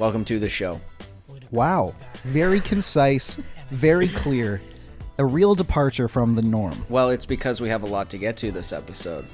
[0.00, 0.80] Welcome to the show.
[1.50, 1.94] Wow.
[2.22, 3.36] Very concise,
[3.70, 4.62] very clear.
[5.18, 6.86] A real departure from the norm.
[6.88, 9.26] Well, it's because we have a lot to get to this episode.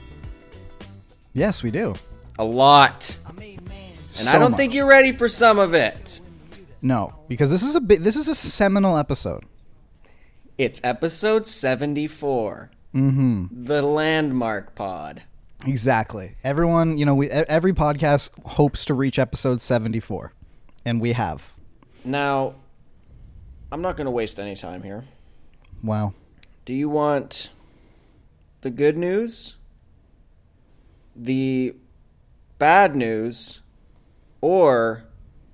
[1.34, 1.94] Yes, we do.
[2.40, 3.16] A lot.
[3.38, 6.20] And I don't think you're ready for some of it.
[6.82, 9.44] No, because this is a bit this is a seminal episode.
[10.58, 12.72] It's episode 74.
[12.92, 13.66] Mm-hmm.
[13.66, 15.22] The landmark pod.
[15.64, 16.34] Exactly.
[16.42, 20.32] Everyone, you know, we every podcast hopes to reach episode 74,
[20.86, 21.52] and we have.
[22.04, 22.54] Now,
[23.70, 25.04] I'm not going to waste any time here.
[25.82, 26.14] Wow.
[26.64, 27.50] Do you want
[28.62, 29.56] the good news,
[31.14, 31.74] the
[32.58, 33.60] bad news,
[34.40, 35.04] or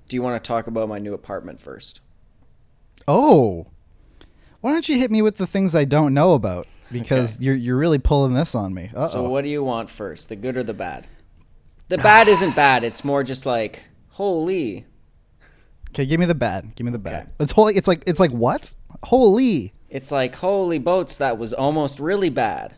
[0.07, 2.01] do you want to talk about my new apartment first?
[3.07, 3.67] Oh.
[4.61, 6.67] Why don't you hit me with the things I don't know about?
[6.91, 7.45] Because Okay.
[7.45, 8.91] you're you're really pulling this on me.
[8.95, 9.07] Uh-oh.
[9.07, 11.07] So, what do you want first, the good or the bad?
[11.89, 12.83] The bad isn't bad.
[12.83, 14.85] It's more just like, holy.
[15.93, 16.75] Okay, give me the bad.
[16.75, 17.23] Give me the bad.
[17.23, 17.31] Okay.
[17.41, 17.75] It's holy.
[17.75, 18.75] It's like it's like what?
[19.03, 19.73] Holy.
[19.89, 22.73] It's like, holy boats, that was almost really bad.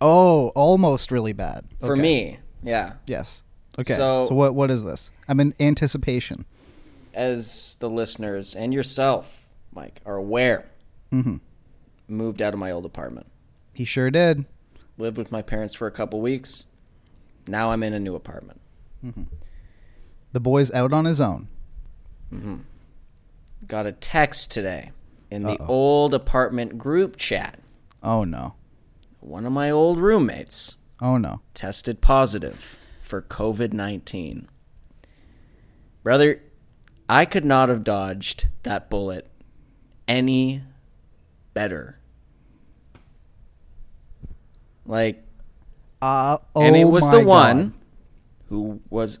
[0.00, 2.94] Oh, almost really bad For me, yeah.
[3.06, 3.44] Yes.
[3.78, 3.94] Okay.
[3.94, 5.10] So- So, what what is this?
[5.28, 6.44] I'm in anticipation.
[7.14, 10.66] As the listeners and yourself, Mike, are aware,
[11.12, 11.40] Mhm.
[12.08, 13.26] moved out of my old apartment.
[13.72, 14.44] He sure did.
[14.98, 16.64] lived with my parents for a couple weeks.
[17.46, 18.60] Now I'm in a new apartment.
[20.32, 21.48] The boy's out on his own.
[23.66, 24.90] Got a text today
[25.30, 25.66] in the Uh-oh.
[25.66, 27.58] old apartment group chat.
[28.02, 28.54] Oh no.
[29.20, 31.40] One of my old roommates Oh no.
[31.54, 34.48] tested positive for COVID 19.
[36.02, 36.40] Brother,
[37.08, 39.28] I could not have dodged that bullet
[40.06, 40.62] any
[41.54, 41.98] better.
[44.84, 45.24] Like,
[46.00, 47.26] Uh, oh and it was the God.
[47.26, 47.74] one
[48.48, 49.18] who was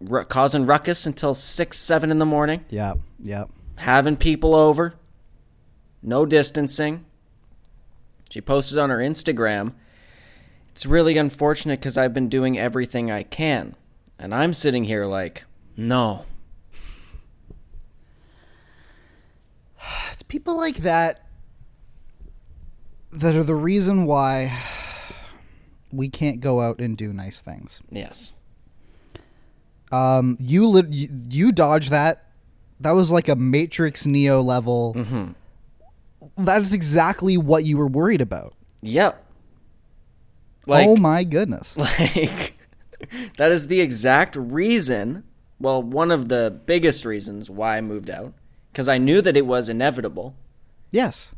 [0.00, 2.98] ru- causing ruckus until six, seven in the morning, Yep.
[3.22, 3.50] Yep.
[3.76, 4.94] having people over,
[6.02, 7.04] no distancing.
[8.30, 9.74] She posted on her Instagram.
[10.70, 13.74] It's really unfortunate because I've been doing everything I can,
[14.18, 15.44] and I'm sitting here like,
[15.76, 16.24] no,
[20.10, 21.26] It's people like that
[23.12, 24.56] that are the reason why
[25.90, 27.80] we can't go out and do nice things.
[27.90, 28.30] yes,
[29.92, 32.24] Um, you lit you, you dodged that.
[32.80, 34.94] That was like a Matrix Neo level.
[34.96, 36.44] Mm-hmm.
[36.44, 38.54] That is exactly what you were worried about.
[38.82, 39.26] yep.
[40.66, 41.76] Like, oh my goodness.
[41.76, 42.54] like
[43.38, 45.24] that is the exact reason
[45.58, 48.34] well one of the biggest reasons why i moved out
[48.70, 50.34] because i knew that it was inevitable
[50.90, 51.34] Yes.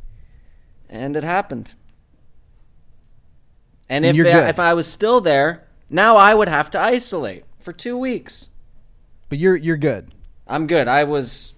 [0.90, 1.74] and it happened
[3.88, 7.72] and if I, if i was still there now i would have to isolate for
[7.72, 8.48] two weeks
[9.28, 10.12] But you're you're good.
[10.46, 11.54] i'm good i was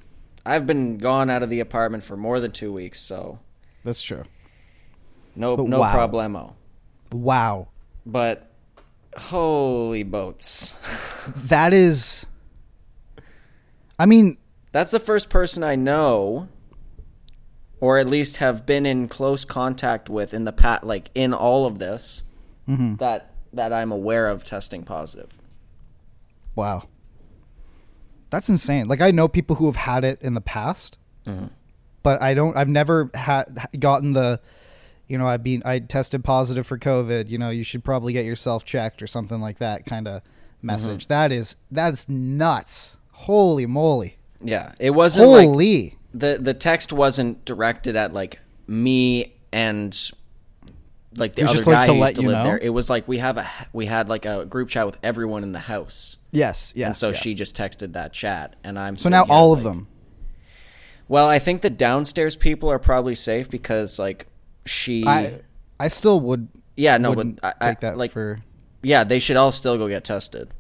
[0.47, 3.39] i've been gone out of the apartment for more than two weeks so
[3.85, 4.25] That's true.
[5.37, 5.95] no But no wow.
[5.95, 6.53] problemo
[7.13, 7.69] Wow.
[8.05, 8.51] but
[9.17, 10.75] holy boats
[11.47, 12.27] That is
[13.99, 14.37] I mean,
[14.73, 16.49] That's the first person I know,
[17.81, 21.65] or at least have been in close contact with in the pat, like in all
[21.65, 22.25] of this,
[22.69, 22.99] mhm.
[22.99, 25.41] that that I'm aware of testing positive.
[26.55, 26.89] Wow.
[28.31, 28.89] That's insane.
[28.89, 31.51] Like I know people who have had it in the past, Mhm.
[32.03, 32.57] but I don't.
[32.57, 34.41] I've never had gotten the,
[35.07, 37.29] you know, I've been I tested positive for COVID.
[37.29, 40.23] You know, you should probably get yourself checked or something like that kind of
[40.63, 41.07] message.
[41.09, 42.97] That is that's nuts.
[43.13, 44.17] Holy moly!
[44.43, 45.97] Yeah, it wasn't like Holy!
[46.13, 50.11] the the text wasn't directed at like me and
[51.17, 52.45] like the other just, like, guy to who let used to live know?
[52.45, 52.59] there.
[52.59, 55.53] It was like we have a we had like a group chat with everyone in
[55.53, 56.87] the house, yes, yes.
[56.87, 57.15] and so yeah.
[57.15, 59.89] she just texted that chat, and I'm So now all of them.
[61.07, 64.27] Well, I think the downstairs people are probably safe because like
[64.65, 65.07] she.
[65.07, 65.41] I
[65.79, 66.49] I still would.
[66.77, 68.41] yeah, no, but I, I, take that like for
[68.83, 70.51] Yeah, they should all still go get tested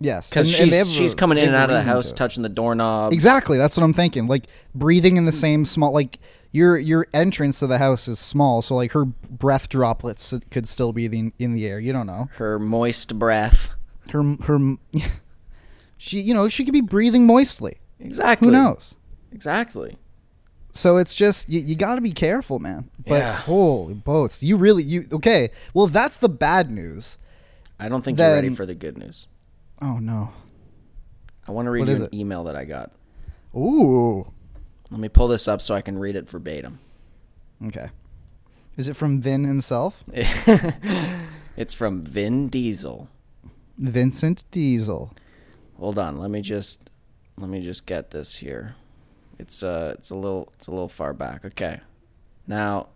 [0.00, 2.14] yes because and she's she's coming in and out of the house, to.
[2.14, 3.12] touching the doorknob.
[3.12, 4.26] Exactly, that's what I'm thinking.
[4.26, 5.40] Like breathing in the mm.
[5.40, 6.18] same small like
[6.52, 10.92] your your entrance to the house is small, so like her breath droplets could still
[10.92, 11.78] be in, in the air.
[11.80, 12.28] You don't know.
[12.36, 13.72] Her moist breath.
[14.10, 14.76] Her her
[15.96, 17.78] she you know, she could be breathing moistly.
[18.00, 18.46] Exactly.
[18.48, 18.94] Who knows?
[19.32, 19.96] Exactly.
[20.72, 22.90] So it's just you, you got to be careful, man.
[23.06, 23.32] But Yeah.
[23.36, 25.50] holy boats, you really you okay?
[25.74, 27.18] Well, that's the bad news.
[27.78, 29.28] I don't think you're ready for the good news.
[29.80, 30.32] Oh no.
[31.48, 32.14] I want to read What you an it?
[32.14, 32.92] email that I got.
[33.54, 34.26] Ooh.
[34.90, 36.78] Let me pull this up so I can read it verbatim.
[37.66, 37.88] Okay.
[38.76, 40.04] Is it from Vin himself?
[41.56, 43.08] it's from Vin Diesel.
[43.78, 45.12] Vincent Diesel.
[45.78, 46.18] hold on.
[46.18, 46.88] Let me just
[47.36, 48.74] let me just get this here.
[49.38, 51.44] It's uh it's a little it's a little far back.
[51.44, 51.80] Okay.
[52.46, 52.88] Now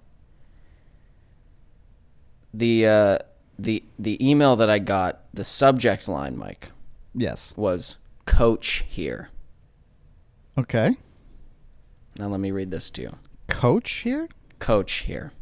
[2.55, 3.19] the uh
[3.59, 6.69] the the email that I got, the subject line, Mike,
[7.15, 7.53] Yes.
[7.57, 7.97] was
[8.27, 9.29] coach here.
[10.57, 10.97] Okay.
[12.21, 13.17] Now let me read this to you.
[13.47, 14.29] Coach here?
[14.59, 15.33] Coach here.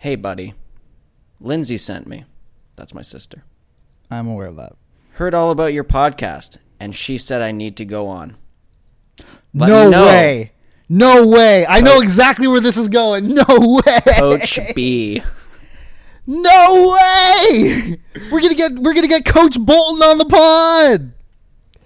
[0.00, 0.54] Hey buddy.
[1.42, 2.24] Lindsay sent me.
[2.74, 3.44] That's my sister.
[4.10, 4.76] I'm aware of that.
[5.12, 8.38] Heard all about your podcast and she said I need to go on.
[9.52, 10.52] Let no way.
[10.88, 11.66] No way.
[11.66, 13.28] I know exactly where this is going.
[13.34, 13.44] No
[13.84, 14.00] way.
[14.14, 15.22] Coach B.
[16.26, 18.00] No way.
[18.32, 21.12] We're gonna get we're gonna get Coach Bolton on the pod.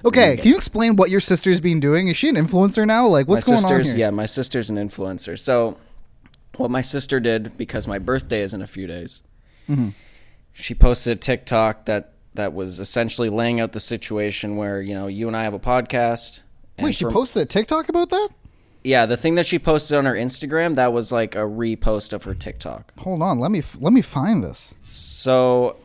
[0.04, 2.08] Okay, can you explain what your sister's been doing?
[2.08, 3.06] Is she an influencer now?
[3.06, 3.96] Like, what's my going on here?
[3.96, 5.38] yeah, my sister's an influencer.
[5.38, 5.76] So
[6.56, 9.22] what my sister did because my birthday is in a few days.
[9.68, 9.90] Mm-hmm.
[10.52, 15.06] She posted a TikTok that that was essentially laying out the situation where you know
[15.06, 16.42] you and I have a podcast.
[16.78, 18.28] Wait, she for- posted a TikTok about that?
[18.82, 22.24] Yeah, the thing that she posted on her Instagram that was like a repost of
[22.24, 22.98] her TikTok.
[23.00, 24.74] Hold on, let me let me find this.
[24.88, 25.76] So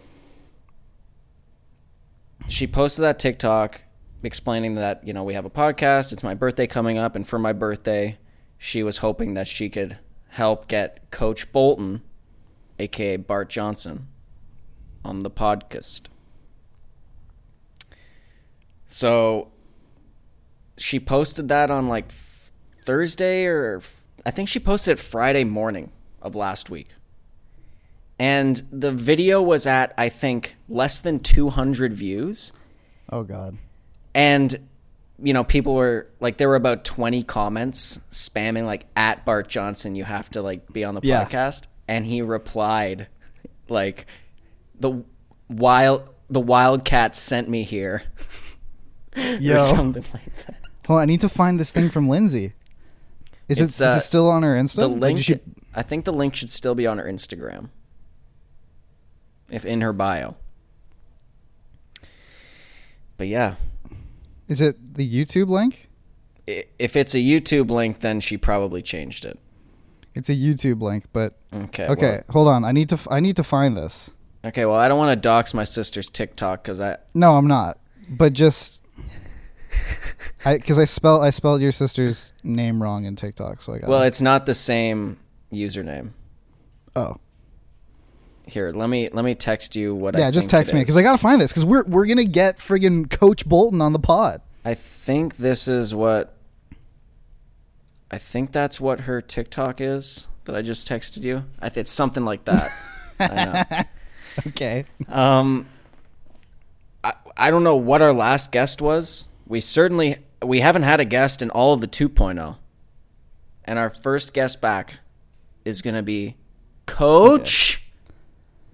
[2.48, 3.82] she posted that TikTok
[4.26, 7.40] explaining that, you know, we have a podcast, it's my birthday coming up, and for
[7.40, 8.18] my birthday,
[8.58, 9.98] she was hoping that she could
[10.30, 12.02] help get Coach Bolton,
[12.80, 14.08] aka Bart Johnson,
[15.04, 16.08] on the podcast.
[18.86, 19.52] So
[20.78, 22.12] she posted that on like
[22.84, 23.82] Thursday or
[24.26, 25.92] I think she posted it Friday morning
[26.22, 26.90] of last week
[28.20, 32.52] and the video was at I think less than 200 views
[33.12, 33.58] Oh God.
[34.16, 34.56] And
[35.22, 39.96] you know people were like there were about 20 comments spamming like at Bart Johnson
[39.96, 41.24] you have to like be on the Yeah.
[41.26, 41.68] podcast.
[41.88, 43.08] And he replied
[43.70, 44.08] like
[44.80, 45.04] the
[45.48, 48.02] wild the wildcat sent me here.
[49.16, 50.56] Yo, or something like that.
[50.88, 52.54] Hold on, I need to find this thing from Lindsay.
[53.48, 54.76] Is it, It's, is uh, it still on her Insta?
[54.78, 55.40] the Like, link did she-
[55.76, 57.70] I think the link should still be on her Instagram.
[59.50, 60.36] If in her bio.
[63.18, 63.56] But yeah
[64.48, 65.90] is it the YouTube link?
[66.48, 69.40] if it's a YouTube link, then she probably changed it.
[70.14, 71.88] It's a YouTube link, but Okay.
[71.88, 72.64] okay, hold on.
[72.64, 74.12] I need to f- I need to find this.
[74.46, 74.64] Okay.
[74.66, 76.98] Well, I don't want to dox my sister's TikTok because I.
[77.16, 77.80] No, I'm not.
[78.08, 78.80] But just
[80.46, 83.90] I because I spell I spelled your sister's name wrong in TikTok, so I got
[83.90, 85.18] Well, it's not the same
[85.52, 86.12] username.
[86.96, 87.18] oh
[88.48, 90.16] Here, let me let me text you what.
[90.16, 90.32] I yeah.
[90.32, 93.10] Just think text me because I gotta find this because we're we're gonna get friggin'
[93.10, 94.42] Coach Bolton on the pod.
[94.64, 96.36] I think this is what.
[98.12, 101.44] I think that's what her TikTok is that I just texted you.
[101.60, 102.72] I th- it's something like that.
[103.20, 103.86] I
[104.48, 104.86] Okay.
[105.08, 105.66] Um,
[107.04, 109.28] I I don't know what our last guest was.
[109.48, 112.58] We certainly we haven't had a guest in all of the 2.0,
[113.64, 115.00] and our first guest back
[115.64, 116.36] is gonna be
[116.86, 117.85] Coach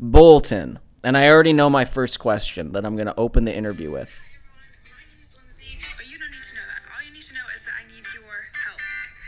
[0.02, 0.80] Bolton.
[1.04, 4.10] And I already know my first question that I'm gonna open the interview with.
[4.10, 4.34] Hi
[4.74, 6.82] everyone, my name is Lindsay, but you don't need to know that.
[6.90, 8.34] All you need to know is that I need your
[8.66, 8.82] help.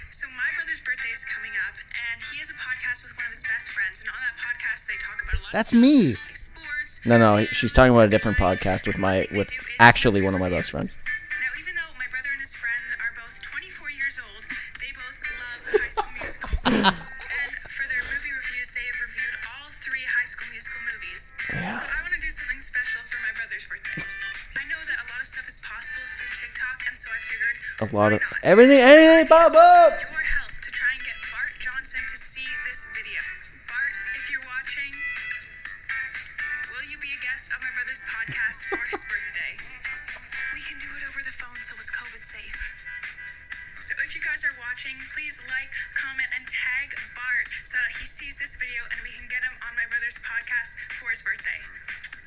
[0.09, 3.33] So my brother's birthday is coming up, and he has a podcast with one of
[3.37, 5.85] his best friends, and on that podcast they talk about a lot That's of stuff,
[5.85, 6.17] me.
[7.05, 10.21] No, no, she's talking about a different podcast with my with they do is actually
[10.25, 10.97] one of my best friends.
[42.33, 42.59] Safe.
[43.77, 48.05] So if you guys are watching, please like, comment, and tag Bart so that he
[48.07, 51.61] sees this video and we can get him on my brother's podcast for his birthday.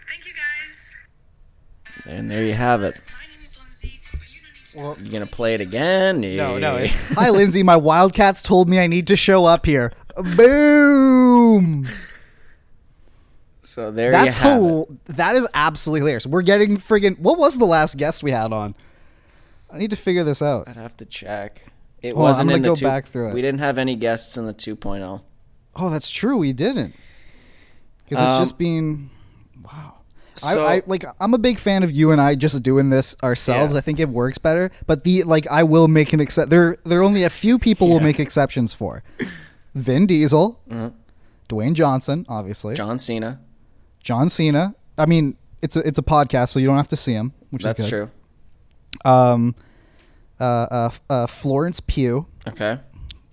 [0.06, 0.94] Thank you guys.
[2.06, 3.00] And there you have it.
[4.76, 5.06] You don't need to know.
[5.06, 6.20] You gonna play it again?
[6.20, 6.76] No, no.
[6.76, 7.62] It's, Hi, Lindsay.
[7.62, 9.92] My Wildcats told me I need to show up here.
[10.36, 11.88] Boom.
[13.62, 14.60] So there That's you have it.
[14.60, 16.26] hol- that is absolutely hilarious.
[16.26, 18.74] We're getting friggin' what was the last guest we had on?
[19.70, 20.68] I need to figure this out.
[20.68, 21.66] I'd have to check.
[22.02, 23.34] It Hold wasn't I'm gonna in the go two, back through it.
[23.34, 24.54] We didn't have any guests in the oh.
[24.76, 25.20] 2.0.
[25.74, 26.38] Oh, that's true.
[26.38, 26.94] We didn't.
[28.04, 29.15] Because it's Um, just been wow.
[30.38, 31.04] So- I, I like.
[31.20, 33.74] I'm a big fan of you and I just doing this ourselves.
[33.74, 33.78] Yeah.
[33.78, 34.70] I think it works better.
[34.86, 36.50] But the like, I will make an except.
[36.50, 39.02] There, there are only a few people will make exceptions for.
[39.74, 40.92] Vin Diesel, Mhm.
[41.48, 43.40] Dwayne Johnson, obviously, John Cena.
[44.02, 44.74] John Cena.
[44.98, 47.32] I mean, it's a it's a podcast, so you don't have to see him.
[47.50, 48.08] which That's is good.
[49.04, 49.10] true.
[49.10, 49.54] Um,
[50.40, 52.78] uh, uh, uh, Florence Pugh, Okay.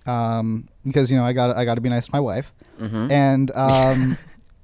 [0.06, 3.10] um, because you know I got I got to be nice to my wife, Mm-hmm.
[3.10, 4.18] and um,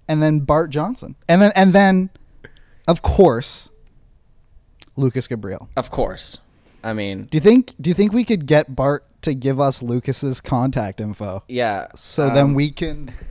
[0.08, 2.10] and then Bart Johnson, and then and then,
[2.90, 3.68] of course,
[4.96, 5.68] Lucas Gabriel.
[5.76, 6.38] Of course.
[6.82, 9.82] I mean, Do you think Do you think we could get Bart to give us
[9.82, 11.88] Lucas's contact info yeah.
[11.94, 13.12] so then um, we can?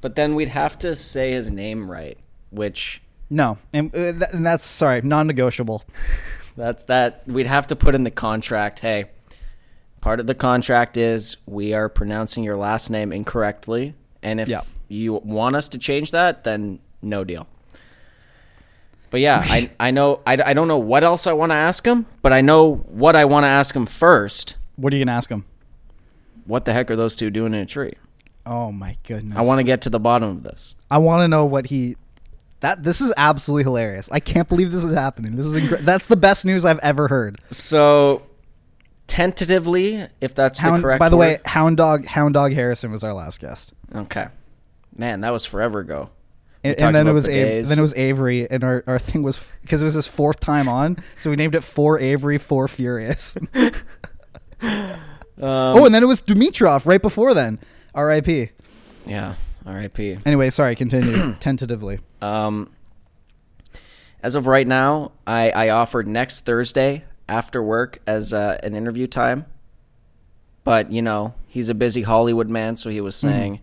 [0.00, 2.16] But then we'd have to say his name right,
[2.50, 5.82] which No, and, uh, and that's sorry, non-negotiable.
[6.56, 8.78] that's that we'd have to put in the contract.
[8.78, 9.06] Hey,
[10.00, 14.62] part of the contract is we are pronouncing your last name incorrectly, and if Yeah.
[14.86, 17.48] you want us to change that, then no deal.
[19.10, 21.86] But yeah, I I know I, I don't know what else I want to ask
[21.86, 24.56] him, but I know what I want to ask him first.
[24.76, 25.44] What are you gonna ask him?
[26.44, 27.94] What the heck are those two doing in a tree?
[28.46, 29.36] Oh my goodness!
[29.36, 30.74] I want to get to the bottom of this.
[30.90, 31.96] I want to know what he.
[32.60, 34.08] That this is absolutely hilarious.
[34.10, 35.36] I can't believe this is happening.
[35.36, 37.38] This is incre- that's the best news I've ever heard.
[37.50, 38.22] So,
[39.06, 40.98] tentatively, if that's the correct.
[40.98, 44.28] by the way, Hound Dog Hound Dog Harrison was our last guest, okay,
[44.96, 46.10] man, that was forever ago.
[46.64, 47.68] And, and then it was the Av- days.
[47.68, 50.68] then it was Avery, and our, our thing was because it was his fourth time
[50.68, 53.38] on, so we named it Four Avery, Four Furious.
[54.60, 54.96] Um,
[55.40, 57.60] oh, and then it was Dimitrov right before then.
[57.94, 58.50] R.I.P.
[59.06, 60.18] yeah, R.I.P.
[60.26, 60.74] Anyway, sorry.
[60.74, 62.00] Continue tentatively.
[62.20, 62.70] Um,
[64.20, 69.06] as of right now, I, I offered next Thursday after work as uh, an interview
[69.06, 69.46] time.
[70.64, 73.28] But you know, he's a busy Hollywood man, so he was Mm-hmm.
[73.28, 73.60] saying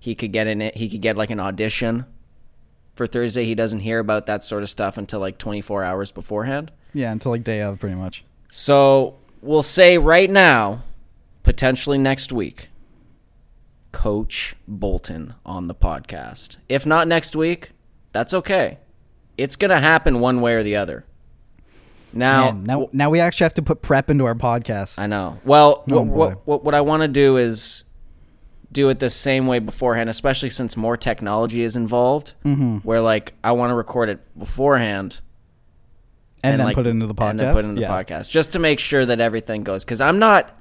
[0.00, 0.76] he could get in it.
[0.78, 2.06] He could get like an audition
[2.98, 3.46] for Thursday.
[3.46, 6.70] He doesn't hear about that sort of stuff until like 24 hours beforehand.
[6.92, 8.24] Yeah, until like day of, pretty much.
[8.50, 10.82] So we'll say right now,
[11.44, 12.68] potentially next week,
[13.92, 16.58] Coach Bolton on the podcast.
[16.68, 17.70] If not next week,
[18.12, 18.78] that's okay.
[19.38, 21.04] It's going to happen one way or the other.
[22.12, 24.98] Now, Man, now, now we actually have to put prep into our podcast.
[24.98, 25.38] I know.
[25.44, 27.84] Well, Oh, what, what, what, what I want to do is
[28.78, 32.34] do it the same way beforehand, especially since more technology is involved.
[32.44, 32.76] Mm-hmm.
[32.88, 35.20] Where, like, I want to record it beforehand
[36.44, 37.30] and, then like, put it into the podcast.
[37.30, 40.00] and then put it in the podcast just to make sure that everything goes because
[40.00, 40.56] i'm not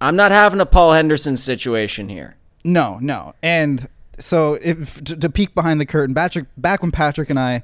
[0.00, 3.32] i'm not having a paul henderson situation here No, no.
[3.42, 7.62] And so if to, to peek behind the curtain, Patrick back when Patrick and I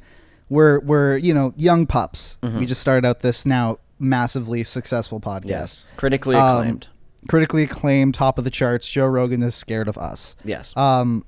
[0.48, 2.38] were were, you know, young pups.
[2.42, 2.60] Mm-hmm.
[2.60, 5.48] We just started out this now massively successful podcast.
[5.48, 6.88] yes, critically Um, acclaimed
[7.28, 8.88] Critically acclaimed, top of the charts.
[8.88, 10.34] Joe Rogan is scared of us.
[10.44, 11.24] yes Um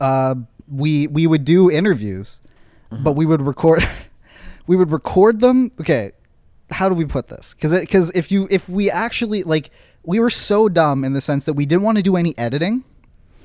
[0.00, 0.34] uh
[0.68, 2.40] we we would do interviews,
[2.92, 3.02] Mm-hmm.
[3.02, 3.86] but we would record
[4.68, 5.70] we would record them.
[5.80, 6.12] Okay,
[6.70, 7.54] how do we put this?
[7.54, 9.70] Because because if you if we actually like
[10.04, 12.84] we were so dumb in the sense that we didn't want to do any editing,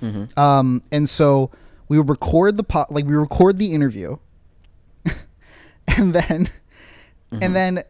[0.02, 0.40] Mm-hmm.
[0.40, 1.50] um, and so
[1.88, 4.18] we would record the po- like we record the interview,
[5.88, 6.50] and then
[7.32, 7.44] Mm-hmm.
[7.44, 7.84] and then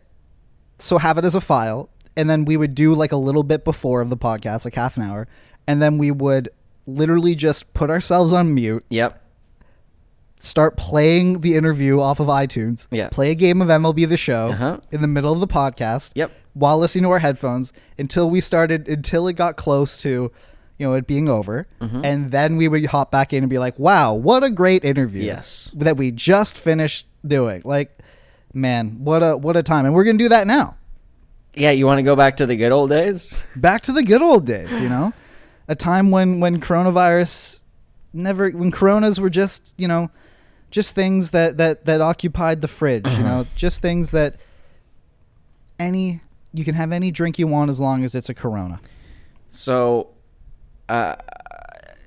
[0.78, 1.90] so have it as a file,
[2.22, 4.96] and then we would do like a little bit before of the podcast, like half
[4.96, 5.28] an hour,
[5.68, 6.50] and then we would
[6.86, 9.22] literally just put ourselves on mute yep
[10.40, 12.88] start playing the interview off of iTunes.
[12.90, 13.10] Yeah.
[13.10, 14.80] Play a game of MLB the show Uh-huh.
[14.92, 16.12] in the middle of the podcast.
[16.16, 16.32] Yep.
[16.54, 20.32] While listening to our headphones until we started until it got close to,
[20.80, 21.68] you know, it being over.
[21.80, 22.04] Mm-hmm.
[22.04, 25.24] And then we would hop back in and be like, Wow, what a great interview.
[25.24, 25.72] Yes.
[25.76, 27.62] That we just finished doing.
[27.64, 28.00] Like,
[28.52, 29.86] man, what a what a time.
[29.86, 30.76] And we're gonna do that now.
[31.54, 34.22] Yeah you want to go back to the good old days Back to the good
[34.22, 35.14] old days, you know?
[35.68, 37.60] a time when when coronavirus
[38.14, 40.10] never when coronas were just, you know,
[40.70, 44.36] just things that that that occupied the fridge, you know, just things that
[45.80, 46.22] any
[46.54, 48.80] you can have any drink you want as long as it's a corona.
[49.50, 50.10] so
[50.90, 51.16] uh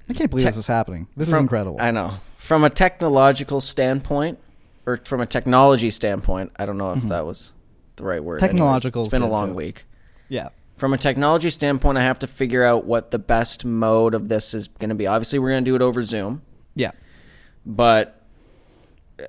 [0.08, 1.08] I can't believe Te- this is happening.
[1.16, 1.78] This is incredible.
[1.80, 4.38] i know from a technological standpoint
[4.84, 7.52] or from a technology standpoint i don't know if that was
[7.96, 8.50] the right word anyways.
[8.50, 8.56] Mm-hmm.
[8.58, 9.54] Technological it's been a long too.
[9.54, 9.84] week
[10.28, 10.48] yeah.
[10.76, 14.54] from a technology standpoint i have to figure out what the best mode of this
[14.54, 16.42] is going to be obviously we're going to do it over zoom
[16.74, 16.90] Yeah.
[17.64, 18.20] but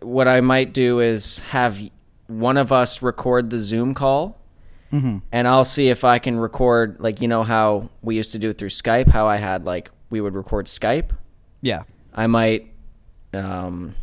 [0.01, 1.79] what I might do is have
[2.27, 4.35] one of us record the Zoom call,
[4.91, 5.21] Mhm.
[5.31, 8.49] and I'll see if I can record like you know how we used to do
[8.49, 9.09] it through Skype.
[9.09, 11.11] How I had like we would record Skype.
[11.61, 11.83] Yeah.
[12.15, 12.71] I might,
[13.33, 13.93] um,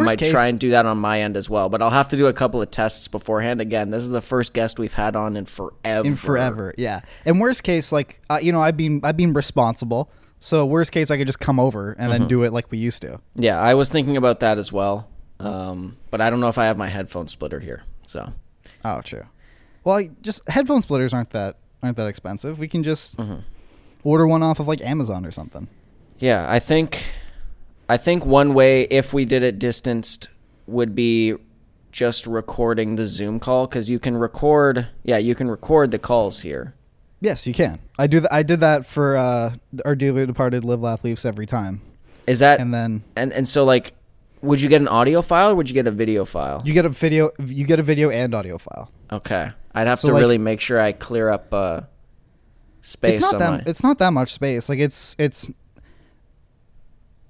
[0.04, 1.68] might case- try and do that on my end as well.
[1.68, 3.60] But I'll have to do a couple of tests beforehand.
[3.60, 6.06] Again, this is the first guest we've had on in forever.
[6.08, 6.74] In forever.
[6.78, 7.00] Yeah.
[7.24, 10.10] And worst case like uh, you know, I've been I've been responsible.
[10.40, 12.10] So worst case I could just come over and Mm-hmm.
[12.22, 13.20] then do it like we used to.
[13.36, 15.08] Yeah, I was thinking about that as well.
[15.38, 17.82] Um, but I don't know if I have my headphone splitter here.
[18.04, 18.32] So
[18.84, 19.24] Oh, true.
[19.84, 22.58] Well, I- just headphone splitters aren't that aren't that expensive.
[22.58, 23.36] We can just Mm-hmm.
[24.04, 25.68] order one off of like Amazon or something.
[26.18, 27.04] Yeah, I think
[27.92, 30.28] I think one way if we did it distanced
[30.66, 31.34] would be
[31.90, 36.40] just recording the Zoom call cuz you can record yeah, you can record the calls
[36.40, 36.72] here.
[37.20, 37.78] Yes, you can.
[37.98, 38.18] I do.
[38.20, 41.82] Th- I did that for uh, our dearly departed Live Laugh Leafs every time,
[42.26, 43.92] Is that and then and and so like
[44.40, 46.62] would you get an audio file or would you get a video file?
[46.64, 47.30] you get a video.
[47.38, 48.90] You get a video and audio file.
[49.12, 49.50] Okay.
[49.74, 51.80] I'd have So, to like- really make sure I clear up uh
[52.80, 53.50] space it's not that.
[53.50, 54.68] my It's not that much space.
[54.70, 55.50] Like it's it's.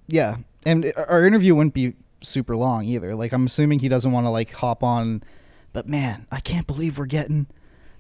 [0.09, 3.15] Yeah, and our interview wouldn't be super long either.
[3.15, 5.23] Like I'm assuming he doesn't want to like hop on,
[5.73, 7.47] but man, I can't believe we're getting,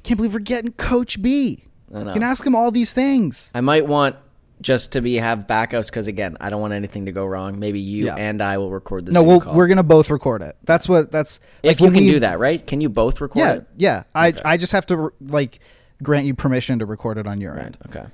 [0.02, 1.64] can't believe we're getting Coach B.
[1.94, 2.06] I know.
[2.08, 3.50] You can ask him all these things.
[3.54, 4.16] I might want
[4.60, 7.58] just to be have backups because again, I don't want anything to go wrong.
[7.58, 8.14] Maybe you Yeah.
[8.14, 9.54] and I will record the No, we'll, call.
[9.54, 10.56] we're gonna both record it.
[10.64, 11.10] That's what.
[11.10, 12.64] That's if like you can we- do that, right?
[12.64, 13.66] Can you both record Yeah, it?
[13.76, 14.02] yeah.
[14.14, 15.58] I I just have to like
[16.02, 17.64] grant you permission to record it on your Right.
[17.66, 17.78] end.
[17.88, 18.04] Okay.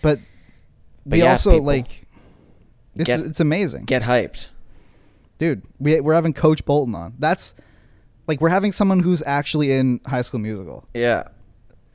[0.00, 0.18] But,
[1.06, 2.01] But we yeah, also people, like
[2.94, 4.46] it's get- it's amazing, Get hyped.
[5.38, 5.62] dude.
[5.80, 7.14] We we're having Coach Bolton on.
[7.18, 7.54] That's
[8.26, 10.86] like we're having someone who's actually in High School Musical.
[10.94, 11.28] Yeah.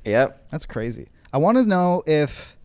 [0.06, 0.50] Yep.
[0.50, 1.08] That's crazy.
[1.34, 2.56] I want to know if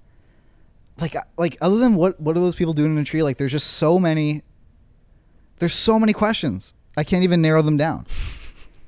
[1.01, 3.23] like uh, like other than what what are those people doing in a tree?
[3.23, 4.43] Like there's just so many.
[5.59, 6.75] There's so many questions.
[6.97, 8.07] I can't even narrow them down.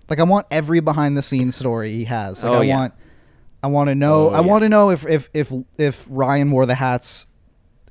[0.06, 2.44] Like I want every behind the scenes story he has.
[2.44, 2.76] Like Oh, I yeah.
[2.76, 2.94] want
[3.62, 4.46] I want to know Oh, I yeah.
[4.46, 7.26] want to know if if if if Ryan wore the hats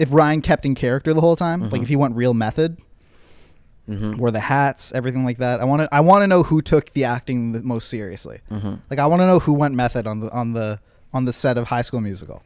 [0.03, 1.72] if Ryan kept in character the whole time, Mm-hmm.
[1.74, 2.77] like if he went real method,
[3.88, 5.60] wore the hats, everything like that.
[5.60, 8.39] I want to I want to know who took the acting the most seriously.
[8.50, 8.75] Mm-hmm.
[8.89, 10.79] Like I want to know who went method on the on the
[11.13, 12.41] on the set of High School Musical.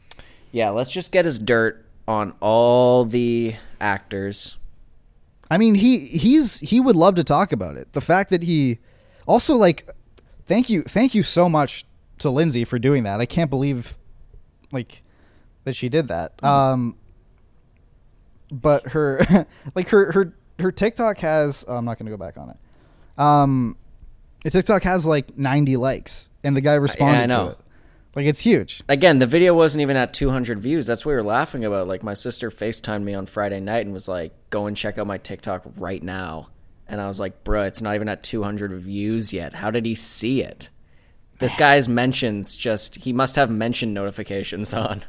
[0.51, 0.69] Yeah.
[0.71, 4.57] Let's just get his dirt on all the actors.
[5.51, 7.93] I mean, he he's he would love to talk about it.
[7.93, 8.79] The fact that he
[9.27, 9.87] also like
[10.47, 11.85] thank you thank you so much
[12.19, 13.21] to Lindsay for doing that.
[13.21, 13.95] I can't believe
[14.71, 15.03] like
[15.65, 16.43] that she did that.
[16.43, 16.95] Um
[18.51, 22.37] but her like her her her TikTok has oh, I'm not going to go back
[22.37, 22.57] on it.
[23.21, 23.77] Um
[24.43, 27.45] TikTok has like 90 likes and the guy responded know.
[27.45, 27.57] to it.
[28.15, 28.81] Like it's huge.
[28.89, 30.87] Again, the video wasn't even at 200 views.
[30.87, 31.87] That's what we were laughing about.
[31.87, 35.05] Like my sister FaceTimed me on Friday night and was like, "Go and check out
[35.05, 36.49] my TikTok right now."
[36.87, 39.53] And I was like, "Bruh, it's not even at 200 views yet.
[39.53, 40.71] How did he see it?"
[41.37, 45.03] This guy's mentions just he must have mention notifications on.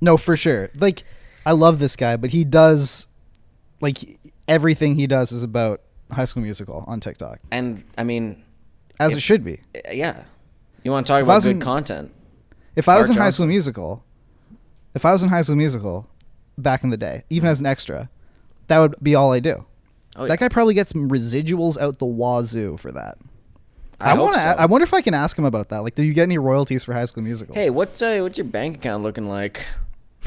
[0.00, 0.70] No, for sure.
[0.76, 1.02] Like,
[1.44, 3.08] I love this guy, but he does,
[3.80, 3.98] like,
[4.48, 8.42] everything he does is about High School Musical on TikTok, And I mean,
[9.00, 9.60] as it should be.
[9.90, 10.24] yeah.
[10.84, 12.12] You want to talk I about good in- content?
[12.76, 14.02] If I was in High School Musical,
[14.94, 16.08] if I was in High School Musical
[16.56, 18.08] back in the day, even as an extra,
[18.68, 19.64] that would be all I do.
[20.16, 20.28] Oh, yeah.
[20.28, 23.18] That guy probably gets some residuals out the wazoo for that.
[24.00, 24.38] I, hope wanna.
[24.38, 24.48] so.
[24.58, 25.78] I wonder if I can ask him about that.
[25.80, 27.54] Like, do you get any royalties for High School Musical?
[27.54, 29.64] Hey, what's uh, what's your bank account looking like?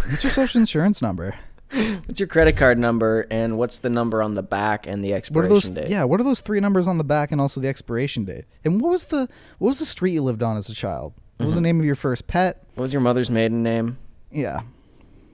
[0.10, 1.36] What's your social insurance number?
[1.71, 5.13] What's your credit card number and what's the number on the back and the What
[5.15, 5.84] are expiration those?
[5.84, 5.89] date?
[5.89, 8.45] Yeah, what are those three numbers on the back and also the expiration date?
[8.63, 9.27] And what was the
[9.58, 11.13] what was the street you lived on as a child?
[11.13, 11.45] What Mm-hmm.
[11.47, 12.63] was the name of your first pet?
[12.75, 13.97] What was your mother's maiden name?
[14.31, 14.62] Yeah,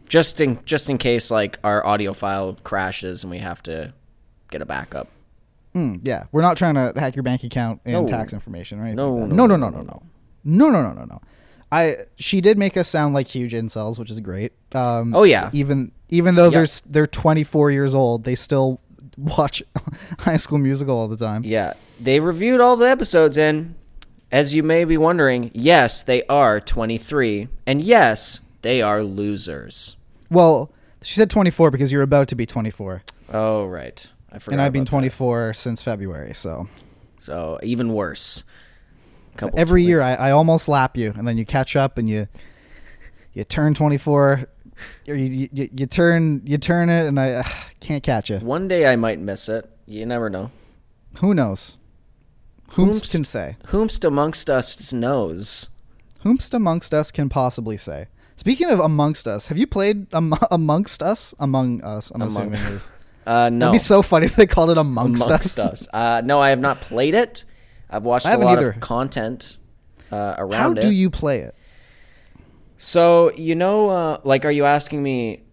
[0.08, 3.94] Just in just in case like our audio file crashes and we have to
[4.50, 5.10] get a backup.
[5.76, 6.26] mm, yeah.
[6.32, 8.08] We're not trying to hack your bank account and No.
[8.08, 8.96] tax information or anything.
[8.98, 10.02] No, like no, no, no, no, no, no,
[10.44, 11.22] no, no, no, no, no, no, no.
[11.72, 14.52] I she did make us sound like huge incels, which is great.
[14.74, 15.50] Um, Oh, yeah.
[15.54, 16.60] Even even though Yeah.
[16.60, 18.80] they're they're 24 years old, they still
[19.18, 19.64] watch
[20.20, 21.44] High School Musical all the time.
[21.46, 23.76] Yeah, they reviewed all the episodes and
[24.32, 29.98] as you may be wondering, yes, they are 23 and yes, they are losers.
[30.30, 33.02] Well, she said 24 because you're about to be 24,
[33.34, 34.10] Oh, right.
[34.32, 34.54] I forgot.
[34.54, 34.92] and I've been about that.
[34.92, 36.34] 24 since February.
[36.34, 36.68] So
[37.20, 38.46] So, even worse.
[39.38, 42.28] Couple every year I, I almost lap you, and then you catch up and you
[43.34, 44.48] you turn 24.
[45.08, 47.44] Or you, you, you turn you turn it and I uh,
[47.80, 48.38] can't catch you.
[48.40, 49.70] One day I might miss it.
[49.86, 50.50] You never know.
[51.20, 51.78] Who knows?
[52.72, 53.58] Whomst Whomst- can say.
[53.68, 55.70] Whomst amongst us knows?
[56.24, 58.08] Whomst amongst us can possibly say.
[58.38, 61.36] Speaking of amongst us, have you played am- amongst us?
[61.40, 62.92] Among us, I'm Among- assuming is.
[63.28, 63.68] Uh, no.
[63.68, 65.88] That'd be so funny if they called it amongst, amongst us.
[65.94, 67.46] Uh, no, I have not played it.
[67.92, 68.72] I've watched I a lot either.
[68.72, 69.58] of content
[70.12, 70.82] uh, around How it.
[70.82, 71.56] do you play it?
[72.78, 75.44] So you know, uh, like, are you asking me,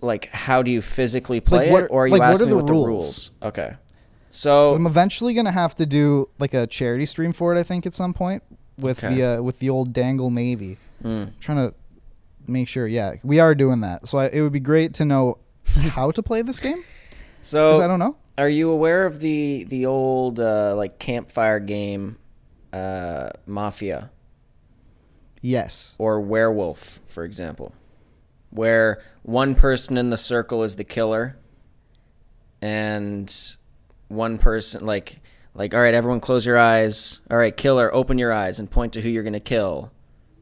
[0.00, 2.46] like, how do you physically play Like, what- it, or are you like, what asking
[2.48, 3.30] me the what the rules?
[3.42, 3.74] Okay.
[4.32, 7.58] So I'm eventually gonna have to do like a charity stream for it.
[7.58, 8.42] I think at some point
[8.78, 9.14] with Okay.
[9.14, 10.78] the uh, with the old Dangle Navy.
[11.02, 11.74] mm, trying to
[12.46, 12.86] make sure.
[12.86, 14.06] Yeah, we are doing that.
[14.06, 16.84] So I, it would be great to know how to play this game.
[17.42, 18.16] so I don't know.
[18.40, 22.16] Are you aware of the the old uh, like campfire game,
[22.72, 24.10] uh, Mafia
[25.42, 25.94] Yes.
[25.98, 27.72] or Werewolf, for example,
[28.50, 31.36] where one person in the circle is the killer,
[32.62, 33.32] and
[34.08, 35.20] one person like
[35.54, 37.20] Like, all right, everyone, close your eyes.
[37.30, 39.90] All right, killer, open your eyes and point to who you're gonna kill.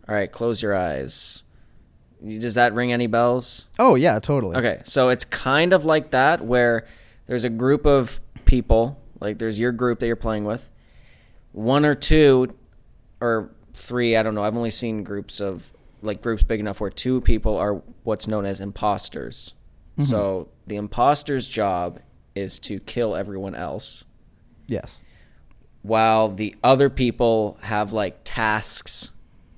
[0.08, 1.42] All right, close your eyes.
[2.22, 3.68] Does that ring any bells?
[3.78, 4.56] Oh yeah, totally.
[4.56, 6.84] Okay, so it's kind of like that where
[7.28, 10.68] there's a group of people, like there's your group that you're playing with.
[11.52, 12.54] One or two
[13.20, 14.42] or three, I don't know.
[14.42, 18.44] I've only seen groups of like groups big enough where two people are what's known
[18.46, 19.52] as imposters.
[19.96, 20.04] Mm-hmm.
[20.10, 22.00] So the imposter's job
[22.34, 24.04] is to kill everyone else
[24.68, 25.00] Yes.
[25.82, 29.10] while the other people have like tasks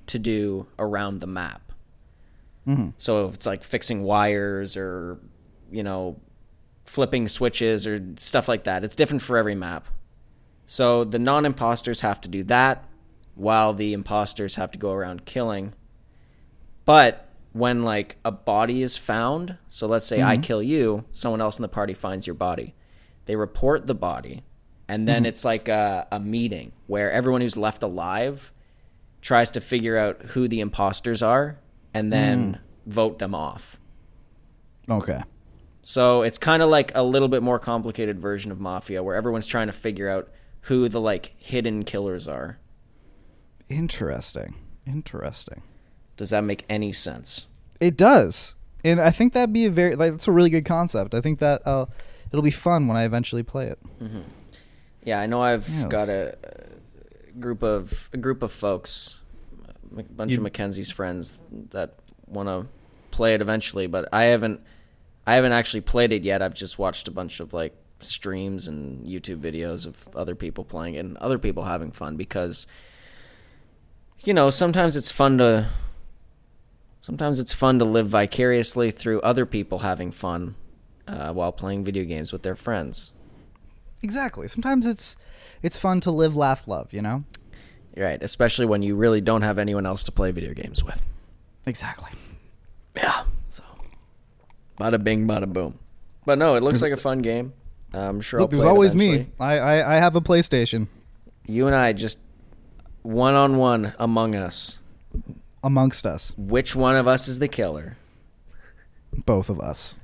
[0.07, 1.71] to do around the map.
[2.67, 2.89] Mm-hmm.
[2.97, 5.19] So if it's like fixing wires or,
[5.71, 6.19] you know,
[6.91, 9.87] flipping switches or stuff like that, it's different for every map.
[10.65, 12.83] So the non imposters have to do that
[13.33, 15.73] while the imposters have to go around killing.
[16.83, 20.41] But when like a body is found, so let's say I mm-hmm.
[20.41, 22.75] kill you, someone else in the party finds your body.
[23.23, 24.43] They report the body,
[24.89, 25.27] and then mm-hmm.
[25.27, 28.51] it's like a, a meeting where everyone who's left alive
[29.21, 31.57] tries to figure out who the imposters are
[31.93, 32.59] and then mm.
[32.91, 33.79] vote them off.
[34.89, 35.21] Okay.
[35.81, 39.47] So it's kind of like a little bit more complicated version of Mafia where everyone's
[39.47, 40.29] trying to figure out
[40.65, 42.59] who the like hidden killers are.
[43.69, 44.55] Interesting.
[44.85, 45.61] Interesting.
[46.17, 47.47] Does that make any sense?
[47.79, 51.15] It does, and I think that'd be a very like that's a really good concept.
[51.15, 51.87] I think that uh,
[52.31, 53.79] it'll be fun when I eventually play it.
[54.01, 54.21] Mm-hmm.
[55.03, 55.85] Yeah, I know I've Yes.
[55.87, 59.21] got a, a group of a group of folks,
[59.97, 61.41] a bunch You- of Mackenzie's friends
[61.71, 61.95] that
[62.27, 62.67] want to
[63.09, 64.61] play it eventually, but I haven't
[65.25, 66.41] I haven't actually played it yet.
[66.41, 70.95] I've just watched a bunch of like streams and YouTube videos of other people playing
[70.95, 72.67] it and other people having fun because
[74.23, 75.67] you know, sometimes it's fun to
[77.01, 80.55] sometimes it's fun to live vicariously through other people having fun
[81.07, 83.13] uh, while playing video games with their friends.
[84.03, 84.47] Exactly.
[84.47, 85.17] Sometimes it's
[85.63, 86.93] it's fun to live, laugh, love.
[86.93, 87.23] You know.
[87.97, 91.05] Right, especially when you really don't have anyone else to play video games with.
[91.65, 92.11] Exactly.
[92.95, 93.23] Yeah.
[94.81, 95.77] Bada bing, bada boom.
[96.25, 97.53] But no, it looks like a fun game.
[97.93, 98.39] I'm sure.
[98.39, 99.27] Look, I'll there's always me.
[99.39, 100.87] I, I I have a PlayStation.
[101.45, 102.19] You and I just
[103.03, 104.79] one on one among us.
[105.63, 107.97] Amongst us, Which one of us is the killer?
[109.25, 109.97] both of us.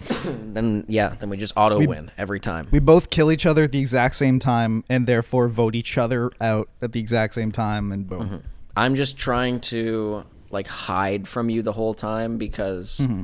[0.24, 2.68] Then yeah, then we just auto win every time.
[2.72, 6.30] We both kill each other at the exact same time, and therefore vote each other
[6.40, 8.42] out at the exact same time, and boom.
[8.76, 13.22] I'm just trying to like hide from you the whole time because Mm-hmm.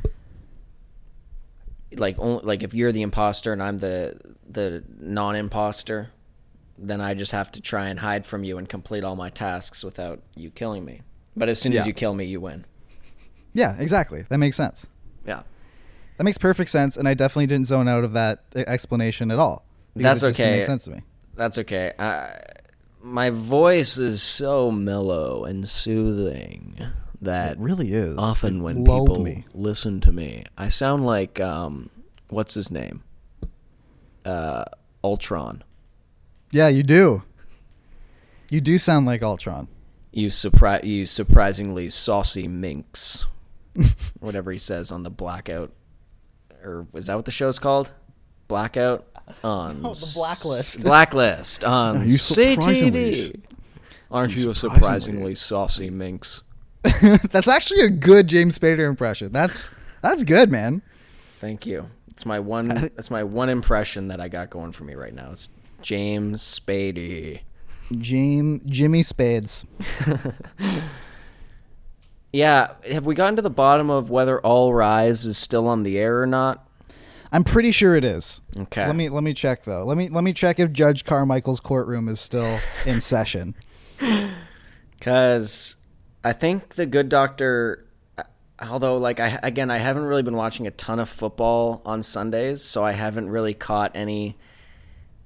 [1.96, 6.10] Like only, like if you're the imposter and I'm the the non-imposter,
[6.78, 9.84] then I just have to try and hide from you and complete all my tasks
[9.84, 11.02] without you killing me.
[11.36, 11.80] But as soon Yeah.
[11.80, 12.64] as you kill me, you win.
[13.54, 14.24] Yeah, exactly.
[14.28, 14.86] That makes sense.
[15.26, 15.42] Yeah.
[16.16, 19.38] That makes perfect sense, and I definitely didn't zone out of that uh, explanation at
[19.38, 19.64] all.
[19.96, 20.58] That's it just didn't okay.
[20.58, 21.02] Make sense to me.
[21.34, 21.92] That's okay.
[21.98, 22.38] I,
[23.02, 26.78] my voice is so mellow and soothing
[27.22, 28.16] that It really is.
[28.18, 29.44] often It when people me.
[29.54, 31.90] listen to me, I sound like um,
[32.28, 33.02] what's his name?
[34.24, 34.64] Uh,
[35.02, 35.62] Ultron.
[36.52, 37.22] Yeah, you do.
[38.50, 39.68] You do sound like Ultron.
[40.12, 43.26] You surpri- you surprisingly saucy minx.
[44.18, 45.72] Whatever he says on the blackout,
[46.64, 47.92] or is that what the show's called?
[48.48, 49.06] Blackout
[49.44, 50.82] on Oh, the Blacklist.
[50.82, 53.40] Blacklist on You CTV.
[54.10, 56.42] Aren't you you a surprisingly- surprisingly saucy minx?
[57.30, 59.32] That's actually a good James Spader impression.
[59.32, 59.70] That's
[60.02, 60.82] that's good, man.
[61.38, 61.86] Thank you.
[62.08, 62.68] It's my one.
[62.68, 65.30] That's my one impression that I got going for me right now.
[65.32, 65.50] It's
[65.82, 67.42] James Spady.
[67.98, 69.64] James Jimmy Spades.
[72.32, 75.98] Yeah, have we gotten to the bottom of whether All Rise is still on the
[75.98, 76.66] air or not?
[77.32, 78.40] I'm pretty sure it is.
[78.56, 78.86] Okay.
[78.86, 79.84] Let me let me check though.
[79.84, 83.54] Let me let me check if Judge Carmichael's courtroom is still in session.
[84.98, 85.76] Because
[86.22, 87.86] I think the Good Doctor,
[88.60, 92.62] although like I again I haven't really been watching a ton of football on Sundays,
[92.62, 94.36] so I haven't really caught any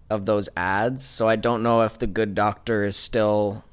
[0.09, 1.04] of those ads.
[1.04, 3.64] So I don't know if the Good Doctor is still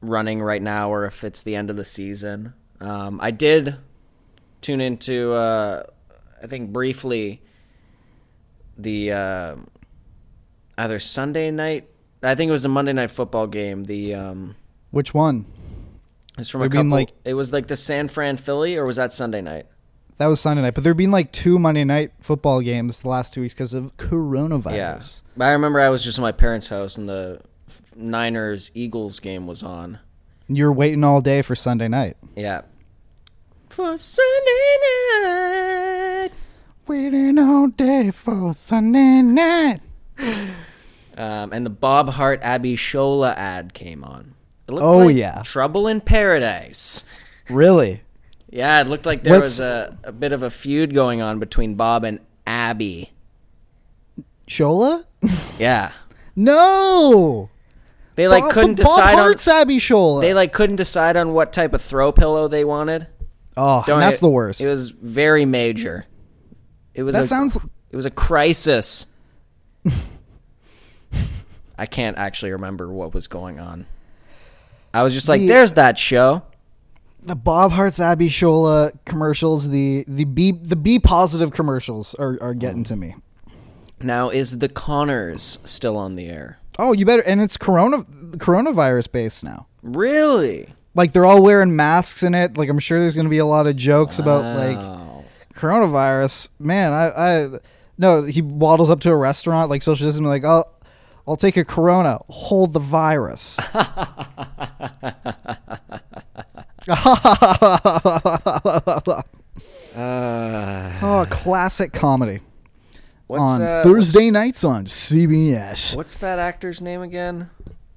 [0.00, 2.54] running right now or if it's the end of the season.
[2.80, 3.76] Um, I did
[4.60, 5.82] tune into uh,
[6.42, 7.42] I think briefly
[8.76, 9.56] the uh,
[10.78, 11.88] either Sunday night.
[12.22, 13.84] I think it was a Monday night football game.
[13.84, 14.56] The um,
[14.90, 15.46] Which one?
[16.38, 16.90] It's from We're a couple.
[16.90, 19.66] like- it was like the San Fran Philly, or was that Sunday night?
[20.18, 23.34] That was Sunday night, but there've been like two Monday night football games the last
[23.34, 24.74] two weeks because of coronavirus.
[24.76, 24.98] Yeah,
[25.36, 27.40] but I remember I was just at my parents' house and the
[27.94, 29.98] Niners Eagles game was on.
[30.48, 32.16] You're waiting all day for Sunday night.
[32.34, 32.62] Yeah.
[33.68, 34.76] For Sunday
[35.22, 36.30] night.
[36.88, 39.80] Waiting all day for Sunday night.
[41.16, 44.34] Um, and the Bob Hart Abishola ad came on.
[44.68, 45.42] It looked Oh, like yeah.
[45.44, 47.04] Trouble in Paradise.
[47.48, 48.02] Really?
[48.50, 51.38] Yeah, it looked like there What's- was a, a bit of a feud going on
[51.38, 53.10] between Bob and Abby.
[54.46, 55.04] Shola?
[55.58, 55.92] Yeah.
[56.36, 57.50] No.
[58.14, 60.20] They like Bob- couldn't Bob decide on Abishola.
[60.20, 63.08] they like couldn't decide on what type of throw pillow they wanted.
[63.56, 64.60] oh, Don't- that's it- the worst.
[64.60, 66.06] It was very major.
[66.94, 67.58] It was That a, sounds-
[67.90, 69.06] it was a crisis.
[71.76, 73.86] I can't actually remember what was going on.
[74.94, 76.42] I was just like, The- "There's that show."
[77.20, 82.84] the Bob Hearts Abishola commercials, the the B the B positive commercials are, are getting
[82.84, 83.14] to me.
[84.00, 86.58] Now is the Conners still on the air?
[86.78, 88.04] Oh, you better and it's corona
[88.38, 89.66] coronavirus based now.
[89.82, 90.68] Really?
[90.94, 92.56] Like they're all wearing masks in it.
[92.56, 94.78] Like I'm sure there's going to be a lot of jokes about like
[95.54, 96.48] coronavirus.
[96.58, 97.48] Man, I I
[97.98, 100.72] no, he waddles up to a restaurant like social distancing like, "I'll
[101.28, 102.18] I'll take a corona.
[102.28, 103.58] Hold the virus."
[109.96, 112.40] Uh, oh, classic comedy
[113.26, 115.96] what's on uh, Thursday nights on CBS.
[115.96, 117.50] What's that actor's name again?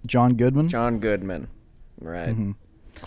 [0.06, 0.70] John Goodman.
[0.70, 1.48] John Goodman.
[2.00, 2.30] Right.
[2.30, 2.52] Mm-hmm.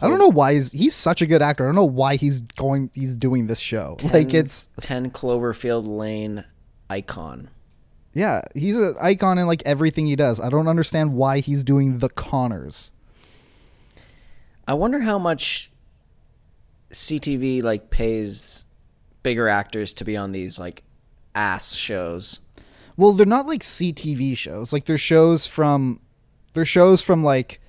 [0.01, 1.65] I don't know why he's he's such a good actor.
[1.65, 3.97] I don't know why he's going he's doing this show.
[4.13, 6.45] Like it's 10 Cloverfield Lane
[6.91, 7.49] icon.
[8.15, 10.39] Yeah, he's an icon in like everything he does.
[10.39, 12.93] I don't understand why he's doing the Conners.
[14.67, 15.71] I wonder how much
[16.93, 18.65] CTV like pays
[19.23, 20.85] bigger actors to be on these like
[21.35, 22.41] ass shows.
[22.97, 24.73] Well, they're not like CTV shows.
[24.73, 26.01] Like they're shows from
[26.55, 27.61] they're shows from like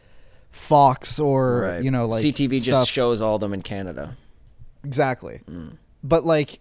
[0.52, 2.66] Fox or you know like CTV stuff.
[2.66, 4.16] just shows all of them in Canada.
[4.84, 5.42] exactly.
[5.50, 5.78] Mm.
[6.04, 6.60] But like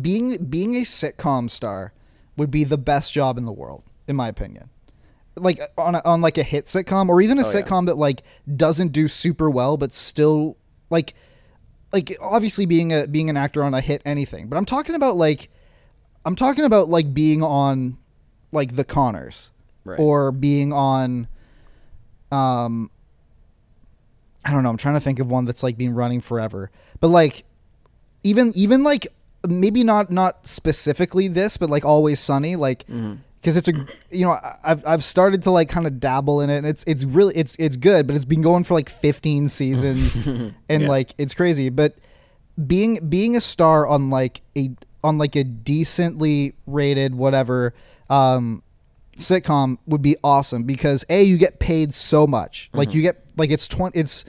[0.00, 1.92] being being a sitcom star
[2.36, 4.68] would be the best job in the world in my opinion.
[5.36, 7.62] Like on a, on like a hit sitcom or even a Oh, yeah.
[7.62, 8.22] sitcom that like
[8.56, 10.56] doesn't do super well but still
[10.90, 11.14] like
[11.92, 14.48] like obviously being a being an actor on a hit anything.
[14.48, 15.48] But I'm talking about like
[16.24, 17.98] I'm talking about like being on
[18.52, 19.50] like the Conners
[19.84, 19.98] Right.
[19.98, 21.26] or being on
[22.30, 22.90] um
[24.44, 26.70] I don't know, I'm trying to think of one that's like been running forever.
[27.00, 27.44] But like
[28.24, 29.06] even even like
[29.48, 32.84] maybe not not specifically this, but like Always Sunny, like
[33.40, 33.72] because it's a
[34.10, 37.04] you know I've I've started to like kind of dabble in it, and it's it's
[37.04, 40.88] really it's it's good, but it's been going for like 15 seasons, and Yeah.
[40.88, 41.68] like it's crazy.
[41.68, 41.96] But
[42.66, 44.70] being being a star on like a
[45.02, 47.74] on like a decently rated whatever
[48.10, 48.62] um
[49.16, 53.50] sitcom would be awesome because a you get paid so much like you get like
[53.50, 54.24] it's 20 it's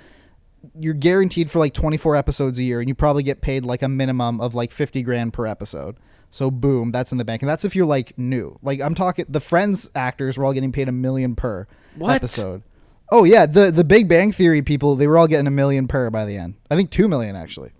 [0.80, 3.88] you're guaranteed for like 24 episodes a year and you probably get paid like a
[3.90, 5.98] minimum of like 50 grand per episode
[6.30, 9.26] so boom that's in the bank and that's if you're like new like i'm talking
[9.30, 12.16] the friends actors were all getting paid a million per What?
[12.16, 12.64] episode
[13.12, 16.10] oh yeah the the big bang theory people they were all getting a million per
[16.10, 17.72] by the end i think 2 million actually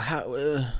[0.00, 0.70] How uh,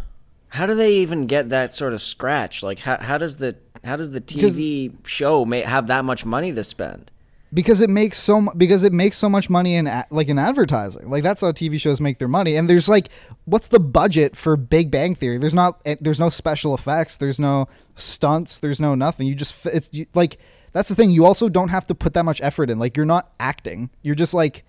[0.49, 2.63] how do they even get that sort of scratch?
[2.63, 6.53] Like how how does the how does the TV show may have that much money
[6.53, 7.11] to spend?
[7.55, 11.09] Because it makes so because it makes so much money in like in advertising.
[11.09, 12.57] Like that's how tv shows make their money.
[12.57, 13.09] And there's like
[13.45, 15.39] what's the budget for big bang theory?
[15.39, 17.17] There's not eh, there's no special effects.
[17.17, 18.59] There's no stunts.
[18.59, 19.29] There's no nothing.
[19.29, 20.39] You just it's you, like
[20.73, 21.11] that's the thing.
[21.11, 22.81] You also don't have to put that much effort in.
[22.81, 23.91] Like you're not acting.
[24.03, 24.65] You're just like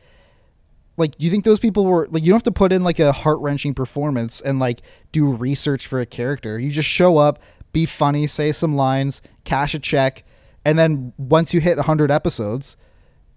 [0.95, 3.11] like you think those people were like you don't have to put in like a
[3.11, 6.59] heart-wrenching performance and like do research for a character.
[6.59, 7.41] You just show up
[7.73, 10.23] be funny say some lines cash a check
[10.65, 12.75] and then once you hit 100 episodes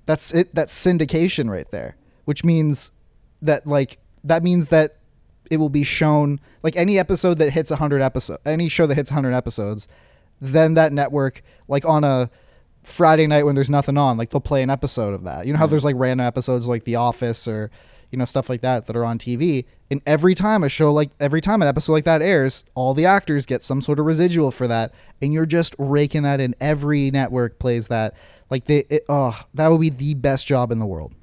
[0.06, 2.90] that's it that's syndication right there which means
[3.40, 4.96] that like that means that
[5.50, 9.10] it will be shown like any episode that hits 100 episode any show that hits
[9.10, 9.86] 100 episodes
[10.40, 12.30] then that network like on a
[12.88, 15.46] Friday night when there's nothing on, like they'll play an episode of that.
[15.46, 17.70] You know how there's like random episodes like The Office or
[18.10, 19.64] you know stuff like that that are on TV.
[19.90, 23.06] And every time a show like every time an episode like that airs, all the
[23.06, 26.54] actors get some sort of residual for that, and you're just raking that in.
[26.60, 28.14] Every network plays that.
[28.50, 31.14] Like they, it, oh, that would be the best job in the world.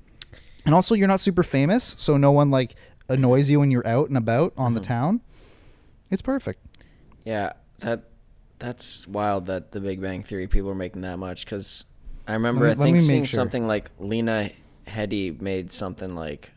[0.65, 2.75] And also, you're not super famous, so no one like
[3.07, 4.87] annoys you when you're out and about on the mm-hmm.
[4.87, 5.21] town.
[6.11, 6.65] It's perfect.
[7.23, 8.03] Yeah, that
[8.59, 11.85] that's wild that the Big Bang Theory people are making that much because
[12.27, 13.37] I remember me- I think seeing sure.
[13.37, 14.51] something like Lena
[14.87, 16.51] Headey made something like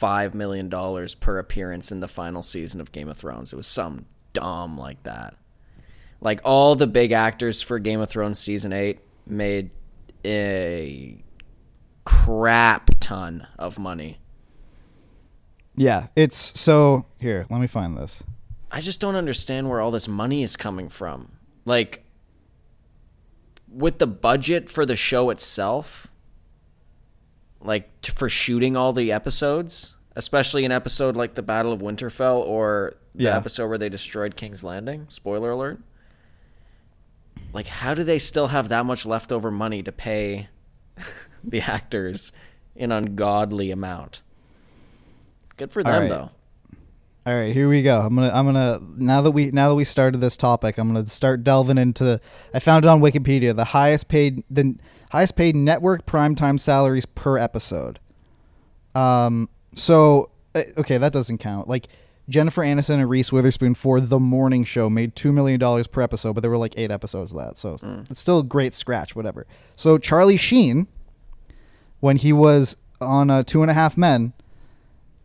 [0.00, 3.52] five million dollars per appearance in the final season of Game of Thrones.
[3.52, 5.36] It was some dumb like that.
[6.22, 9.70] Like all the big actors for Game of Thrones season eight made
[10.24, 11.22] a
[12.06, 14.18] crap ton of money.
[15.76, 17.46] Yeah, it's so here.
[17.50, 18.24] Let me find this.
[18.70, 21.32] I just don't understand where all this money is coming from.
[21.66, 22.04] Like
[23.68, 26.10] with the budget for the show itself,
[27.60, 32.38] like t- for shooting all the episodes, especially an episode like the Battle of Winterfell
[32.38, 33.36] or the Yeah.
[33.36, 35.06] episode where they destroyed King's Landing.
[35.08, 35.80] Spoiler alert.
[37.52, 40.48] Like, how do they still have that much leftover money to pay
[41.44, 42.32] the actors
[42.76, 44.22] an ungodly amount?
[45.56, 46.08] Good for them, right.
[46.08, 46.30] though.
[47.26, 48.00] All right, here we go.
[48.00, 51.06] I'm gonna I'm gonna now that we now that we started this topic, I'm gonna
[51.06, 52.18] start delving into.
[52.54, 53.54] I found it on Wikipedia.
[53.54, 54.76] The highest paid the
[55.10, 58.00] highest paid network primetime salaries per episode.
[58.94, 59.50] Um.
[59.74, 61.68] So uh, okay, that doesn't count.
[61.68, 61.88] Like
[62.30, 66.32] Jennifer Aniston and Reese Witherspoon for The Morning Show made two million dollars per episode,
[66.32, 67.76] but there were like eight episodes of that, so
[68.08, 69.14] it's still a great scratch.
[69.14, 69.46] Whatever.
[69.76, 70.86] So Charlie Sheen,
[72.00, 74.32] when he was on uh, Two and a Half Men,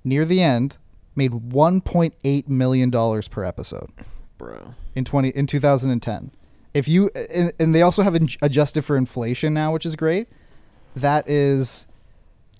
[0.03, 0.77] near the end,
[1.15, 3.91] made 1.8 million dollars per episode
[4.37, 4.73] Bro.
[4.95, 6.31] in 20 in 2010.
[6.73, 10.27] If you and, and they also have in- adjusted for inflation now, which is great.
[10.95, 11.87] That is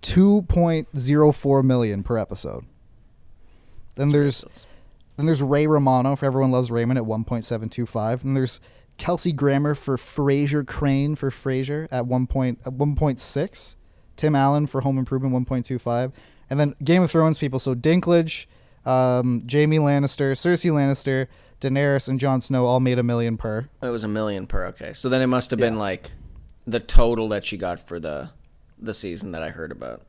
[0.02, 2.66] 2.04 million per episode.
[3.96, 4.44] Then there's
[5.18, 8.24] then there's Ray Romano for everyone loves Raymond at 1.725.
[8.24, 8.60] And there's
[8.98, 12.28] Kelsey Grammer for Frasier Crane for Frasier at 1.
[12.28, 13.76] Point, at 1.6.
[14.18, 16.12] Tim Allen for Home Improvement 1.25.
[16.50, 18.46] And then Game of Thrones people so Dinklage,
[18.86, 21.28] um, Jamie Lannister, Cersei Lannister,
[21.62, 23.68] Daenerys and Jon Snow all made a million per.
[23.82, 24.66] It was a million per.
[24.66, 26.12] Okay, so then it must have been like
[26.68, 28.30] the total that she got for the
[28.78, 30.02] the season that I heard about.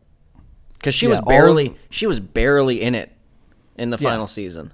[0.75, 3.13] Because she Yeah, was barely of- she was barely in it
[3.77, 4.09] in the Yeah.
[4.11, 4.73] final season.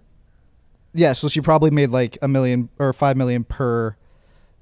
[0.94, 3.96] Yeah, so she probably made like a million or 5 million per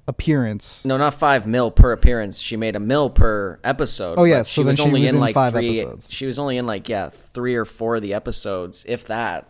[0.07, 0.83] appearance.
[0.85, 2.39] No, not five mil per appearance.
[2.39, 4.17] She made a mil per episode.
[4.17, 5.79] Oh, yeah, so she then was she only was in in like five three.
[5.79, 6.11] episodes.
[6.11, 9.47] She was only in like yeah three or four of the episodes, if that.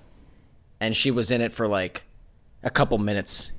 [0.79, 2.03] And she was in it for like
[2.63, 3.51] a couple minutes.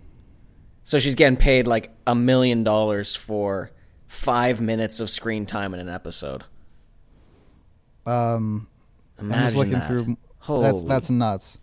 [0.84, 3.70] So she's getting paid like a million dollars for
[4.06, 6.44] five minutes of screen time in an episode.
[8.04, 8.66] Um
[9.18, 9.86] Imagine I'm just looking that.
[9.88, 10.16] through.
[10.38, 10.62] Holy.
[10.64, 11.58] That's that's nuts.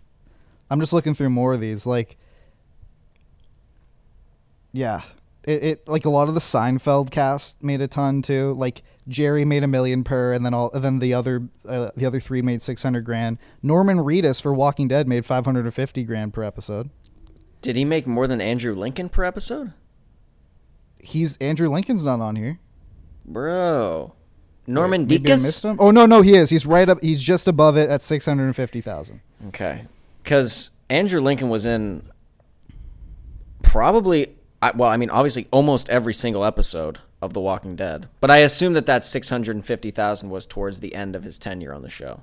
[0.70, 1.84] I'm just looking through more of these.
[1.84, 2.16] Like,
[4.72, 5.02] yeah,
[5.44, 8.54] it, it like a lot of the Seinfeld cast made a ton too.
[8.54, 12.06] Like Jerry made a million per, and then all and then the other uh, the
[12.06, 13.38] other three made six hundred grand.
[13.62, 16.90] Norman Reedus for Walking Dead made five hundred and fifty grand per episode.
[17.62, 19.72] Did he make more than Andrew Lincoln per episode?
[20.98, 22.58] He's Andrew Lincoln's not on here.
[23.24, 24.14] Bro.
[24.66, 25.76] Norman I missed him.
[25.80, 26.50] Oh no, no, he is.
[26.50, 26.98] He's right up.
[27.00, 29.20] He's just above it at six hundred and fifty thousand.
[29.48, 29.86] Okay.
[30.22, 32.08] Because Andrew Lincoln was in
[33.62, 34.28] probably,
[34.62, 38.08] I- well, I mean, obviously almost every single episode of The Walking Dead.
[38.20, 41.88] But I assume that that 650,000 was towards the end of his tenure on the
[41.90, 42.22] show.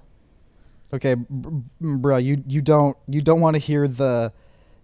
[0.93, 4.31] Okay, br- bro, you you don't you don't want to hear the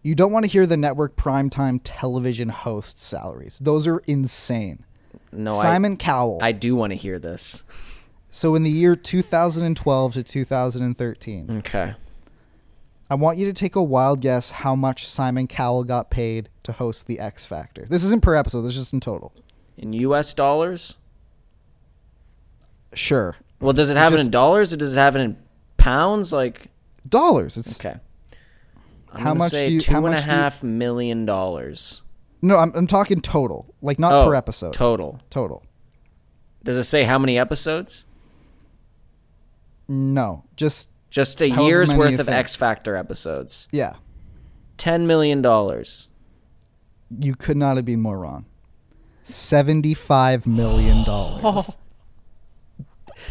[0.01, 3.57] you don't want to hear the network primetime television host salaries.
[3.61, 4.83] Those are insane.
[5.31, 6.39] No, Simon Cowell.
[6.41, 7.63] I, I do want to hear this.
[8.31, 11.93] so in the year 2012 to 2013, Okay.
[13.13, 16.71] I want you to take a wild guess how much Simon Cowell got paid to
[16.71, 17.85] host the X Factor.
[17.87, 18.63] This isn't per episode.
[18.63, 19.31] This is just in total.
[19.77, 20.33] In U.S.
[20.33, 20.97] dollars?
[22.95, 25.37] Sure, Well, does it have it in dollars or does it have it in
[25.77, 26.33] pounds?
[26.33, 26.69] Like,
[27.07, 27.55] dollars.
[27.55, 27.97] It's okay.
[29.11, 32.01] I'm How much say do you- two and a you- million dollars.
[32.41, 32.57] no.
[32.57, 34.73] I'm I'm talking total, like not Oh, per episode.
[34.73, 35.19] Total.
[35.29, 35.61] total.
[36.63, 38.05] Does it say how many episodes?
[39.87, 42.37] No, just Just a However year's worth of think.
[42.37, 43.67] X Factor episodes.
[43.71, 43.93] yeah.
[44.77, 46.07] Ten million dollars.
[47.19, 48.45] You could not have been more wrong.
[49.21, 51.77] Seventy-five million dollars.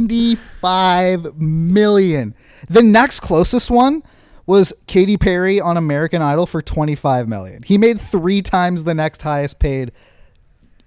[0.00, 2.34] Seventy-five million.
[2.70, 4.02] The next closest one
[4.46, 7.62] was Katy Perry on American Idol for twenty-five million.
[7.62, 9.92] He made three times the next highest paid.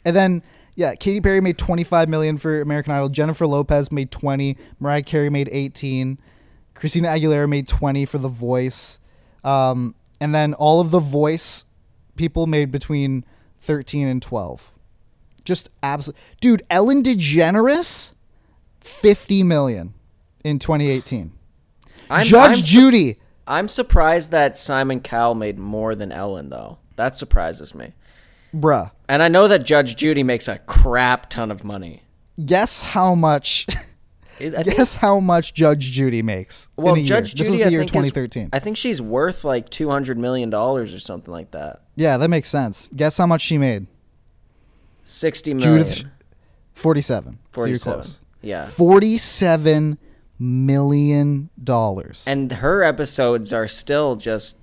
[0.03, 0.41] And then,
[0.76, 3.09] yeah, Katy Perry made twenty-five million for American Idol.
[3.09, 4.57] Jennifer Lopez made twenty.
[4.80, 6.19] Mariah Carey made eighteen.
[6.74, 8.99] Christina Aguilera made twenty for The Voice.
[9.43, 11.65] Um, and then all of the Voice
[12.15, 13.26] people made between
[13.61, 14.71] thirteen and twelve.
[15.45, 16.21] Just absolutely.
[16.41, 16.63] dude.
[16.69, 18.13] Ellen DeGeneres,
[18.80, 19.93] fifty million
[20.43, 21.34] in twenty eighteen.
[22.09, 26.78] I'm, Judge I'm, Judy, I'm surprised that Simon Cowell made more than Ellen though.
[26.95, 27.93] That surprises me.
[28.53, 28.91] bruh.
[29.14, 32.01] And I know that Judge Judy makes a crap ton of money.
[32.43, 33.68] Guess how much?
[34.41, 37.22] I guess how much Judge Judy makes well, Judge year.
[37.22, 38.49] Judy, this was I the year is- 2013.
[38.51, 41.82] I think she's worth like two hundred million dollars or something like that.
[41.95, 42.89] yeah, that makes sense.
[42.95, 43.86] Guess how much she made?
[45.03, 45.86] Sixty million.
[45.86, 46.05] Judith,
[46.74, 47.24] 47.
[47.24, 48.01] So you're Forty-seven.
[48.01, 48.22] close.
[48.41, 48.66] Yeah.
[48.66, 49.99] 47
[50.39, 52.24] million dollars.
[52.28, 54.57] And her episodes are still just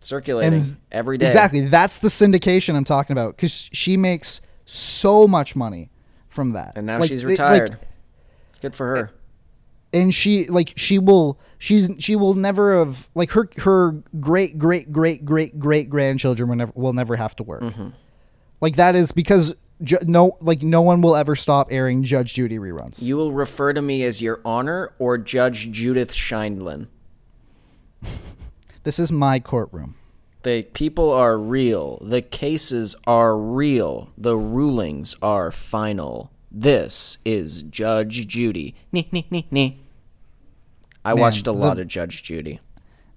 [0.00, 1.26] circulating And- every day.
[1.26, 1.60] Exactly.
[1.62, 5.90] That's the syndication I'm talking about because she makes so much money
[6.28, 6.72] from that.
[6.76, 7.78] And now Like, she's it- like, retired.
[8.60, 9.10] Good for her.
[9.92, 14.92] and she like she will she's she will never have like her her great great
[14.92, 17.62] great great great grandchildren will never will never have to work.
[17.62, 17.88] Mm-hmm.
[18.60, 22.58] Like that is because ju- no like no one will ever stop airing Judge Judy
[22.58, 23.02] reruns.
[23.02, 26.86] You will refer to me as Your Honor or Judge Judith Sheindlin.
[28.82, 29.96] This is my courtroom.
[30.42, 31.98] The people are real.
[32.00, 34.10] The cases are real.
[34.16, 36.30] The rulings are final.
[36.50, 38.74] This is Judge Judy.
[38.90, 39.80] Nee, nee, nee, nee.
[41.04, 42.60] I watched a the- lot of Judge Judy.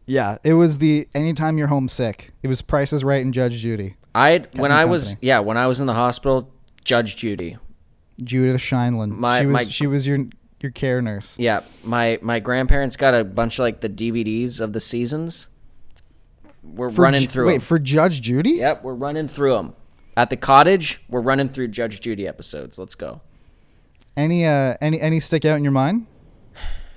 [0.05, 2.34] Yeah, it was the anytime you're homesick.
[2.43, 3.95] It was Price is Right and Judge Judy.
[4.14, 6.51] I when I was yeah when I was in the hospital,
[6.84, 7.57] Judge Judy.
[8.22, 9.09] Judith Sheindlin.
[9.11, 10.20] My- she was my- she was your
[10.59, 11.36] your care nurse.
[11.39, 15.47] Yeah, my my grandparents got a bunch of like the DVDs of the seasons.
[16.64, 17.47] We're For running Ju- through.
[17.47, 17.61] Wait, 'em.
[17.61, 18.51] for Judge Judy?
[18.51, 19.74] Yep, we're running through them.
[20.16, 22.78] At the cottage, we're running through Judge Judy episodes.
[22.80, 23.22] Let's go.
[24.16, 26.05] Any uh any any stick out in your mind?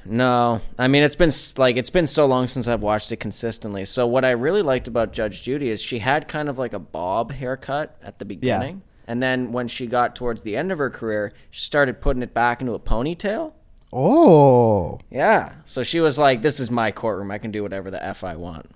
[0.05, 3.85] No, I mean it's been like it's been so long since I've watched it consistently.
[3.85, 6.79] So what I really liked about Judge Judy is she had kind of like a
[6.79, 10.91] bob haircut at the beginning, and then when she got towards the end of her
[10.91, 13.53] career, she started putting it back into a ponytail.
[13.93, 15.01] Oh.
[15.11, 17.31] Yeah, so she was like, "This is my courtroom.
[17.31, 18.71] I can do whatever the f I want."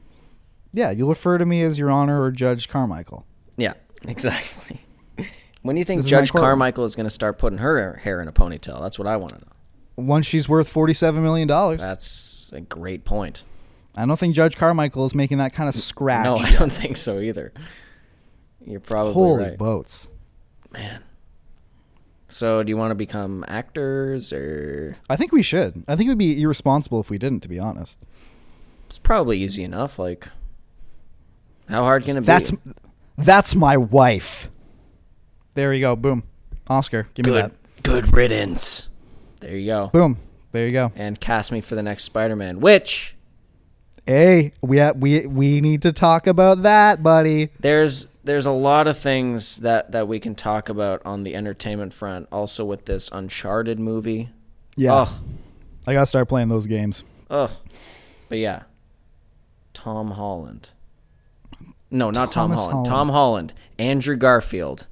[0.73, 3.27] Yeah, you'll refer to me as Your Honor or Judge Carmichael.
[3.57, 3.75] Yeah,
[4.07, 4.81] exactly.
[5.62, 6.49] when do you think This is my Judge courtroom.
[6.51, 8.81] Carmichael is going to start putting her hair in a ponytail?
[8.81, 9.47] That's what I want to know.
[9.97, 13.43] Once she's worth forty-seven million dollars, That's a great point.
[13.97, 16.25] I don't think Judge Carmichael is making that kind of scratch.
[16.25, 17.53] No, I don't think so either.
[18.64, 19.59] You're probably Holy right.
[19.59, 20.09] boats!
[20.71, 21.03] Man.
[22.29, 25.83] So, do you want to become actors or I think we should.
[25.89, 27.41] I think it would be irresponsible if we didn't.
[27.41, 27.99] To be honest,
[28.89, 30.29] it's probably easy enough like
[31.71, 32.59] how hard can it that's be?
[33.18, 34.51] that's my wife.
[35.55, 35.97] There you go.
[35.97, 36.23] Boom.
[36.68, 37.83] Oscar, give me good that.
[37.83, 38.89] good riddance.
[39.41, 39.89] There you go.
[39.89, 40.18] Boom.
[40.53, 40.93] There you go.
[40.97, 43.14] And cast me for the next Spider-Man, which
[44.07, 47.51] Hey, we ha- we we need to talk about that, buddy.
[47.61, 51.93] there's there's a lot of things that that we can talk about on the entertainment
[51.93, 54.31] front also with this Uncharted movie.
[54.77, 55.18] Yeah, Oh,
[55.87, 57.05] I gotta start playing those games.
[57.31, 57.51] oh.
[58.29, 58.62] But yeah.
[59.75, 60.68] Tom Holland.
[61.91, 62.70] No, not Tom Holland.
[62.70, 62.86] Holland.
[62.86, 64.86] Tom Holland, Andrew Garfield,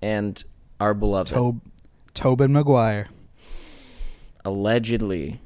[0.00, 0.42] and
[0.78, 1.60] our beloved Tob,
[2.14, 3.08] Tobin Maguire.
[4.44, 5.40] allegedly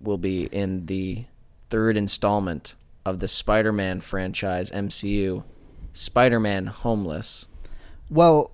[0.00, 1.24] will be in the
[1.70, 2.74] third installment
[3.04, 5.44] of the Spider-Man franchise MCU,
[5.92, 7.46] Spider-Man Homeless.
[8.10, 8.50] Well,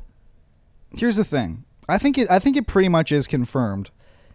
[0.97, 1.65] here's the thing.
[1.89, 2.31] I think it.
[2.31, 3.91] I think it pretty much is confirmed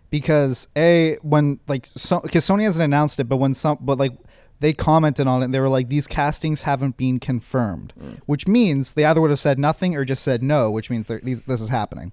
[0.09, 4.13] because a when like so because Sony hasn't announced it, but when some but like
[4.59, 8.19] they commented on it, and they were like these castings haven't been confirmed, Mm.
[8.25, 11.41] which means they either would have said nothing or just said no, which means these
[11.43, 12.11] this is happening.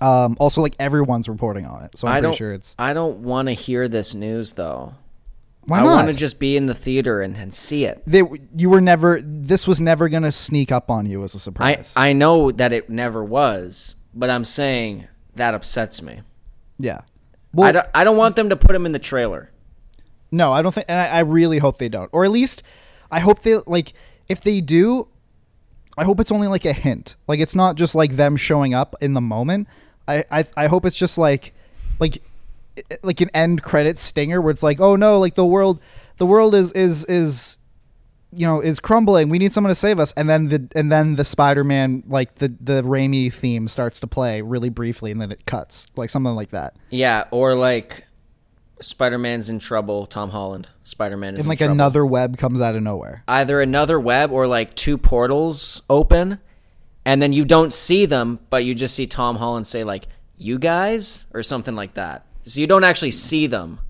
[0.00, 3.18] Um, also, like everyone's reporting on it, so I'm I pretty sure it's I don't
[3.18, 4.94] want to hear this news though.
[5.64, 5.88] why not?
[5.88, 8.02] I want to just be in the theater and, and see it.
[8.06, 8.22] they
[8.56, 11.92] you were never this was never gonna sneak up on you as a surprise.
[11.96, 16.20] I know that it never was, but I'm saying that upsets me.
[16.78, 17.00] yeah.
[17.60, 19.50] I don't, I don't want them to put him in the trailer.
[20.30, 22.62] No, I don't think, and I, I really hope they don't, or at least
[23.10, 23.94] I hope they like.
[24.28, 25.08] If they do,
[25.96, 27.16] I hope it's only like a hint.
[27.26, 29.68] Like it's not just like them showing up in the moment.
[30.06, 31.54] I I, I hope it's just like
[31.98, 32.22] like
[33.02, 35.80] like an end credit stinger where it's like, oh no, like the world
[36.18, 37.58] the world is is is
[38.32, 39.28] you know is crumbling.
[39.28, 42.36] We need someone to save us, and then the and then the Spider Man like
[42.36, 46.34] the the Raimi theme starts to play really briefly, and then it cuts like something
[46.34, 46.76] like that.
[46.90, 48.04] Yeah, or like
[48.80, 50.68] Spider-Man's in trouble, Tom Holland.
[50.84, 51.72] Spider-Man is And in like trouble.
[51.72, 53.22] another web comes out of nowhere.
[53.28, 56.38] either another web or like two portals open
[57.04, 60.06] and then you don't see them but you just see tom holland say like
[60.36, 61.24] you guys?
[61.34, 62.24] or something like that.
[62.44, 63.80] So you don't actually see them.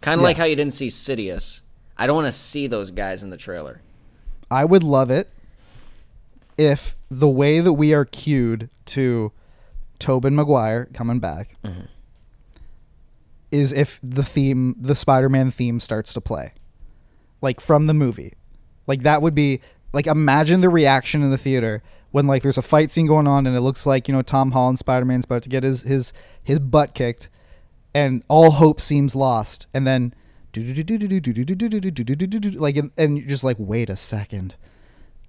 [0.00, 1.60] Kind of like how you didn't see sidious.
[1.96, 3.82] I don't want to see those guys in the trailer.
[4.50, 5.30] I would love it
[6.56, 9.32] if the way that we are cued to
[9.98, 11.86] Tobin Maguire coming back mm-hmm.
[13.50, 16.52] Is if the theme, the Spider-Man theme starts to play,
[17.40, 18.34] like from the movie,
[18.86, 19.60] like that would be
[19.92, 23.46] like imagine the reaction in the theater when like there's a fight scene going on
[23.46, 26.58] and it looks like you know Tom Holland Spider-Man's about to get his his his
[26.58, 27.28] butt kicked,
[27.94, 30.14] and all hope seems lost, and then
[30.54, 34.54] like and, and you're just like wait a second.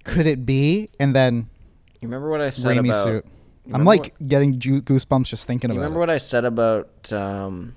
[0.04, 0.88] Could it be?
[0.98, 1.50] And then
[2.00, 3.26] you remember what i said Raimi about suit.
[3.72, 6.00] I'm like what- getting goosebumps just thinking you about remember it.
[6.00, 7.74] what i said about um,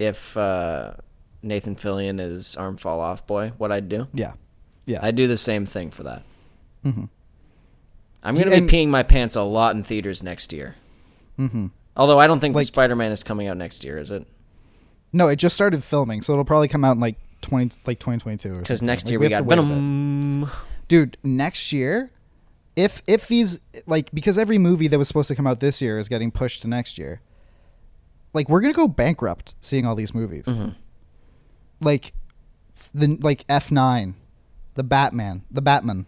[0.00, 0.94] if uh,
[1.42, 4.32] nathan fillion is arm fall off boy what i'd do yeah
[4.86, 4.98] Yeah.
[5.02, 6.22] I'd do the same thing for that.
[6.84, 7.08] Mhm.
[8.24, 10.74] I'm gonna and- be peeing my pants a lot in theaters next year.
[11.36, 14.26] hmm Although I don't think Like- the Spider-Man is coming out next year, is it?
[15.12, 18.18] No, it just started filming, so it'll probably come out in like twenty, like twenty
[18.18, 18.58] twenty two.
[18.58, 19.68] Because next Like, year we, got to wait a bit.
[19.68, 20.50] Venom.
[20.88, 21.16] dude.
[21.22, 22.10] Next year,
[22.76, 25.98] if if these like because every movie that was supposed to come out this year
[25.98, 27.20] is getting pushed to next year.
[28.32, 30.44] Like we're gonna go bankrupt seeing all these movies.
[30.46, 30.74] Mhm.
[31.80, 32.12] Like
[32.94, 34.14] the like F nine,
[34.74, 36.06] the Batman, the Batman.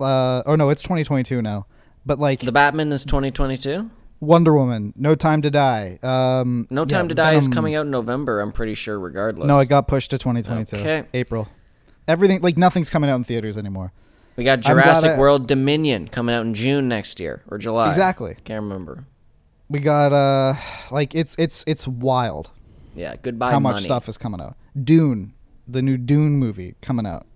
[0.00, 1.66] Uh, oh no, it's twenty twenty two now.
[2.06, 3.90] But like The Batman is 2022.
[4.20, 5.98] Wonder Woman, No Time to Die.
[6.02, 8.40] Um, No yeah, Time to Die is coming out in November.
[8.40, 9.46] I'm pretty sure, regardless.
[9.46, 10.76] No, it got pushed to 2022.
[10.76, 11.04] Okay.
[11.12, 11.48] April.
[12.08, 13.92] Everything like nothing's coming out in theaters anymore.
[14.36, 17.88] We got Jurassic World Dominion coming out in June next year or July.
[17.88, 18.36] Exactly.
[18.44, 19.04] Can't remember.
[19.68, 20.54] We got uh
[20.90, 22.50] like it's it's it's wild
[22.94, 23.16] Yeah.
[23.20, 23.50] Goodbye.
[23.50, 23.84] how much money.
[23.84, 24.56] stuff is coming out.
[24.82, 25.34] Dune,
[25.66, 27.26] the new Dune movie coming out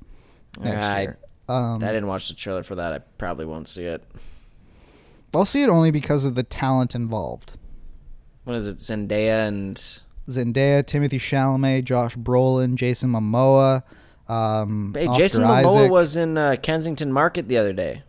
[0.61, 1.19] next I- year.
[1.49, 2.93] Um, I didn't watch the trailer for that.
[2.95, 4.03] I probably won't see it.
[5.35, 7.59] I'll see it only because of the talent involved.
[8.45, 8.77] What is it?
[8.79, 9.77] Zendaya and
[10.29, 13.83] Zendaya, Timothée Chalamet, Josh Brolin, Jason Momoa,
[14.29, 15.91] um, hey, Jason Momoa Isaac.
[15.91, 18.03] was in uh, Kensington Market the other day.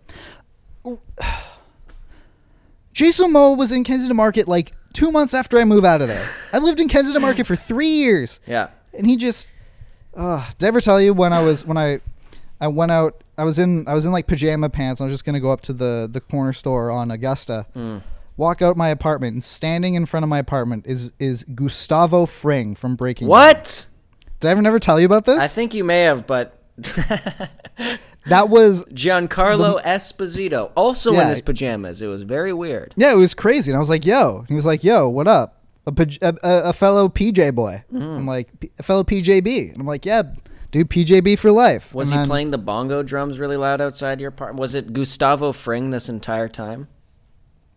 [2.94, 6.30] Jason Momoa was in Kensington Market like two months after I moved out of there.
[6.54, 8.40] I lived in Kensington Market for three years.
[8.48, 8.70] Yeah.
[8.94, 9.52] and he just
[10.16, 12.00] uh did I ever tell you when I was when I
[12.62, 15.26] I went out I was in I was in like pajama pants I was just
[15.26, 18.04] gonna go up to the the corner store on Augusta Mm.
[18.38, 22.76] walk out my apartment and standing in front of my apartment is is Gustavo Fring
[22.76, 23.32] from Breaking Bad.
[23.32, 23.86] What?
[24.40, 26.60] did I ever never tell you about this I think you may have, but
[28.28, 31.24] that was Giancarlo Esposito also Yeah.
[31.24, 32.02] in his pajamas.
[32.02, 32.94] It was very weird.
[32.96, 35.62] yeah it was crazy and I was like yo he was like yo what up
[35.86, 38.04] a a, a, fellow PJ boy Mm-hmm.
[38.04, 40.24] I'm like a fellow PJB and I'm like yeah
[40.72, 44.20] dude PJB for life Was And he then- playing the bongo drums really loud outside
[44.22, 44.60] your apartment?
[44.62, 46.88] Was it Gustavo Fring this entire time?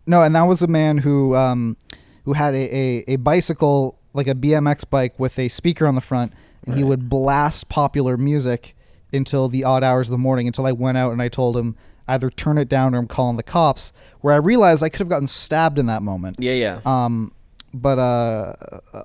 [0.05, 1.75] No, and that was a man who um,
[2.23, 6.01] who had a, a, a bicycle like a BMX bike with a speaker on the
[6.01, 6.31] front,
[6.65, 8.73] and he would blast popular music
[9.13, 10.47] until the odd hours of the morning.
[10.47, 11.75] Until I went out and I told him
[12.07, 13.91] either turn it down or I'm calling the cops.
[14.21, 16.37] Where I realized I could have gotten stabbed in that moment.
[16.39, 16.79] Yeah, yeah.
[16.85, 17.31] Um,
[17.73, 18.53] but uh,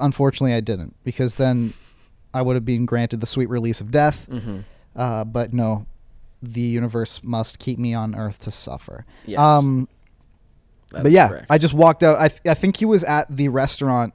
[0.00, 1.74] unfortunately I didn't because then
[2.32, 4.26] I would have been granted the sweet release of death.
[4.30, 4.60] hmm
[4.94, 5.86] Uh, but no,
[6.42, 9.04] the universe must keep me on Earth to suffer.
[9.26, 9.38] Yes.
[9.40, 9.88] Um,
[10.92, 11.46] but yeah, correct.
[11.48, 12.18] I just walked out.
[12.18, 14.12] I th- I think he was at the restaurant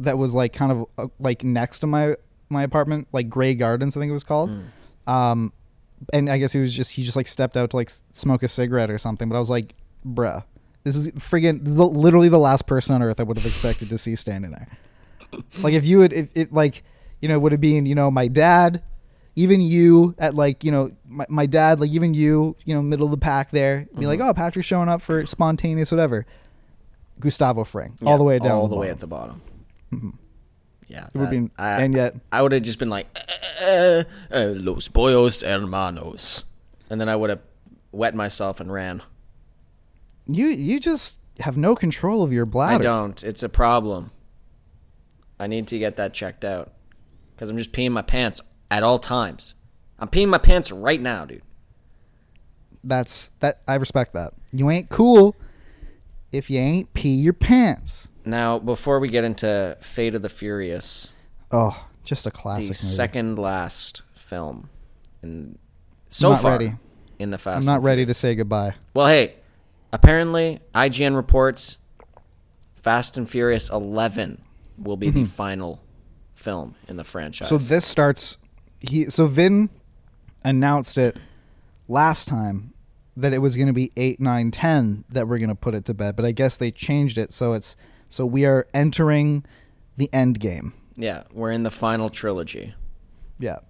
[0.00, 2.16] that was like kind of uh, like next to my
[2.48, 4.50] my apartment, like Grey Gardens, I think it was called.
[4.50, 4.60] Hmm.
[5.08, 5.52] Um,
[6.12, 8.48] and I guess he was just he just like stepped out to like smoke a
[8.48, 9.28] cigarette or something.
[9.28, 9.74] But I was like,
[10.06, 10.44] bruh,
[10.84, 13.46] this is friggin' this is the- literally the last person on earth I would have
[13.46, 14.68] expected to see standing there.
[15.62, 16.84] like if you would, if it like
[17.20, 18.82] you know would have been you know my dad.
[19.36, 23.04] Even you at like you know my, my dad like even you you know middle
[23.04, 24.30] of the pack there be like Mm-hmm.
[24.30, 26.26] oh Patrick's showing up for spontaneous whatever
[27.20, 29.40] Gustavo Fring Yeah, all the way down all the, the way at the bottom.
[30.88, 33.27] Yeah, It would be- I, and yet I would have just been like, "Eh,
[33.60, 36.44] eh, "Los pollos hermanos,"
[36.90, 37.40] and then I would have
[37.92, 39.02] wet myself and ran.
[40.26, 42.74] you you just have no control of your bladder.
[42.74, 43.22] I don't.
[43.24, 44.10] It's a problem.
[45.40, 46.72] I need to get that checked out
[47.34, 48.40] because I'm just peeing my pants
[48.70, 49.54] at all times.
[49.98, 51.42] I'm peeing my pants right now, dude.
[52.84, 54.34] That's that I respect that.
[54.52, 55.36] You ain't cool
[56.32, 58.08] if you ain't pee your pants.
[58.24, 61.12] Now, before we get into Fate of the Furious,
[61.50, 62.74] Oh, just a the classic movie.
[62.74, 64.70] second last film,
[65.22, 65.58] in
[66.08, 66.74] so not far ready.
[67.18, 67.68] in the Fast.
[67.68, 68.74] I'm not ready to say goodbye.
[68.94, 69.34] Well, hey,
[69.92, 71.78] apparently IGN reports
[72.74, 74.42] Fast and Furious 11
[74.78, 75.80] will be the final
[76.34, 77.48] film in the franchise.
[77.48, 77.58] Mm-hmm.
[77.58, 78.38] So this starts
[78.80, 79.70] he so Vin
[80.44, 81.16] announced it
[81.88, 82.72] last time
[83.16, 85.84] that it was going to be 8 9 10 that we're going to put it
[85.86, 87.76] to bed, but I guess they changed it so it's
[88.08, 89.44] so we are entering
[89.96, 90.72] the end game.
[90.98, 92.74] Yeah, we're in the final trilogy.
[93.38, 93.60] Yeah.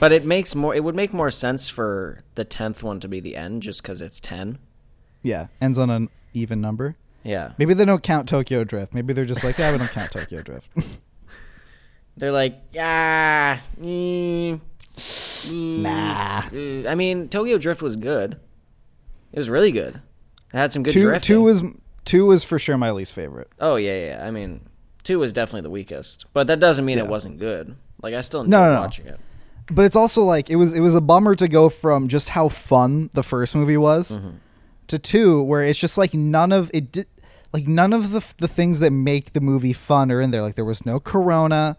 [0.00, 3.20] But it makes more it would make more sense for the 10th one to be
[3.20, 4.58] the end just cuz it's 10.
[5.22, 6.96] Yeah, ends on an even number.
[7.22, 7.52] Yeah.
[7.58, 8.94] Maybe they don't count Tokyo Drift.
[8.94, 10.68] Maybe they're just like, yeah, we don't count Tokyo Drift.
[12.16, 14.60] They're like, "Yeah, mm,
[14.96, 16.42] mm, Nah.
[16.52, 18.38] uh." I mean, Tokyo Drift was good.
[19.32, 19.94] It was really good.
[20.52, 21.26] It had some good two drifting.
[21.26, 21.62] two was
[22.04, 23.48] two was for sure my least favorite.
[23.58, 24.06] Oh yeah.
[24.08, 24.26] yeah.
[24.26, 24.68] I mean,
[25.10, 27.04] two was definitely the weakest, but that doesn't mean Yeah.
[27.04, 27.74] it wasn't good.
[28.02, 28.80] Like I still enjoyed No, no, no.
[28.80, 29.18] watching it.
[29.70, 32.48] But it's also like it was it was a bummer to go from just how
[32.48, 34.30] fun the first movie was Mm-hmm.
[34.88, 37.06] to two where it's just like none of it did
[37.52, 40.42] like none of the the things that make the movie fun are in there.
[40.42, 41.76] Like there was no corona,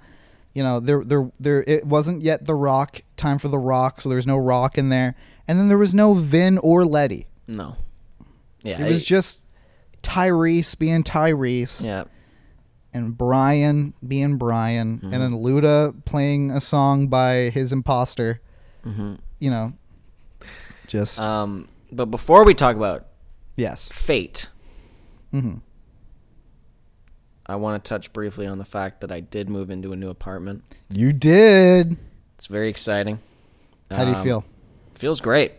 [0.54, 4.10] You know, there there there it wasn't yet the rock time for the rock, so
[4.10, 5.16] there was no rock in there.
[5.48, 7.28] And then there was no Vin or Letty.
[7.48, 7.76] No.
[8.64, 8.82] Yeah.
[8.86, 9.40] It was just
[10.04, 12.04] Tyrese being Tyrese yeah.
[12.94, 15.14] And Brian being Brian Mm-hmm.
[15.14, 18.42] and then Luda playing a song by his imposter.
[18.86, 19.74] You know,
[20.88, 21.30] just Mm-hmm.
[21.30, 23.06] Um, but before we talk about
[23.56, 23.90] yes.
[23.90, 24.50] fate,
[25.34, 25.58] mm-hmm.
[27.46, 30.10] I want to touch briefly on the fact that I did move into a new
[30.10, 30.64] apartment.
[30.90, 31.98] You did.
[32.36, 33.20] It's very exciting.
[33.90, 34.46] How do you Um, feel?
[34.96, 35.54] Feels great.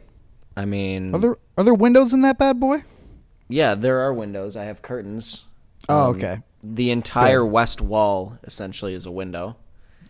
[0.56, 2.78] I mean, Are there are there windows in that bad boy?
[3.48, 4.56] yeah, there are windows.
[4.56, 5.46] I have curtains.
[5.88, 6.38] Oh, Um, okay.
[6.62, 9.56] The entire west wall essentially is a window.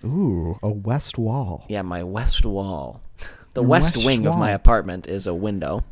[0.05, 1.65] Ooh, a west wall.
[1.69, 3.01] Yeah, my west wall.
[3.55, 5.85] The west, west wing of my apartment is a window.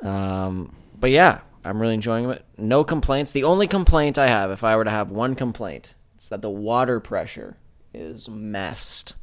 [0.00, 2.44] Um, but yeah, I'm really enjoying it.
[2.56, 3.32] No complaints.
[3.32, 6.50] The only complaint I have, if I were to have one complaint, it's that the
[6.50, 7.56] water pressure
[7.92, 9.14] is messed.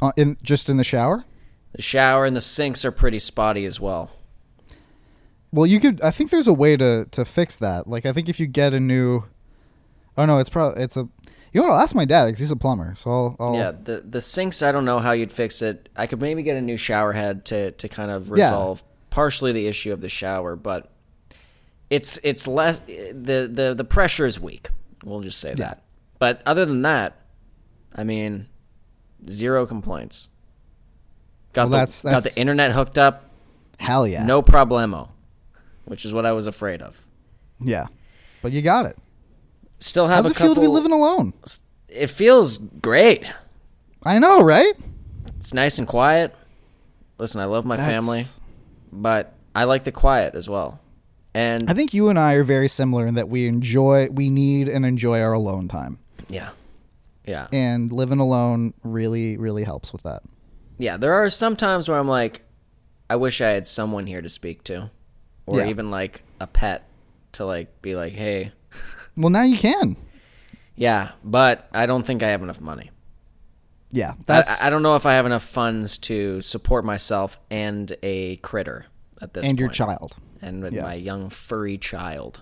[0.00, 1.24] Uh, in just in the shower?
[1.74, 4.10] The shower and the sinks are pretty spotty as well.
[5.52, 6.00] Well, you could.
[6.00, 7.86] I think there's a way to to fix that.
[7.86, 9.24] Like, I think if you get a new.
[10.16, 11.08] Oh no, it's probably it's a.
[11.52, 11.74] You know what?
[11.74, 12.94] I'll ask my dad because he's a plumber.
[12.96, 13.36] So I'll.
[13.40, 14.62] I'll Yeah, the the sinks.
[14.62, 15.88] I don't know how you'd fix it.
[15.96, 18.44] I could maybe get a new shower head to to kind of Yeah.
[18.46, 20.90] resolve partially the issue of the shower, but
[21.90, 24.68] it's it's less the the the pressure is weak.
[25.04, 25.82] We'll just say that.
[26.18, 27.16] But other than that,
[27.94, 28.46] I mean,
[29.28, 30.28] zero complaints.
[31.52, 33.28] Got Well, the that's- got the internet hooked up,
[33.78, 34.24] Hell yeah.
[34.24, 35.08] no problemo,
[35.84, 37.04] which is what I was afraid of.
[37.60, 37.88] Yeah.
[38.40, 38.96] But you got it.
[39.82, 41.32] Still have How's a it feel to be living alone?
[41.88, 43.32] It feels great.
[44.04, 44.72] I know, right?
[45.38, 46.34] It's nice and quiet.
[47.18, 48.24] Listen, I love my That's- family.
[48.92, 50.78] but I like the quiet as well.
[51.34, 54.68] And I think you and I are very similar in that we enjoy, we need
[54.68, 56.50] and enjoy our alone time, yeah,
[57.26, 60.22] yeah, and living alone really, really helps with that.
[60.78, 60.96] yeah.
[60.98, 62.42] There are some times where I'm like,
[63.08, 64.90] I wish I had someone here to speak to,
[65.46, 65.68] or Yeah.
[65.68, 66.86] even like a pet
[67.32, 68.52] to like be like, hey,
[69.16, 69.96] Well, now you can.
[70.76, 71.12] yeah.
[71.24, 72.90] But I don't think I have enough money.
[73.94, 77.94] Yeah, That's I, I don't know if I have enough funds to support myself and
[78.02, 78.86] a critter
[79.20, 80.16] at this and your child.
[80.40, 80.84] and with Yeah.
[80.84, 82.40] my young furry child.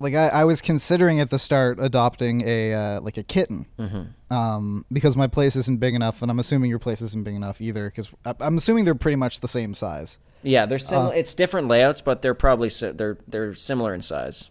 [0.00, 4.34] Like I, I was considering at the start adopting a uh, like a kitten, Mm-hmm.
[4.34, 7.60] um, because my place isn't big enough, and I'm assuming your place isn't big enough
[7.60, 7.88] either.
[7.88, 8.08] Because
[8.40, 10.18] I'm assuming they're pretty much the same size.
[10.42, 14.02] Yeah, they're sim- Uh, it's different layouts, but they're probably si- they're they're similar in
[14.02, 14.50] size.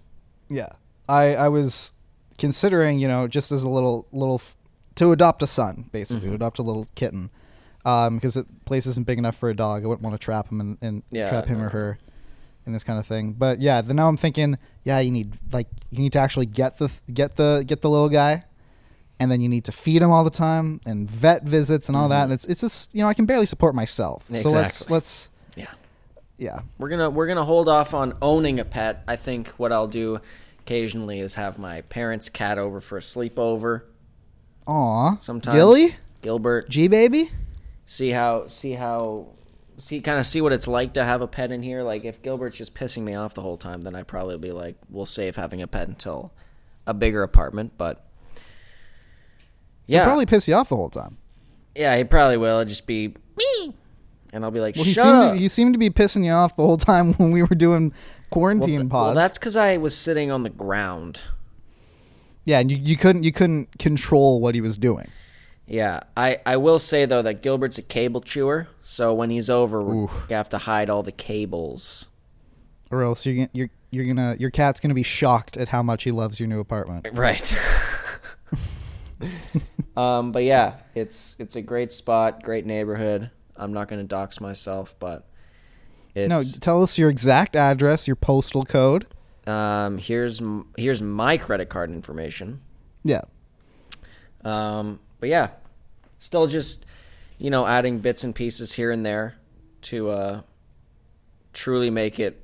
[0.50, 0.70] Yeah,
[1.10, 1.92] I I was
[2.38, 4.56] considering, you know, just as a little little f-
[4.96, 6.30] to adopt a son, basically Mm-hmm.
[6.30, 7.30] to adopt a little kitten,
[7.86, 9.84] um, because the place isn't big enough for a dog.
[9.84, 11.98] I wouldn't want to trap him and, and Yeah, trap him or her
[12.66, 13.34] in this kind of thing.
[13.34, 16.78] But yeah, then now I'm thinking, yeah, you need like you need to actually get
[16.78, 18.46] the get the get the little guy.
[19.20, 22.10] And then you need to feed him all the time, and vet visits and all
[22.10, 22.24] that.
[22.24, 24.26] And it's it's just you know I can barely support myself.
[24.36, 24.94] So let's Mm-hmm.
[24.94, 25.68] Let's Yeah.
[26.38, 29.04] yeah We're gonna we're gonna hold off on owning a pet.
[29.08, 30.20] I think what I'll do
[30.66, 33.82] occasionally is have my parents' cat over for a sleepover.
[34.68, 37.30] Aw, Sometimes Gilly, Gilbert, G baby.
[37.86, 39.28] see how see how
[39.78, 41.84] see kind of see what it's like to have a pet in here.
[41.84, 44.76] Like if Gilbert's just pissing me off the whole time, then I'd probably be like,
[44.90, 46.32] we'll save having a pet until
[46.88, 47.74] a bigger apartment.
[47.78, 48.06] But
[49.86, 51.18] He'll yeah, probably piss you off the whole time.
[51.76, 52.60] yeah, he probably will.
[52.60, 53.76] It'd just be me,
[54.32, 55.34] and I'll be like, Well, he shut seemed up.
[55.34, 57.92] to, he seemed to be pissing you off the whole time when we were doing
[58.34, 59.16] quarantine th- pods.
[59.16, 61.22] well, that's because I was sitting on the ground.
[62.44, 65.10] yeah, and you, you couldn't you couldn't control what he was doing.
[65.66, 69.82] Yeah, I, I will say though that Gilbert's a cable chewer, so when he's over,
[69.82, 70.30] we Oof.
[70.30, 72.10] have to hide all the cables.
[72.92, 76.12] Or else you're you're you're gonna your cat's gonna be shocked at how much he
[76.12, 77.08] loves your new apartment.
[77.14, 77.58] Right.
[79.98, 83.32] um, but yeah, it's it's a great spot, great neighborhood.
[83.56, 85.26] I'm not gonna dox myself, but
[86.16, 89.06] it's No, tell us your exact address, your postal code.
[89.48, 90.42] um here's
[90.78, 92.62] here's my credit card information.
[93.04, 93.22] Yeah,
[94.46, 95.50] Um, but yeah,
[96.20, 96.86] still just
[97.38, 99.36] you know adding bits and pieces here and there
[99.84, 100.42] to uh,
[101.52, 102.40] truly make it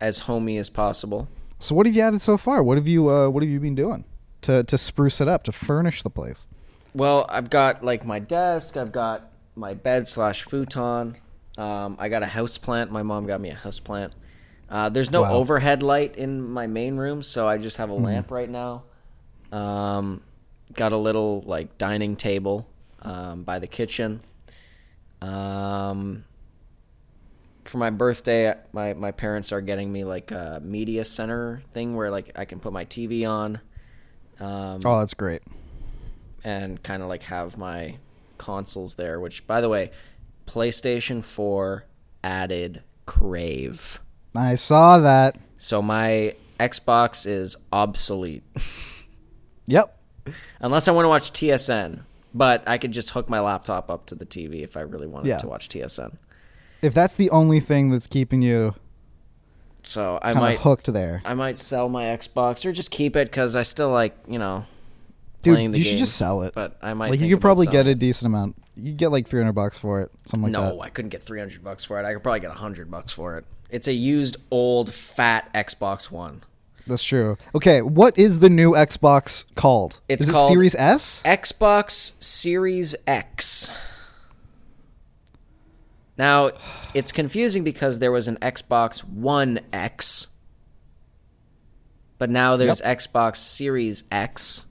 [0.00, 1.28] as homey as possible.
[1.58, 2.62] So what have you added so far?
[2.62, 4.04] What have you uh, what have you been doing
[4.42, 6.48] to to spruce it up, to furnish the place?
[6.94, 8.76] Well, I've got like my desk.
[8.76, 11.16] I've got my bed slash futon.
[11.60, 12.90] Um, I got a house plant.
[12.90, 14.14] My mom got me a house plant.
[14.68, 15.30] Uh, there's no Wow.
[15.30, 18.84] overhead light in my main room, so I just have a lamp right now.
[19.52, 20.22] Um,
[20.74, 22.66] got a little like dining table
[23.02, 24.22] um, by the kitchen.
[25.20, 26.24] Um,
[27.64, 32.10] for my birthday, my my parents are getting me like a media center thing where
[32.10, 33.60] like I can put my TV on.
[34.40, 35.42] Um, Oh, that's great.
[36.44, 37.98] and kind of like have my
[38.38, 39.20] consoles there.
[39.20, 39.90] Which, by the way,
[40.50, 41.84] PlayStation 4
[42.24, 44.00] added Crave.
[44.34, 45.36] I saw that.
[45.56, 48.42] So my Xbox is obsolete.
[49.66, 49.96] Yep.
[50.60, 52.00] Unless I want to watch TSN.
[52.34, 55.28] But I could just hook my laptop up to the TV if I really wanted
[55.28, 55.38] Yeah.
[55.38, 56.16] to watch TSN.
[56.82, 58.74] If that's the only thing that's keeping you
[59.84, 63.54] So I might hooked there, I might sell my Xbox or just keep it because
[63.54, 64.64] I still like you know
[65.42, 66.52] dude, you should just sell it.
[66.52, 68.56] But I might Like you could probably get a decent amount.
[68.76, 70.80] You get like three hundred bucks for it, something like No, that.
[70.82, 72.04] I couldn't get three hundred bucks for it.
[72.06, 73.44] I could probably get hundred bucks for it.
[73.70, 76.42] It's a used old fat Xbox One.
[76.86, 77.36] That's true.
[77.54, 80.00] Okay, what is the new Xbox called?
[80.08, 81.22] It's is it called- Series S?
[81.24, 83.70] Xbox Series X.
[86.16, 86.50] Now,
[86.94, 90.28] it's confusing because there was an Xbox One X,
[92.18, 94.66] but now there's Xbox Series X.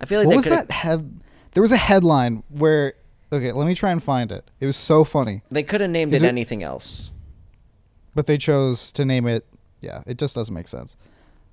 [0.00, 1.20] I feel like What was could that head?
[1.52, 2.94] There was a headline where.
[3.32, 4.50] Okay, let me try and find it.
[4.60, 7.10] It was so funny, they could have named it it- anything else.
[8.14, 9.44] but they chose to name it.
[9.80, 10.96] Yeah, it just doesn't make sense.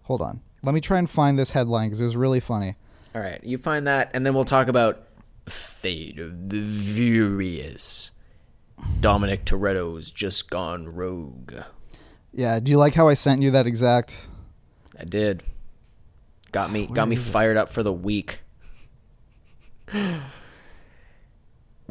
[0.04, 0.42] Hold on.
[0.64, 2.76] Let me try and find this headline because it was really funny.
[3.16, 5.08] All right, you find that, and then we'll talk about
[5.48, 8.12] Fate of the Furious.
[9.00, 11.54] Dominic Toretto's just gone rogue.
[12.34, 14.28] Yeah, do you like how I sent you that exact?
[15.00, 15.44] I did.
[16.52, 18.40] Got me got me fired up for the week.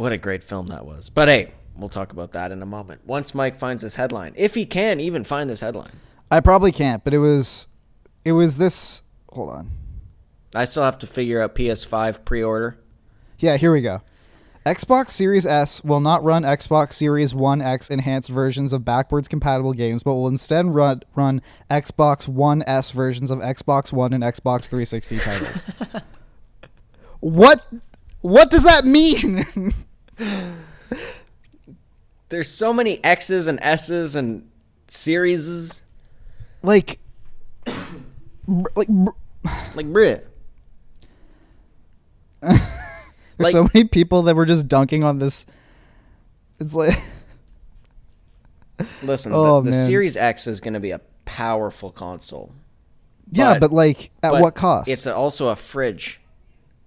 [0.01, 1.11] what a great film that was.
[1.11, 3.03] But hey, we'll talk about that in a moment.
[3.07, 5.92] Once Mike finds this headline, if he can even find this headline.
[6.30, 7.66] I probably can't, but it was,
[8.24, 9.03] it was this.
[9.32, 9.70] Hold on.
[10.55, 12.78] I still have to figure out PS5 pre-order.
[13.38, 14.01] Yeah, here we go.
[14.66, 19.72] Xbox Series S will not run Xbox Series One X enhanced versions of backwards compatible
[19.72, 21.40] games, but will instead run run
[21.70, 25.66] Xbox One S versions of Xbox One and Xbox 360 titles.
[27.20, 27.66] what?
[28.20, 29.46] What does that mean?
[32.29, 34.49] There's so many X's and S's and
[34.87, 35.83] series
[36.62, 37.01] like,
[38.47, 39.11] br- like br-
[39.75, 40.21] like bruh.
[42.41, 42.61] there's
[43.39, 45.45] Like- so many people that were just dunking on this.
[46.61, 46.99] It's like,
[49.03, 49.77] Listen, Oh, the, the.
[49.77, 52.53] Series X is going to be a powerful console.
[53.33, 54.89] yeah, But- but like, at but what cost?
[54.89, 56.21] It's also a fridge.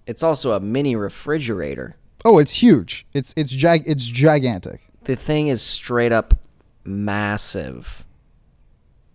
[0.06, 1.96] It's also a mini refrigerator.
[2.24, 3.06] Oh, it's huge.
[3.12, 4.80] It's it's jag it's gigantic.
[5.04, 6.34] The thing is straight up
[6.84, 8.04] massive.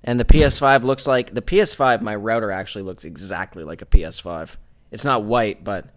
[0.04, 4.56] And the PS5 looks like the PS5 my router actually looks exactly like a PS5.
[4.92, 5.88] It's not white, but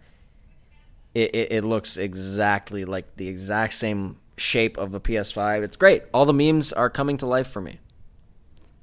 [1.13, 5.63] it, it, it looks exactly like the exact same shape of a PS5.
[5.63, 6.03] It's great.
[6.13, 7.79] All the memes are coming to life for me.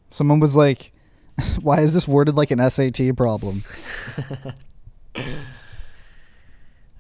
[0.08, 0.92] Someone was like,
[1.60, 3.64] "Why is this worded like an SAT problem?"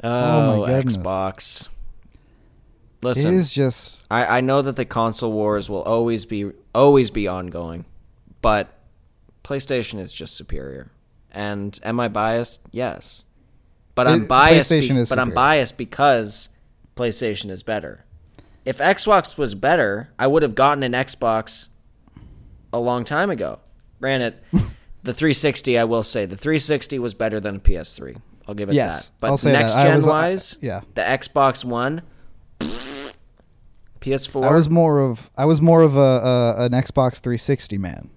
[0.02, 0.96] Oh, my oh, goodness.
[0.96, 1.68] Xbox.
[3.02, 7.10] It Listen, is just I, I know that the console wars will always be always
[7.10, 7.86] be ongoing,
[8.42, 8.78] but
[9.42, 10.90] PlayStation is just superior.
[11.32, 12.60] And am I biased?
[12.70, 13.24] Yes,
[13.94, 14.70] but I'm It- biased.
[14.70, 16.50] Be- but I'm biased because
[16.94, 18.04] PlayStation is better.
[18.66, 21.68] If Xbox was better, I would have gotten an Xbox
[22.72, 23.60] a long time ago.
[24.00, 24.34] Granted,
[25.02, 28.20] the 360, I will say, the 360 was better than a PS3.
[28.50, 29.12] I'll give it Yes, that.
[29.20, 29.84] But I'll say next that.
[29.84, 30.80] Gen was- uh, wise, yeah.
[30.94, 32.02] the Xbox One,
[34.00, 34.44] PS4.
[34.44, 38.10] I was more of I was more of a, a an Xbox 360 man.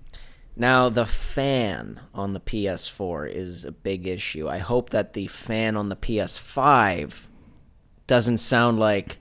[0.55, 4.47] Now, the fan on the PS4 is a big issue.
[4.47, 7.27] I hope that the fan on the PS5
[8.05, 9.17] doesn't sound like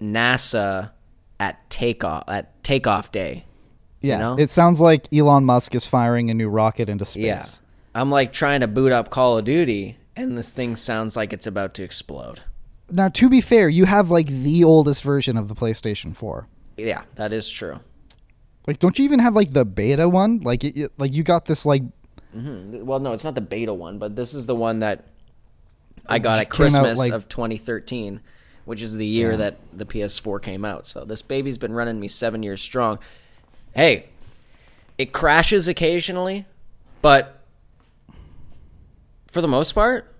[0.00, 0.92] NASA
[1.40, 3.44] at takeoff at takeoff day.
[4.00, 4.36] Yeah, know?
[4.38, 7.22] it sounds like Elon Musk is firing a new rocket into space.
[7.22, 7.44] Yeah.
[8.00, 11.46] I'm like trying to boot up Call of Duty and this thing sounds like it's
[11.46, 12.40] about to explode.
[12.90, 16.46] Now, to be fair, you have like the oldest version of the PlayStation 4.
[16.76, 17.80] Yeah, that is true.
[18.66, 20.40] Like, don't you even have like the beta one?
[20.40, 21.82] Like, it, it- like you got this like
[22.36, 22.82] Mhm.
[22.82, 25.04] Well, no, it's not the beta one, but this is the one that
[26.06, 28.20] I got at Came out, Christmas like- of 2013,
[28.66, 30.86] which is the year that the PS4 came out.
[30.86, 32.98] So this baby's been running me seven years strong.
[33.74, 34.06] Hey,
[34.98, 36.44] it crashes occasionally,
[37.00, 37.35] but
[39.36, 40.14] for the most part,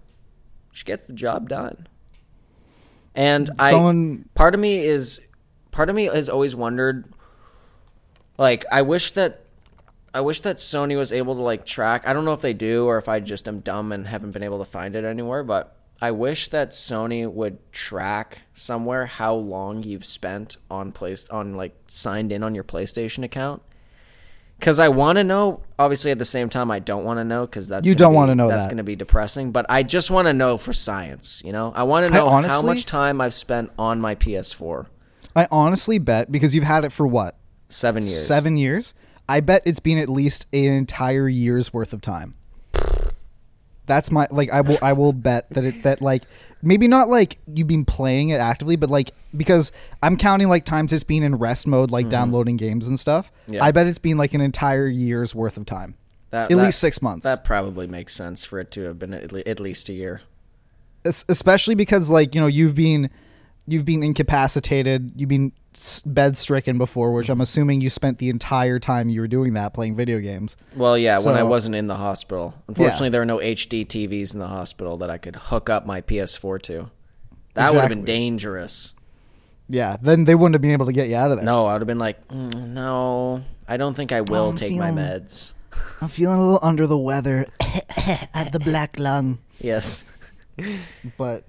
[0.72, 1.88] she gets the job done.
[3.14, 5.22] And I, Someone- part of me is,
[5.70, 7.06] part of me has always wondered,
[8.36, 9.40] like, I wish that
[10.12, 12.06] I wish that Sony was able to like track.
[12.06, 14.42] I don't know if they do or if I just am dumb and haven't been
[14.42, 19.82] able to find it anywhere, but I wish that Sony would track somewhere how long
[19.82, 23.62] you've spent on place on like signed in on your PlayStation account.
[24.58, 25.60] Because I want to know.
[25.78, 28.34] Obviously, at the same time, I don't want to know because that's You don't wanna
[28.34, 28.68] know That's that.
[28.70, 29.52] going to be depressing.
[29.52, 31.42] But I just want to know for science.
[31.44, 34.86] You know, I want to know how much time I've spent on my PS4.
[35.34, 37.36] I honestly bet because you've had it for what
[37.68, 38.26] Seven years.
[38.26, 38.94] seven years.
[39.28, 42.34] I bet it's been at least an entire year's worth of time.
[43.86, 46.24] That's my like I will I will bet that it that like
[46.62, 49.70] maybe not like you've been playing it actively, but like because
[50.02, 53.30] I'm counting like times it's been in rest mode, like downloading games and stuff.
[53.44, 53.54] Mm-hmm.
[53.54, 53.64] Yeah.
[53.64, 55.94] I bet it's been like an entire year's worth of time,
[56.30, 57.24] That- at that- least six months.
[57.24, 60.22] That probably makes sense for it to have been at, le- at least a year.
[61.04, 63.10] Es- especially because like you know you've been
[63.66, 65.52] you've been incapacitated you've been
[66.06, 69.74] bed stricken before which i'm assuming you spent the entire time you were doing that
[69.74, 72.54] playing video games Well, yeah, when I wasn't in the hospital.
[72.68, 76.00] Unfortunately, there were no HD TVs in the hospital that I could hook up my
[76.00, 76.90] PS4 to.
[77.54, 78.94] That would have been dangerous.
[79.68, 81.72] yeah then they wouldn't have been able to get you out of there No, I
[81.74, 85.52] would have been like, "Mm, no, I don't think I will I'm take my meds.
[86.00, 90.04] i'm feeling a little under the weather i have the black lung Yes.
[91.18, 91.44] but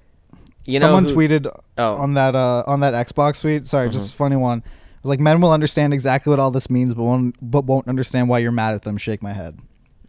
[0.68, 1.48] You know someone who- tweeted
[1.78, 1.94] Oh.
[1.96, 5.20] on that uh on that xbox tweet sorry just a funny one it was like
[5.20, 8.52] men will understand exactly what all this means but won't but won't understand why you're
[8.52, 9.58] mad at them shake my head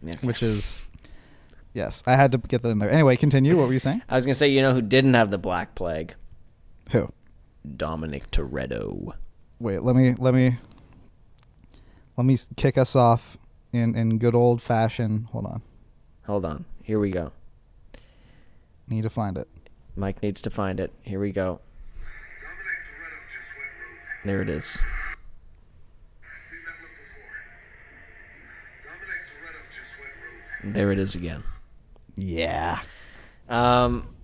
[0.03, 0.13] Yeah.
[0.21, 0.81] which is
[1.73, 4.15] yes i had to get that in there anyway continue what were you saying I
[4.15, 6.15] was gonna say, you know who didn't have the Black Plague?
[6.91, 7.11] who
[7.77, 9.13] Dominic Toretto.
[9.59, 10.57] wait let me let me
[12.17, 13.37] let me kick us off
[13.71, 15.61] in in good old fashion hold on
[16.25, 16.65] Hold on.
[16.83, 17.31] Here we go.
[18.87, 19.47] need to find it
[19.95, 20.91] Mike needs to find it.
[21.01, 21.59] Here we go.
[22.41, 24.25] Dominic Toretto just went rogue.
[24.25, 24.65] There it is.
[24.65, 24.81] Seen
[26.65, 27.31] that look before.
[28.85, 30.11] Dominic Toretto just went
[30.63, 30.73] rogue.
[30.73, 31.43] There it is again.
[32.15, 32.79] yeah
[33.49, 34.15] Um,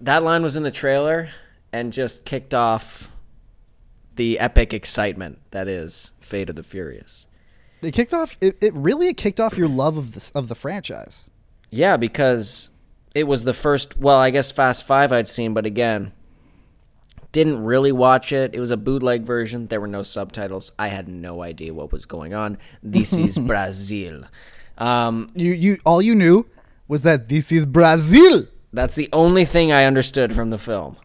[0.00, 1.28] that line was in the trailer
[1.72, 3.10] and just kicked off
[4.16, 7.26] the epic excitement that is Fate of the Furious.
[7.82, 10.54] it kicked off it, it really it kicked off your love of this of the
[10.54, 11.28] franchise
[11.70, 12.70] Yeah, because
[13.14, 13.96] it was the first.
[13.96, 16.12] Well, I guess Fast Five I'd seen, but again,
[17.32, 18.54] didn't really watch it.
[18.54, 19.66] It was a bootleg version.
[19.66, 20.72] There were no subtitles.
[20.78, 22.58] I had no idea what was going on.
[22.82, 24.24] This is Brazil.
[24.78, 26.46] Um, you you all you knew
[26.88, 30.96] was that this is brazil that's the only thing I understood from the film.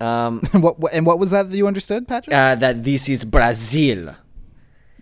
[0.00, 3.24] Um, and what, and what was that that you understood patrick uh, that this is
[3.24, 4.14] Brazil.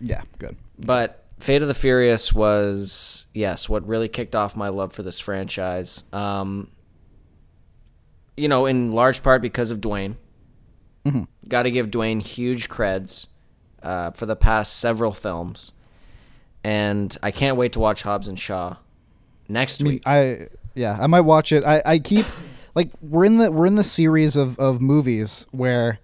[0.01, 4.93] yeah good But Fate of the Furious was yes, what really kicked off my love
[4.93, 6.03] for this franchise.
[6.11, 6.71] Um,
[8.35, 10.15] you know, in large part because of Dwayne.
[11.47, 13.27] Got to give Dwayne huge creds
[13.81, 15.71] uh, for the past several films,
[16.63, 18.75] and I can't wait to watch Hobbs and Shaw
[19.47, 20.03] next I mean, week.
[20.05, 21.63] I yeah, I might watch it.
[21.63, 22.25] I, I keep
[22.75, 25.99] like we're in the we're in the series of, of movies where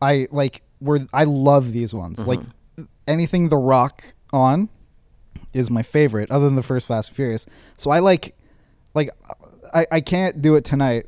[0.00, 2.26] I like we're I love these ones.
[2.26, 2.40] Like
[3.06, 4.70] anything The Rock on
[5.56, 7.46] is my favorite, other than the first Fast and Furious.
[7.76, 8.34] So I like
[8.94, 9.10] like
[9.74, 11.06] I, I can't do it tonight,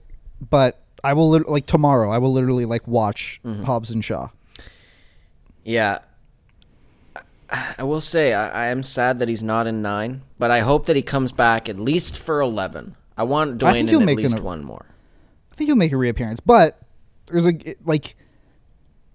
[0.50, 2.10] but I will lit- like tomorrow.
[2.10, 3.64] I will literally like watch mm-hmm.
[3.64, 4.28] Hobbs and Shaw.
[5.64, 6.00] Yeah.
[7.50, 10.60] I- I will say I, I am sad that he's not in nine, but I
[10.60, 12.94] hope that he comes back at least for eleven.
[13.16, 14.86] I want I Dwayne think in he'll at least an- one more.
[15.50, 16.78] I think he'll make a reappearance, but
[17.26, 18.16] there's a like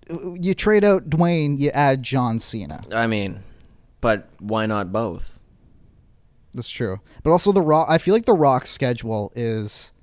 [0.10, 2.84] you trade out Dwayne, you add John Cena.
[2.92, 3.42] I mean,
[4.04, 5.40] but why not both?
[6.54, 7.00] That's true.
[7.24, 9.94] But also the Rock I feel like the Rock schedule is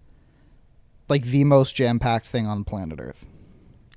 [1.10, 3.26] like the most jam-packed thing on planet Earth.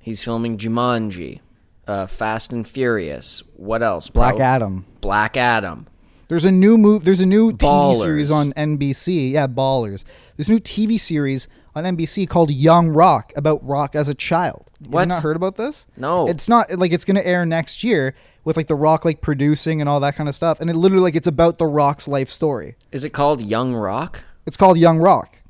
[0.02, 1.40] He's filming Jumanji,
[1.88, 3.42] uh, Fast and Furious.
[3.56, 4.10] What else?
[4.10, 4.44] Black bro?
[4.44, 4.84] Adam.
[5.00, 5.86] Black Adam.
[6.28, 8.02] There's a new move there's a new TV Ballers.
[8.02, 9.30] series on NBC.
[9.30, 10.04] Yeah, Ballers.
[10.36, 14.70] There's a new TV series on NBC called Young Rock about Rock as a child.
[14.82, 15.00] Have What?
[15.02, 15.86] you not heard about this?
[15.96, 16.28] No.
[16.28, 18.14] It's not like it's going to air next year
[18.44, 21.02] with like the Rock like producing and all that kind of stuff and it literally
[21.02, 22.76] like it's about the Rock's life story.
[22.92, 24.20] Is it called Young Rock?
[24.46, 25.40] It's called Young Rock.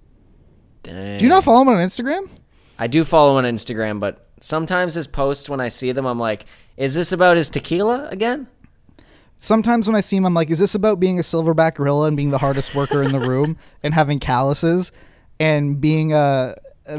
[0.83, 1.19] Dang.
[1.19, 2.29] Do you not follow him on Instagram?
[2.79, 6.19] I do follow him on Instagram, but sometimes his posts when I see them, I'm
[6.19, 6.45] like,
[6.77, 8.49] is this about his tequila again?
[9.37, 12.17] Sometimes when I see him, I'm like, is this about being a silverback gorilla and
[12.17, 14.93] being the hardest worker in the room and having calluses
[15.41, 16.57] and being a,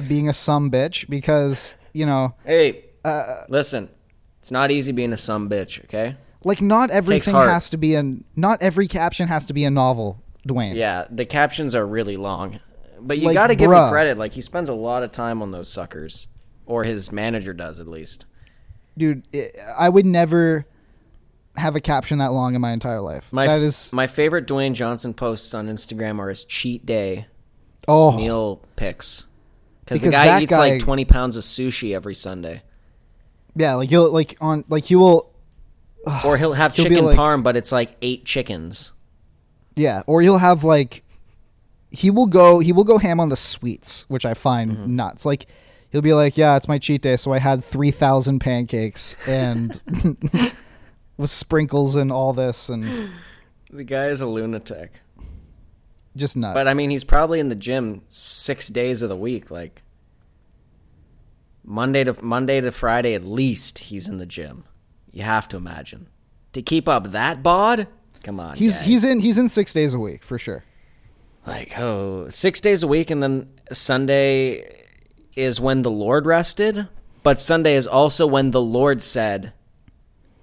[0.07, 1.07] being a some bitch?
[1.09, 3.89] Because you know, Hey, Uh, listen,
[4.39, 5.83] it's not easy being a some bitch.
[5.85, 6.15] Okay.
[6.43, 8.03] like not everything has to be a
[8.35, 10.75] not every caption has to be a novel, Dwayne.
[10.75, 12.59] Yeah, the captions are really long,
[12.99, 14.17] but you Like, got to give him credit.
[14.17, 16.27] Like he spends a lot of time on those suckers,
[16.65, 18.25] or his manager does at least.
[18.97, 19.23] dude,
[19.77, 20.65] i would never
[21.57, 23.31] have a caption that long in my entire life.
[23.31, 27.27] My that is my favorite Dwayne Johnson posts on Instagram are his cheat day
[27.87, 29.25] oh meal picks
[29.83, 32.61] Because the guy eats guy- like 20 pounds of sushi every Sunday.
[33.55, 35.31] yeah, like he'll like on like he will
[36.23, 38.91] or he'll have He'll chicken like- parm, but it's like eight chickens.
[39.75, 41.03] Yeah, or he'll have like
[41.91, 44.95] he will go he will go ham on the sweets, which I find Mm-hmm.
[44.95, 45.25] nuts.
[45.25, 45.47] Like
[45.91, 49.81] he'll be like, "Yeah, it's my cheat day, so I had 3000 pancakes and
[51.17, 53.09] with sprinkles and all this and
[53.71, 54.91] The guy is a lunatic.
[56.15, 59.51] Just nuts." But I mean, he's probably in the gym six days of the week,
[59.51, 59.81] like
[61.63, 63.79] Monday to Monday to Friday at least.
[63.79, 64.65] He's in the gym.
[65.11, 66.07] You have to imagine
[66.53, 67.87] to keep up that bod.
[68.23, 70.63] Come on, he's he's in he's in 6 days a week for sure.
[71.45, 74.83] like oh six days a week, and then Sunday
[75.35, 76.87] is when the Lord rested.
[77.23, 79.53] But Sunday is also when the Lord said,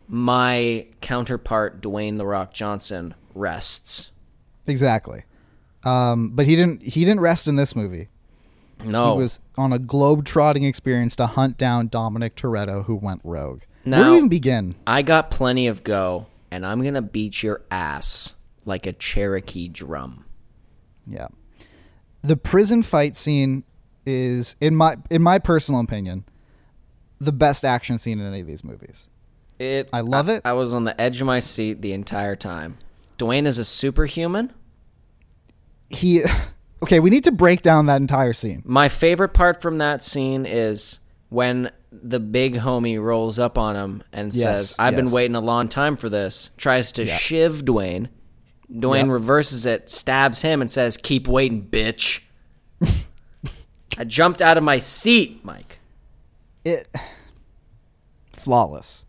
[0.09, 4.13] "My counterpart, Dwayne the Rock Johnson, rests."
[4.67, 5.25] Exactly.
[5.85, 8.09] Um, but he didn't he didn't rest in this movie.
[8.85, 13.61] No, He was on a globe-trotting experience to hunt down Dominic Toretto who went rogue.
[13.85, 14.75] Where Now- do we even begin?
[14.87, 20.25] I got plenty of go, and I'm gonna beat your ass like a Cherokee drum.
[21.07, 21.29] Yeah.
[22.23, 23.65] The prison fight scene
[24.05, 26.25] is in my in my personal opinion
[27.21, 29.09] the best action scene in any of these movies.
[29.61, 29.89] It.
[29.93, 30.43] I love it.
[30.45, 32.79] I was on the edge of my seat the entire time.
[33.17, 34.53] Dwayne is a superhuman.
[35.93, 36.23] He
[36.83, 38.63] Okay, we need to break down that entire scene.
[38.67, 44.03] My favorite part from that scene is when the big homie rolls up on him
[44.13, 45.15] and Yes, says, "I've been yes.
[45.15, 48.09] waiting a long time for this." Tries to shiv Dwayne.
[48.69, 49.09] Dwayne Yep.
[49.11, 52.21] reverses it, stabs him, and says, "Keep waiting, bitch."
[53.99, 55.79] I jumped out of my seat, Mike.
[56.65, 56.89] It
[58.33, 59.05] flawless.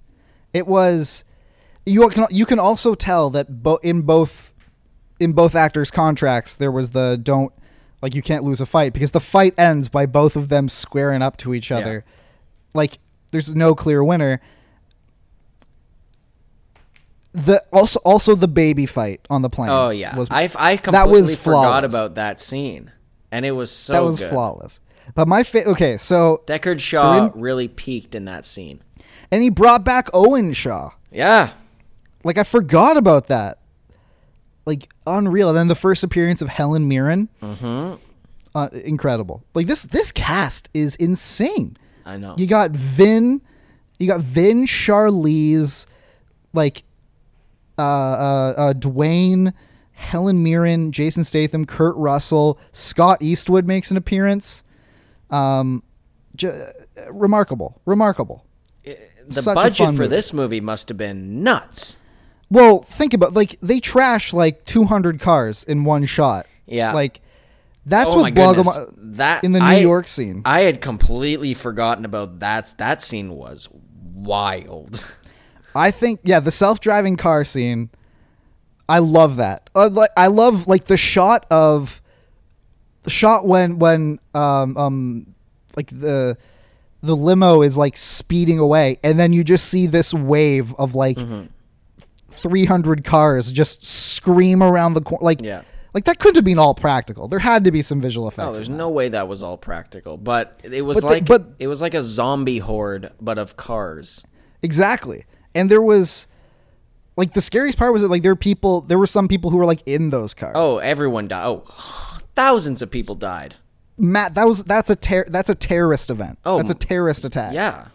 [0.54, 1.24] It was
[1.86, 4.53] you can you can also tell that bo- in both
[5.20, 7.53] in both actors' contracts there was the don't
[8.01, 11.22] like you can't lose a fight because the fight ends by both of them squaring
[11.22, 12.03] up to each other.
[12.74, 12.99] Like
[13.32, 14.41] there's no clear winner.
[17.34, 19.72] The also also the baby fight on the plane.
[19.72, 22.91] Oh yeah, was I I that completely was forgot about that scene,
[23.32, 24.30] and it was so that was good.
[24.30, 24.80] flawless.
[25.16, 28.82] But my fa- okay, so Deckard Shaw really peaked in that scene.
[29.32, 30.91] and he brought back Owen Shaw.
[31.11, 31.51] Yeah,
[32.24, 33.57] Like I forgot about that.
[34.66, 35.49] Like unreal.
[35.49, 37.30] And then the first appearance of Helen Mirren.
[37.41, 37.95] Mm-hmm.
[38.55, 39.43] Uh, incredible.
[39.55, 41.76] Like this this cast is insane.
[42.05, 42.36] I know.
[42.38, 43.41] You got Vin,
[43.99, 45.86] you got Vin Charlize,
[46.53, 46.84] like
[47.80, 49.53] uh, uh, uh, Dwayne,
[49.93, 54.64] Helen Mirren, Jason Statham, Kurt Russell, Scott Eastwood makes an appearance.
[55.32, 55.82] Um,
[56.36, 56.68] j-
[57.09, 57.82] remarkable,
[58.84, 60.07] the such budget for movie.
[60.07, 61.97] this movie must have been nuts.
[62.54, 66.45] Well, think about like they trash like 200 cars in one shot.
[66.68, 66.93] Yeah.
[66.93, 67.20] like
[67.86, 70.43] that's oh what goodness, that in the New I- York scene.
[70.45, 72.74] I had completely forgotten about that.
[72.78, 73.68] That scene was
[74.14, 75.12] wild.
[75.76, 77.89] I think yeah, the self-driving car scene.
[78.88, 79.72] I love that.
[79.74, 82.04] Uh, like I love like the shot of
[83.01, 85.36] the shot when when um um
[85.76, 86.38] like the
[87.01, 91.18] the limo is like speeding away and then you just see this wave of like
[91.18, 91.47] Mm-hmm.
[92.34, 95.62] 300 cars just scream around the corner like Yeah.
[95.94, 97.28] like that couldn't have been all practical.
[97.28, 98.48] There had to be some visual effects.
[98.50, 101.48] Oh, there's no way that was all practical, but it was But they- like but-
[101.60, 104.24] it was like a zombie horde, but of cars.
[104.62, 105.26] Exactly.
[105.56, 106.28] And there was
[107.16, 109.58] like the scariest part was that like there were people there were some people who
[109.58, 110.54] were like in those cars.
[110.56, 111.46] Oh, everyone died.
[111.46, 111.64] Oh,
[112.36, 113.56] thousands of people died.
[113.98, 116.40] Matt, that was that's a ter- that's a terrorist event.
[116.46, 117.54] Oh, that's a terrorist attack.
[117.54, 117.86] Yeah.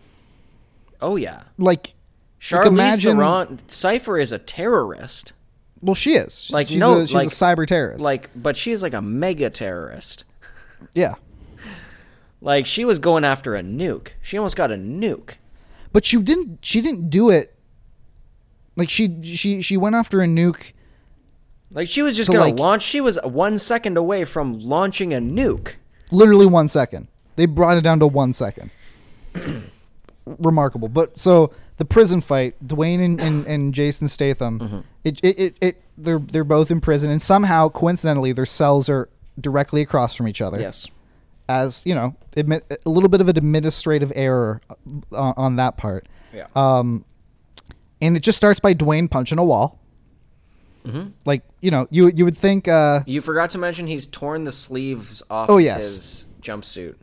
[1.01, 1.43] Oh yeah.
[1.59, 1.95] Like
[2.41, 5.33] Charlize imagine- Theron, Cipher is a terrorist.
[5.81, 6.51] well she is.
[6.53, 8.03] Like, she's no, a, she's like- a cyber terrorist.
[8.03, 10.25] Like, but she is like a mega terrorist.
[10.95, 11.15] yeah.
[12.41, 14.11] Like she was going after a nuke.
[14.23, 15.31] She almost got a nuke.
[15.93, 17.53] But she didn't she didn't do it
[18.77, 20.73] like she she she went after a nuke
[21.73, 22.83] Like she was just gonna like- launch.
[22.85, 25.73] She was one second away from launching a nuke.
[26.13, 27.09] literally 1 second.
[27.35, 28.71] They brought it down to 1 second.
[30.27, 30.89] Remarkable.
[30.89, 34.79] But so the prison fight, Dwayne and, and, and Jason Statham, Mm-hmm.
[35.05, 39.09] it, it, it, it they're they're both in prison and somehow coincidentally their cells are
[39.41, 40.61] directly across from each other.
[40.61, 40.87] Yes.
[41.49, 44.61] as you know, admit a little bit of an administrative error
[45.13, 46.07] uh, on that part.
[46.35, 46.47] Yeah.
[46.55, 47.05] Um,
[48.01, 49.79] and it just starts by Dwayne punching a wall.
[50.87, 51.09] Mm-hmm.
[51.25, 52.69] Like you know, you you would think.
[52.69, 55.83] Uh, you forgot to mention he's torn the sleeves off Oh, yes.
[55.85, 56.95] his jumpsuit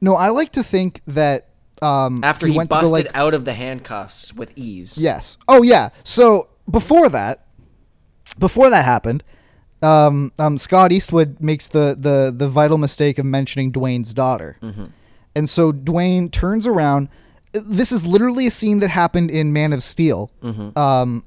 [0.00, 1.48] no, I like to think that
[1.82, 4.98] um, after he, went busted like out of the handcuffs with ease.
[4.98, 5.36] yes.
[5.48, 5.90] Oh yeah.
[6.04, 7.46] So before that,
[8.38, 9.24] before that happened,
[9.82, 14.84] um, um, Scott Eastwood makes the the the vital mistake of mentioning Dwayne's daughter, Mm-hmm.
[15.34, 17.08] and so Dwayne turns around.
[17.52, 20.78] this is literally a scene that happened in Man of Steel, Mm-hmm.
[20.78, 21.24] um,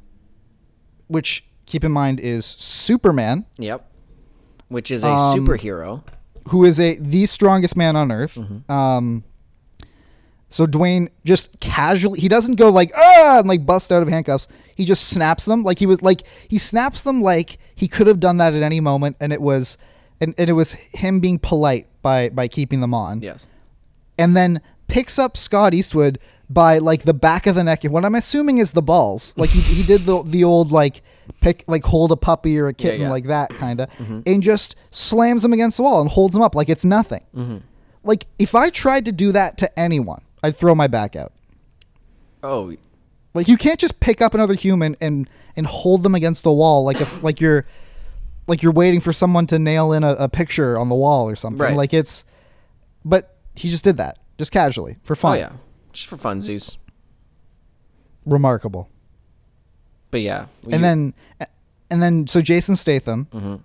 [1.07, 3.87] which keep in mind is Superman, Yep.
[4.67, 6.03] Which is a Um, superhero.
[6.49, 8.35] who is a the strongest man on earth.
[8.35, 8.71] Mm-hmm.
[8.71, 9.23] Um,
[10.51, 14.47] so Dwayne just casually he doesn't go like ah and like bust out of handcuffs.
[14.75, 18.19] He just snaps them like he was like he snaps them like he could have
[18.19, 19.77] done that at any moment, and it was
[20.19, 23.21] and, and it was him being polite by by keeping them on.
[23.21, 23.47] Yes.
[24.17, 28.03] and then picks up Scott Eastwood by like the back of the neck and what
[28.03, 29.33] I'm assuming is the balls.
[29.41, 31.01] Like he, he did the the old like
[31.39, 33.09] pick like hold a puppy or a kitten yeah.
[33.09, 33.89] like that kind of
[34.25, 37.23] and just slams him against the wall and holds him up like it's nothing.
[38.03, 41.31] Like if I tried to do that to anyone, I'd throw my back out.
[42.43, 42.75] Oh,
[43.33, 46.83] Like you can't just pick up another human and and hold them against the wall
[46.83, 47.65] like if like you're
[48.47, 51.35] like you're waiting for someone to nail in a, a picture on the wall or
[51.35, 51.59] something.
[51.59, 51.75] Right.
[51.75, 52.25] Like it's
[53.05, 55.37] but he just did that just casually for fun.
[55.37, 55.51] oh yeah.
[55.93, 56.77] Just for funsies.
[58.25, 58.89] Remarkable.
[60.09, 60.45] But yeah.
[60.63, 61.13] we- and then
[61.89, 63.55] and then so Jason Statham Mm-hmm.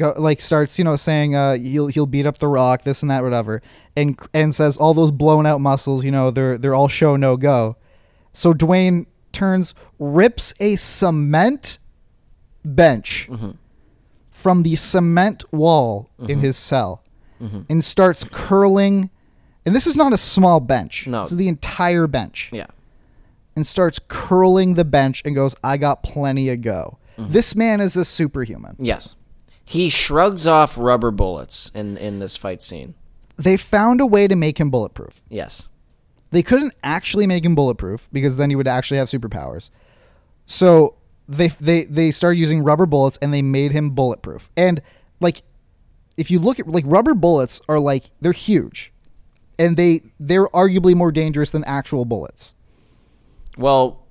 [0.00, 3.10] Go like starts you know saying uh he'll he'll beat up the rock this and
[3.10, 3.60] that whatever
[3.96, 7.36] and and says all those blown out muscles you know they're they're all show no
[7.36, 7.76] go
[8.32, 11.78] so Dwayne turns rips a cement
[12.64, 13.50] bench Mm-hmm.
[14.30, 17.02] from the cement wall in his cell
[17.42, 17.60] Mm-hmm.
[17.70, 19.08] and starts curling
[19.64, 21.22] and this is not a small bench No.
[21.22, 22.66] this is the entire bench yeah.
[23.56, 26.98] and starts curling the bench and goes, I got plenty of go.
[27.18, 27.32] Mm-hmm.
[27.32, 28.76] This man is a superhuman.
[28.78, 29.14] Yes.
[29.70, 32.94] He shrugs off rubber bullets in in this fight scene.
[33.36, 35.22] They found a way to make him bulletproof.
[35.28, 35.68] Yes.
[36.32, 39.70] They couldn't actually make him bulletproof because then he would actually have superpowers.
[40.44, 40.96] So
[41.28, 44.50] they they they started using rubber bullets and they made him bulletproof.
[44.56, 44.82] And
[45.20, 45.42] like
[46.16, 48.92] if you look at like rubber bullets are like they're huge.
[49.56, 52.56] And they they're arguably more dangerous than actual bullets.
[53.56, 54.04] Well,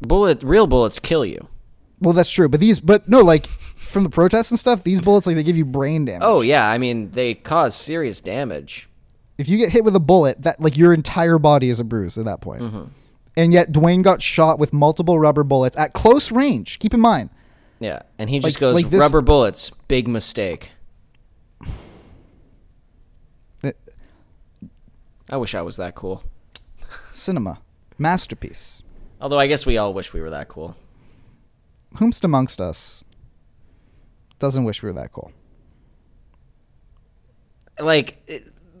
[0.00, 1.46] bullet real bullets kill you.
[2.00, 3.50] Well, that's true, but these but no like
[3.88, 6.22] from the protests and stuff, these bullets like they give you brain damage.
[6.22, 8.88] Oh yeah, I mean they cause serious damage.
[9.38, 12.16] if you get hit with a bullet, that like your entire body is a bruise
[12.18, 12.62] at that point.
[12.62, 12.82] Mm-hmm.
[13.36, 16.78] And yet Dwayne got shot with multiple rubber bullets at close range.
[16.80, 17.30] Keep in mind.
[17.80, 20.70] Yeah, and he just Like- goes like this- rubber bullets, big mistake.
[23.62, 23.78] It-
[25.30, 26.22] I wish I was that cool.
[27.10, 27.58] cinema,
[27.98, 28.82] masterpiece.
[29.20, 30.76] Although I guess we all wish we were that cool.
[31.96, 33.04] Whomst amongst us
[34.38, 35.32] doesn't wish we were that cool.
[37.80, 38.28] Like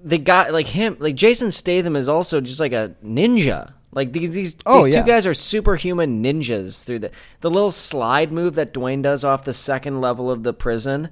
[0.02, 3.72] the guy, like him, like Jason Statham is also just like a ninja.
[3.92, 5.02] Like these these, Oh, these yeah.
[5.02, 9.44] two guys are superhuman ninjas through the the little slide move that Dwayne does off
[9.44, 11.10] the second level of the prison,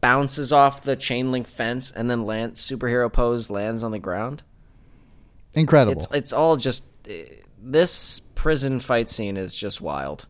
[0.00, 4.42] bounces off the chain link fence and then lands superhero pose lands on the ground.
[5.54, 6.00] Incredible.
[6.02, 7.24] It's it's all just eh,
[7.62, 10.26] this prison fight scene is just wild.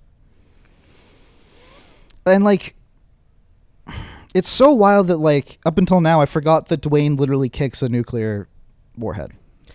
[2.26, 2.74] and like
[4.34, 7.88] it's so wild that like up until now I forgot that Dwayne literally kicks a
[7.88, 8.48] nuclear
[8.96, 9.32] warhead.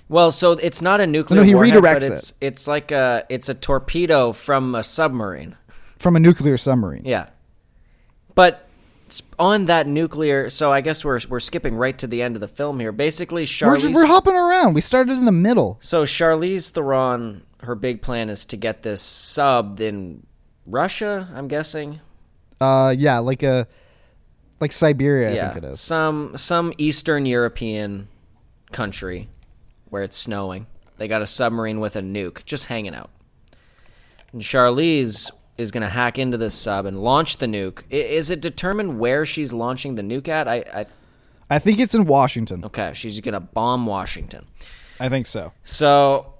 [0.07, 1.41] Well, so it's not a nuclear.
[1.41, 5.55] No, he warhead, redirects it's, It's like a it's a torpedo from a submarine.
[5.97, 7.05] From a nuclear submarine.
[7.05, 7.29] Yeah,
[8.35, 8.67] but
[9.39, 10.49] on that nuclear.
[10.49, 12.91] So I guess we're we're skipping right to the end of the film here.
[12.91, 14.73] Basically, We're, we're hopping around.
[14.73, 15.79] We started in the middle.
[15.81, 20.25] so Charlize Theron, her big plan is to get this subbed in
[20.65, 21.27] Russia.
[21.33, 22.01] I'm guessing.
[22.61, 23.67] Uh yeah, like a
[24.59, 25.79] like Siberia, I think it is.
[25.79, 28.07] some some Eastern European
[28.71, 29.29] country
[29.89, 30.67] where it's snowing.
[30.97, 33.09] They got a submarine with a nuke just hanging out.
[34.31, 37.79] And Charlize is going to hack into this sub and launch the nuke.
[37.91, 40.47] I- Is it determined where she's launching the nuke at?
[40.47, 40.85] I, I
[41.49, 42.63] I think it's in Washington.
[42.65, 44.45] okay, she's going to bomb Washington.
[44.99, 45.51] I think so.
[45.63, 46.34] So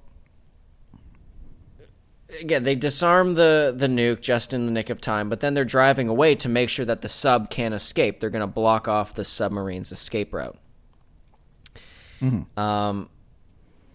[2.39, 5.65] again, they disarm the the nuke just in the nick of time, but then they're
[5.65, 8.19] driving away to make sure that the sub can't escape.
[8.19, 10.57] They're going to block off the submarine's escape route.
[12.57, 13.09] Um,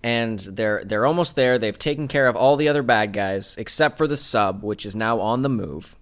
[0.02, 1.58] and they're they're almost there.
[1.58, 4.96] They've taken care of all the other bad guys except for the sub, which is
[4.96, 5.96] now on the move.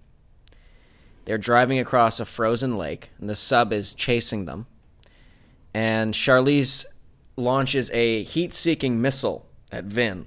[1.25, 4.65] They're driving across a frozen lake, and the sub is chasing them.
[5.73, 6.85] And Charlize
[7.35, 10.25] launches a heat-seeking missile at Vin,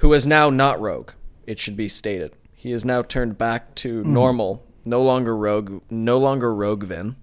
[0.00, 1.12] who is now not Rogue.
[1.46, 6.18] It should be stated he is now turned back to normal, no longer Rogue, no
[6.18, 7.16] longer Rogue Vin.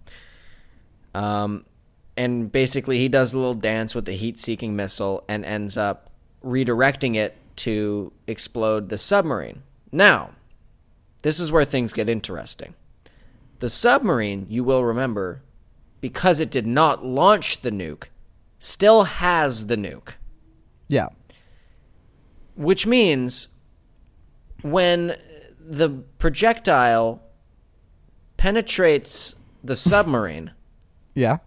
[1.14, 1.64] Um,
[2.18, 6.10] and basically he does a little dance with the heat-seeking missile and ends up
[6.44, 9.62] redirecting it to explode the submarine.
[9.92, 10.32] Now,
[11.22, 12.74] this is where things get interesting.
[13.60, 15.44] The submarine, you will remember,
[16.02, 18.06] because it did not launch the nuke,
[18.58, 20.14] still has the nuke.
[20.88, 21.10] Yeah.
[22.58, 23.48] Which means
[24.62, 25.16] when
[25.60, 27.22] the projectile
[28.36, 30.52] penetrates the submarine
[31.16, 31.38] Yeah.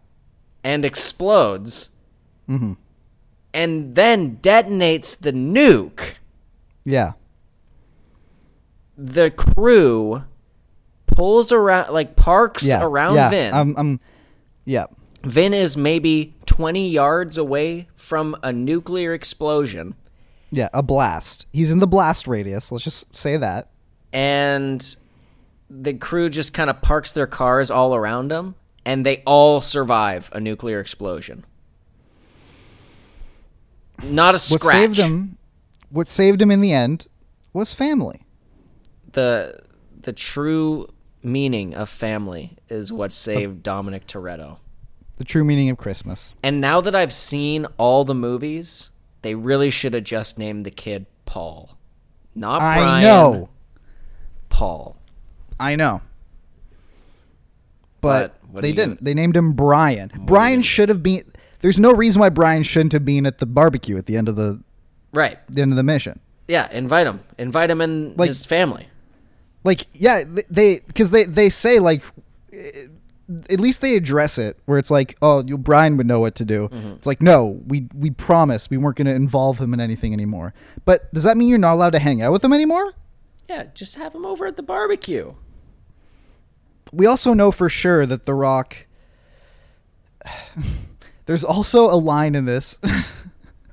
[0.64, 1.90] and explodes
[2.48, 2.76] mhm
[3.52, 6.14] and then detonates the nuke,
[6.84, 7.12] Yeah.
[8.96, 10.22] the crew
[11.08, 12.82] pulls around, like parks Yeah.
[12.84, 13.30] around yeah.
[13.30, 13.54] Vin.
[13.54, 14.00] Um, um,
[14.64, 14.86] yeah.
[15.24, 19.94] Vin is maybe 20 yards away from a nuclear explosion.
[20.50, 20.68] Yeah.
[20.72, 21.46] A blast.
[21.52, 22.70] He's in the blast radius.
[22.72, 23.68] Let's just say that.
[24.12, 24.96] and
[25.72, 30.28] the crew just kind of parks their cars all around him and they all survive
[30.32, 31.44] a nuclear explosion
[34.02, 34.62] not a scratch.
[34.64, 35.38] What saved him?
[35.90, 37.06] What saved him in the end
[37.52, 38.22] was family.
[39.12, 39.60] the
[40.02, 40.88] the true
[41.22, 44.58] meaning of family is what saved Dominic Toretto
[45.18, 46.34] The true meaning of Christmas.
[46.42, 48.90] and now that I've seen all the movies
[49.22, 51.76] they really should have just named the kid Paul
[52.34, 53.48] not Brian I know.
[54.48, 54.96] Paul
[55.58, 56.00] I know.
[58.00, 59.04] But, But they didn't.
[59.04, 60.10] They named him Brian.
[60.20, 61.24] Brian should have been.
[61.60, 64.36] There's no reason why Brian shouldn't have been at the barbecue at the end of
[64.36, 64.62] the,
[65.12, 66.18] right the end of the mission.
[66.48, 68.86] yeah invite him invite him and Like- his family
[69.64, 72.02] Like, yeah, they because they they say like,
[73.48, 76.44] at least they address it where it's like, oh, you, Brian would know what to
[76.44, 76.68] do.
[76.68, 76.92] Mm-hmm.
[76.92, 80.52] It's like, no, we we promise we weren't going to involve him in anything anymore.
[80.84, 82.94] But does that mean you're not allowed to hang out with him anymore?
[83.48, 85.34] Yeah, just have him over at the barbecue.
[86.92, 88.86] we also know for sure that The Rock.
[91.26, 92.80] There's also a line in this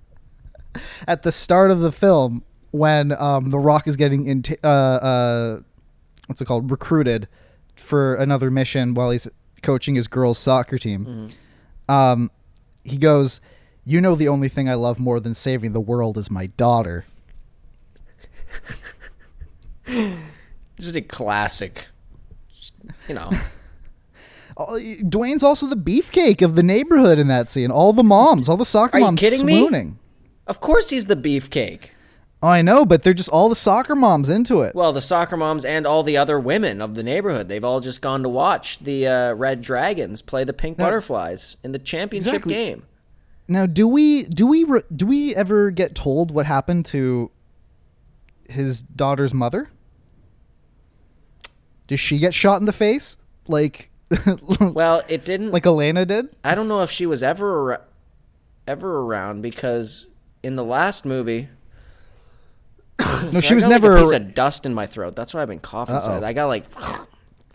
[1.07, 5.61] at the start of the film when um, The Rock is getting into uh, uh,
[6.27, 7.27] what's it called recruited
[7.75, 9.27] for another mission while he's
[9.61, 11.29] coaching his girls' soccer team.
[11.89, 12.31] Um,
[12.84, 13.41] he goes,
[13.85, 17.05] "You know, the only thing I love more than saving the world is my daughter."
[20.79, 21.88] Just a classic.
[23.07, 23.29] You know,
[24.57, 27.71] Dwayne's also the beefcake of the neighborhood in that scene.
[27.71, 29.57] All the moms, all the soccer Are you moms kidding me?
[29.59, 29.99] swooning.
[30.45, 31.89] of course he's the beefcake.
[32.41, 34.76] I know, but they're just all the soccer moms into it.
[34.76, 37.99] Well, the soccer moms and all the other women of the neighborhood, they've all just
[38.01, 40.85] gone to watch the uh, Red Dragons play the Pink No.
[40.85, 42.53] Butterflies in the championship Exactly.
[42.53, 42.84] game.
[43.47, 47.31] Now, do we do we re- do we ever get told what happened to
[48.49, 49.69] his daughter's mother?
[51.88, 53.89] Does she get shot in the face like
[54.61, 55.51] Well, it didn't.
[55.51, 56.30] like Elena did?
[56.43, 57.81] I don't know if she was ever
[58.68, 60.05] ever around because
[60.43, 61.47] in the last movie,
[63.32, 63.98] No, she was got, like, never.
[63.98, 65.15] a piece of dust in my throat.
[65.15, 65.99] That's why I've been coughing.
[66.02, 66.24] So.
[66.24, 66.65] I got like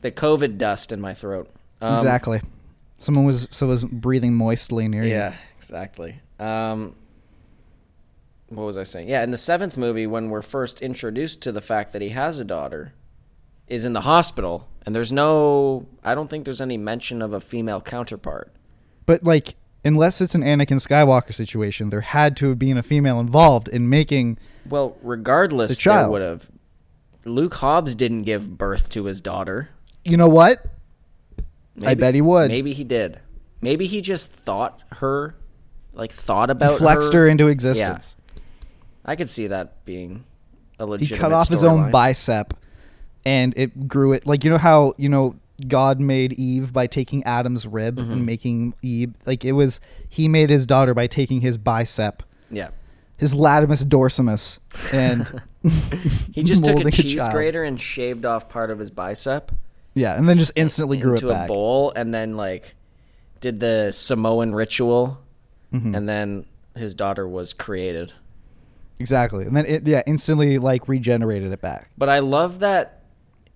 [0.03, 1.51] the COVID dust in my throat.
[1.81, 2.41] Um, exactly.
[2.99, 5.11] Someone was so was breathing moistly near you.
[5.11, 6.21] Yeah, exactly.
[6.39, 6.95] Um,
[8.49, 9.09] what was I saying?
[9.09, 12.39] Yeah, in the seventh movie, when we're first introduced to the fact that he has
[12.39, 12.93] a daughter,
[13.67, 15.87] is in the hospital, and there's no.
[16.05, 18.53] I don't think there's any mention of a female counterpart.
[19.07, 23.19] But like, unless it's an Anakin Skywalker situation, there had to have been a female
[23.21, 24.39] involved in making.
[24.69, 26.11] Well, regardless, The child.
[26.13, 26.49] would have.
[27.25, 29.69] Luke Hobbs didn't give birth to his daughter.
[30.05, 30.59] You know what?
[31.85, 32.49] I bet he would.
[32.49, 33.21] Maybe he did.
[33.61, 35.37] Maybe he just thought her,
[35.95, 38.17] like thought about Flexed her into existence.
[39.05, 40.25] I could see that being
[40.79, 41.17] a legitimate.
[41.17, 42.55] He cut off his own bicep,
[43.25, 44.27] and it grew it.
[44.27, 45.37] Like you know how you know
[45.69, 48.13] God made Eve by taking Adam's rib Mm-hmm.
[48.13, 49.15] and making Eve.
[49.27, 52.69] Like it was he made his daughter by taking his bicep, Yeah.
[53.17, 54.59] his latimus dorsimus,
[54.93, 55.41] and
[56.33, 57.33] He just took a cheese child.
[57.33, 59.53] grater and shaved off part of his bicep
[59.95, 62.75] yeah, and then just instantly grew it into a bowl, and then like
[63.41, 65.21] did the Samoan ritual,
[65.73, 65.95] Mm-hmm.
[65.95, 66.45] and then
[66.77, 68.13] his daughter was created.
[69.01, 71.91] Exactly, and then it yeah instantly like regenerated it back.
[71.99, 73.03] But I love that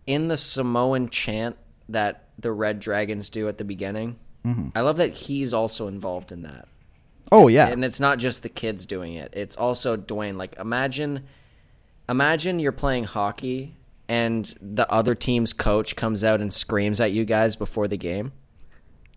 [0.06, 1.56] in the Samoan chant
[1.88, 4.16] that the Red Dragons do at the beginning.
[4.44, 4.68] Mm-hmm.
[4.74, 6.68] I love that he's also involved in that.
[7.32, 11.24] Oh yeah, and it's not just the kids doing it it's also dwayne like imagine
[12.08, 13.74] imagine you're playing hockey
[14.08, 18.30] and the other team's coach comes out and screams at you guys before the game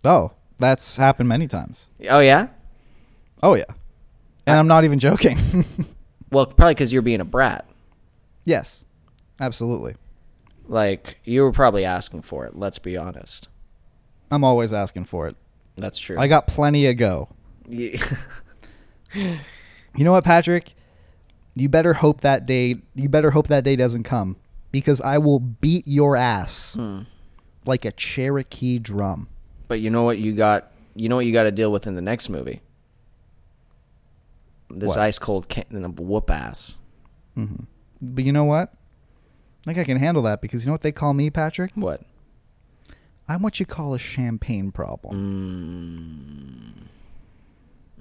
[0.03, 1.91] oh that's happened many times.
[2.09, 2.47] oh yeah
[3.43, 3.63] Oh yeah,
[4.47, 5.37] and I'm not even joking.
[6.31, 7.65] well probably because you're being a brat
[8.43, 8.85] yes,
[9.39, 9.93] absolutely.
[10.69, 13.49] Like you were probably asking for it let's be honest
[14.31, 15.35] I'm always asking for it.
[15.75, 17.29] that's true I got plenty of go.
[17.67, 17.97] You-
[19.95, 20.75] You know what, Patrick?
[21.55, 22.75] You better hope that day.
[22.93, 24.37] You better hope that day doesn't come
[24.71, 27.01] because I will beat your ass Hmm.
[27.65, 29.27] like a Cherokee drum.
[29.67, 31.95] but you know what you got you know what you got to deal with in
[31.95, 32.61] the next movie
[34.69, 34.99] this What?
[34.99, 36.77] ice cold can of whoop ass
[38.01, 38.71] But you know what?
[39.61, 41.71] I think I can handle that because you know what they call me, Patrick?
[41.75, 42.01] What?
[43.27, 46.75] I'm what you call a champagne problem.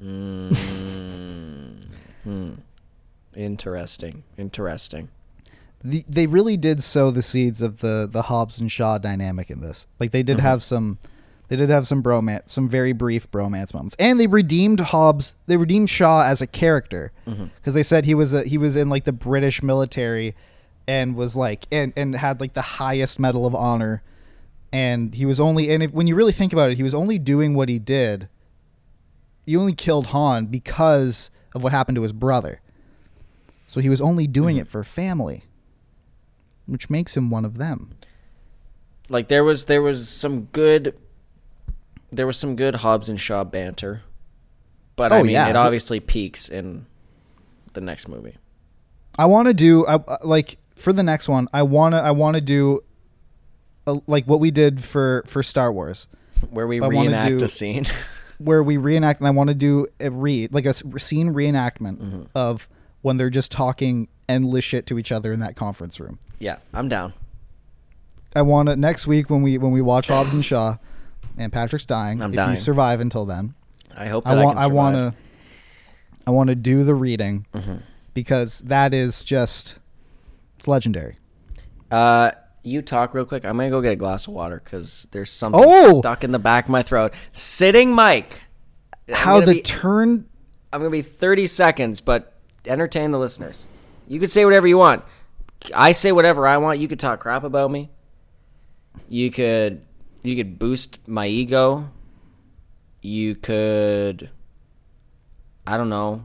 [0.01, 1.85] mm, mm.
[2.25, 2.53] Hmm.
[3.37, 4.23] Interesting.
[4.37, 5.09] Interesting.
[5.83, 9.61] The, they really did sow the seeds of the the Hobbs and Shaw dynamic in
[9.61, 9.87] this.
[10.01, 10.47] Like they did mm-hmm.
[10.47, 10.99] have some,
[11.49, 15.37] they did have some bromance, some very brief bromance moments, and they redeemed Hobbs.
[15.47, 17.47] They redeemed Shaw as a character mm-hmm.
[17.57, 20.35] because they said he was a, he was in like the British military,
[20.89, 24.03] and was like and and had like the highest medal of honor,
[24.73, 27.19] and he was only and if, when you really think about it, he was only
[27.19, 28.29] doing what he did.
[29.47, 32.61] He only killed Han because of what happened to his brother.
[33.67, 34.63] So he was only doing mm-hmm.
[34.63, 35.45] it for family,
[36.67, 37.91] which makes him one of them.
[39.11, 40.97] Like there was there was some good
[42.11, 44.03] there was some good Hobbs and Shaw banter.
[44.97, 45.49] But I Oh, mean yeah.
[45.49, 46.87] it obviously peaks in
[47.75, 48.37] the next movie.
[49.19, 51.49] I want to do I, I- like for the next one.
[51.53, 52.83] I want to I want to do
[53.87, 56.09] a, like what we did for for Star Wars,
[56.51, 57.87] Where we I wanna reenact do- a scene.
[58.39, 59.21] where we reenact.
[59.21, 62.23] And I want to do a read like a scene reenactment Mm-hmm.
[62.35, 62.69] of
[63.03, 66.19] when they're just talking endless shit to each other in that conference room.
[66.39, 67.13] yeah, I'm down.
[68.37, 70.77] I want to next week when we when we watch Hobbs and Shaw,
[71.39, 72.21] and Patrick's dying.
[72.21, 72.51] I'm if dying.
[72.51, 73.55] you survive until then,
[73.97, 75.15] I hope I I, want can I want to
[76.27, 77.77] I want to do the reading Mm-hmm.
[78.15, 79.79] because that is just
[80.59, 81.17] it's legendary.
[81.91, 82.33] Uh,
[82.63, 83.45] you talk real quick.
[83.45, 86.01] I'm gonna go get a glass of water because there's something Oh!
[86.01, 87.13] stuck in the back of my throat.
[87.33, 88.41] Sitting Mike.
[89.09, 90.27] I'm How the be- turn
[90.73, 92.35] I'm gonna be 30 seconds, but
[92.67, 93.65] entertain the listeners.
[94.07, 95.03] You could say whatever you want.
[95.75, 96.79] I say whatever I want.
[96.79, 97.91] You could talk crap about me.
[99.09, 99.81] You could
[100.23, 101.89] you could boost my ego.
[103.01, 104.29] You could
[105.67, 106.25] I don't know.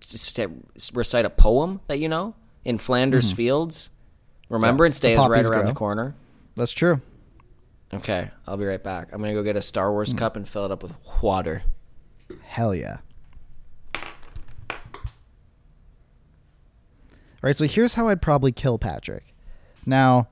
[0.00, 0.38] Just
[0.94, 2.34] recite a poem that you know
[2.66, 3.90] in Flanders Fields.
[4.48, 5.06] Remembrance Mm-hmm.
[5.06, 5.68] Day is right around grow.
[5.70, 6.14] the corner.
[6.54, 7.00] that's true.
[7.94, 9.08] Okay, I'll be right back.
[9.12, 10.18] I'm gonna go get a Star Wars Mm.
[10.18, 11.62] cup and fill it up with water.
[12.42, 12.98] Hell yeah.
[13.94, 14.02] All
[17.42, 19.34] right, so here's how I'd probably kill Patrick.
[19.84, 20.28] Now,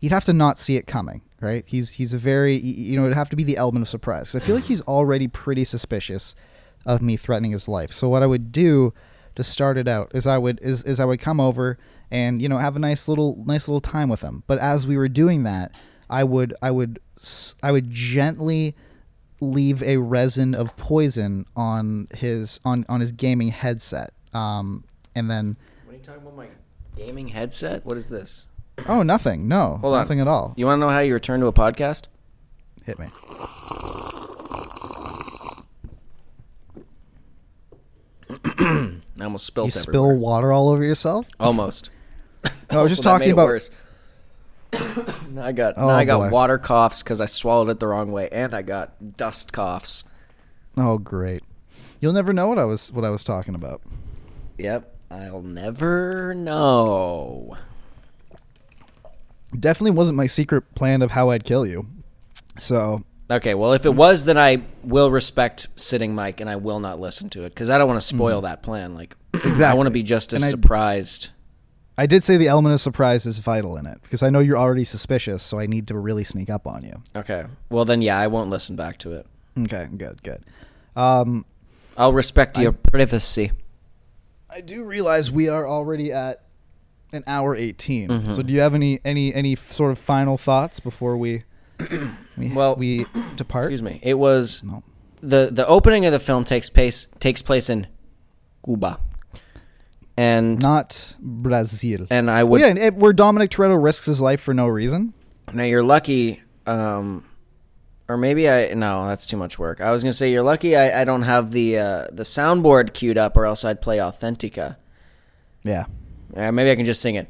[0.00, 1.64] you'd have to not see it coming, right?
[1.66, 4.34] He's he's a very you know it'd have to be the element of surprise.
[4.34, 6.34] I feel like he's already pretty suspicious
[6.84, 7.92] of me threatening his life.
[7.92, 8.92] So what I would do
[9.36, 11.78] to start it out is I would is, is I would come over
[12.10, 14.42] and you know have a nice little nice little time with them.
[14.46, 15.80] But as we were doing that,
[16.10, 17.00] I would I would
[17.62, 18.74] I would gently
[19.40, 24.12] leave a resin of poison on his on on his gaming headset.
[24.32, 24.84] Um,
[25.14, 26.36] and then What are you talking about?
[26.36, 26.46] My
[26.96, 27.84] gaming headset?
[27.84, 28.46] What is this?
[28.88, 30.00] oh nothing, no, Hold on.
[30.00, 30.54] nothing at all.
[30.56, 32.04] You want to know how you return to a podcast?
[32.84, 33.06] Hit me.
[38.44, 40.10] I almost spilled You everywhere.
[40.10, 41.26] spill water all over yourself.
[41.40, 41.90] Almost.
[42.72, 43.70] No, I was just Well, talking about.
[45.30, 46.30] now I got Oh, now I got boy.
[46.30, 50.02] water coughs because I swallowed it the wrong way, and I got dust coughs.
[50.76, 51.44] Oh, great!
[52.00, 53.80] You'll never know what I was what I was talking about.
[54.58, 57.56] Yep, I'll never know.
[59.58, 61.86] Definitely wasn't my secret plan of how I'd kill you.
[62.58, 66.80] So Okay, well, if it was, then I will respect sitting Mike, and I will
[66.80, 68.94] not listen to it because I don't want to spoil that plan.
[68.94, 69.64] Like, exactly.
[69.64, 69.74] I.
[69.74, 71.30] Want to be just as I- surprised.
[71.96, 74.58] I did say the element of surprise is vital in it because I know you're
[74.58, 77.02] already suspicious, so I need to really sneak up on you.
[77.14, 79.26] Okay, well then, yeah, I won't listen back to it.
[79.58, 80.42] Okay, good, good.
[80.96, 81.44] Um,
[81.96, 83.52] I'll respect your privacy.
[84.48, 86.42] I do realize we are already at
[87.12, 88.08] an hour 18.
[88.08, 88.30] Mm-hmm.
[88.30, 91.44] So do you have any any any sort of final thoughts before we
[92.36, 93.64] we, Well, we depart?
[93.66, 94.00] Excuse me.
[94.02, 94.82] It was No.
[95.20, 97.86] the the opening of the film takes place takes place in
[98.64, 98.98] Cuba,
[100.16, 102.06] and Not Brazil.
[102.10, 105.14] and I Well, would yeah, it, where Dominic Toretto risks his life for no reason.
[105.52, 107.24] now you're lucky, um,
[108.08, 109.80] or maybe I no that's too much work.
[109.80, 113.18] I was gonna say you're lucky I, I don't have the uh, the soundboard queued
[113.18, 114.76] up, or else I'd play Authentica.
[115.62, 115.86] Yeah.
[116.36, 117.28] Uh, maybe I can just sing it.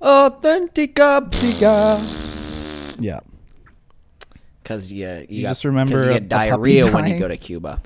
[0.00, 1.30] Authentica.
[3.00, 3.20] Yeah.
[4.62, 7.36] Because you, you, You got, just remember you a- get diarrhea when you go to
[7.38, 7.80] Cuba.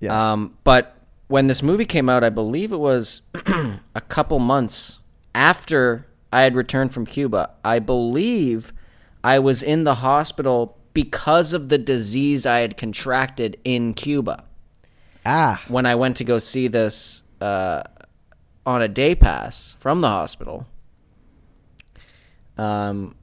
[0.00, 0.32] Yeah.
[0.32, 3.20] Um, but when this movie came out, I believe it was
[3.94, 5.00] a couple months
[5.34, 7.50] after I had returned from Cuba.
[7.62, 8.72] I believe
[9.22, 14.44] I was in the hospital because of the disease I had contracted in Cuba
[15.24, 15.62] ah.
[15.68, 17.82] when I went to go see this uh,
[18.66, 20.66] on a day pass from the hospital.
[22.56, 23.14] Um,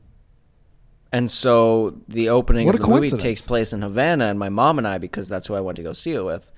[1.11, 4.77] And so the opening What of the movie takes place in Havana, and my mom
[4.77, 6.51] and I, because that's who I went to go see it with,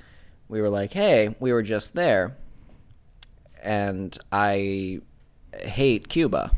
[0.47, 2.37] we were like, "Hey, we were just there,
[3.61, 5.01] and I
[5.53, 6.51] hate Cuba."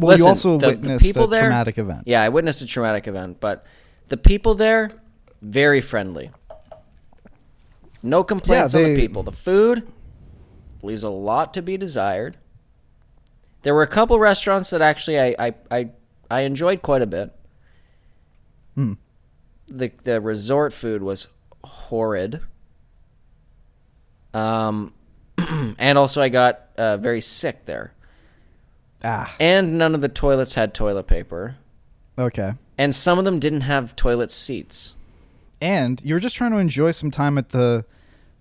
[0.00, 2.02] Well, Listen, you also the- the witnessed people a there- traumatic event.
[2.06, 3.64] Yeah, I witnessed a traumatic event, but
[4.08, 4.88] the people there,
[5.42, 6.30] very friendly.
[8.02, 9.22] No complaints on they- the people.
[9.22, 9.86] The food
[10.82, 12.38] leaves a lot to be desired.
[13.62, 15.90] There were a couple restaurants that actually I I, I,
[16.30, 17.30] I enjoyed quite a bit.
[18.74, 18.94] Hmm.
[19.66, 21.28] The the resort food was
[21.62, 22.40] horrid.
[24.32, 24.94] Um,
[25.78, 27.92] and also I got uh, very sick there.
[29.02, 31.56] Ah, And none of the toilets had toilet paper.
[32.18, 32.52] okay.
[32.78, 34.94] And some of them didn't have toilet seats.
[35.60, 37.84] And you were just trying to enjoy some time at the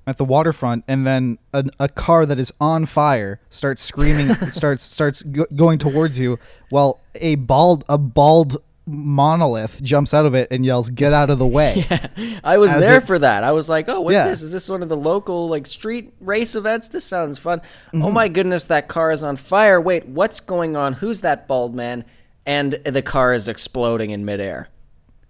[0.08, 4.84] at the waterfront, and then a, a car that is on fire starts screaming, starts
[4.84, 8.58] starts go- going towards you, while a bald a bald
[8.90, 11.86] monolith jumps out of it and yells, "Get out of the way!"
[12.18, 13.44] Yeah, I was As there it- for that.
[13.44, 14.28] I was like, "Oh, what's Yeah.
[14.28, 14.42] this?
[14.42, 16.88] Is this one of the local like street race events?
[16.90, 17.60] This sounds fun."
[17.94, 18.04] Mm-hmm.
[18.06, 19.80] Oh my goodness, that car is on fire.
[19.80, 20.94] Wait, what's going on?
[20.94, 22.04] Who's that bald man?
[22.46, 24.70] And the car is exploding in midair.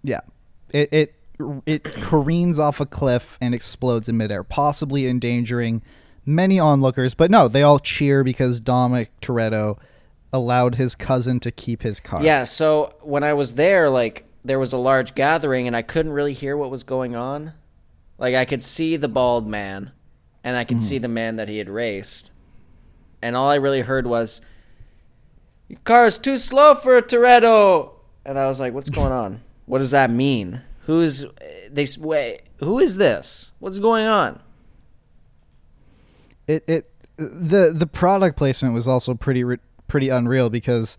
[0.02, 0.20] Yeah.
[0.72, 1.14] It it
[1.66, 5.82] it careens off a cliff and explodes in midair, possibly endangering
[6.26, 7.14] many onlookers.
[7.14, 9.78] But no, they all cheer because Dominic Toretto
[10.32, 12.22] allowed his cousin to keep his car.
[12.22, 16.12] Yeah, so when I was there, like there was a large gathering and I couldn't
[16.12, 17.52] really hear what was going on.
[18.18, 19.92] Like I could see the bald man
[20.44, 21.02] and I could see mm-hmm.
[21.02, 22.30] the man that he had raced.
[23.22, 24.40] And all I really heard was
[25.68, 27.92] Your car is too slow for a Toretto.
[28.24, 29.42] And I was like, what's going on?
[29.66, 30.62] What does that mean?
[30.86, 31.24] Who's
[31.70, 33.52] they wait, who is this?
[33.58, 34.40] What's going on?
[36.46, 39.58] It it the the product placement was also pretty ri-
[39.90, 40.96] pretty unreal because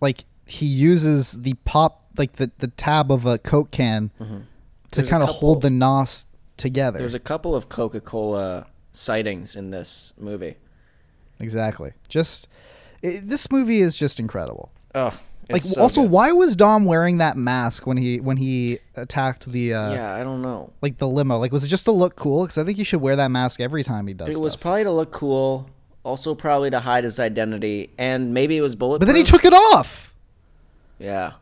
[0.00, 5.00] like he uses the pop like the the tab of a Coke can to Mm-hmm.
[5.00, 6.26] A kind of hold the nos
[6.58, 6.98] together.
[6.98, 10.56] There's a couple of Coca-Cola sightings in this movie.
[11.40, 11.92] exactly.
[12.08, 12.48] Just
[13.02, 14.70] it, this movie is just incredible.
[14.94, 15.18] Oh,
[15.50, 16.10] like so also good.
[16.10, 20.22] why was Dom wearing that mask when he when he attacked the uh Yeah, I
[20.22, 20.72] don't know.
[20.82, 21.38] like the limo?
[21.38, 22.44] Like was it just to look cool?
[22.44, 24.34] Because I think he should wear that mask every time he does.
[24.34, 25.68] It was probably to look cool,
[26.04, 29.00] also probably to hide his identity, and maybe it was bulletproof.
[29.00, 30.14] but then he took it off.
[30.98, 31.32] Yeah.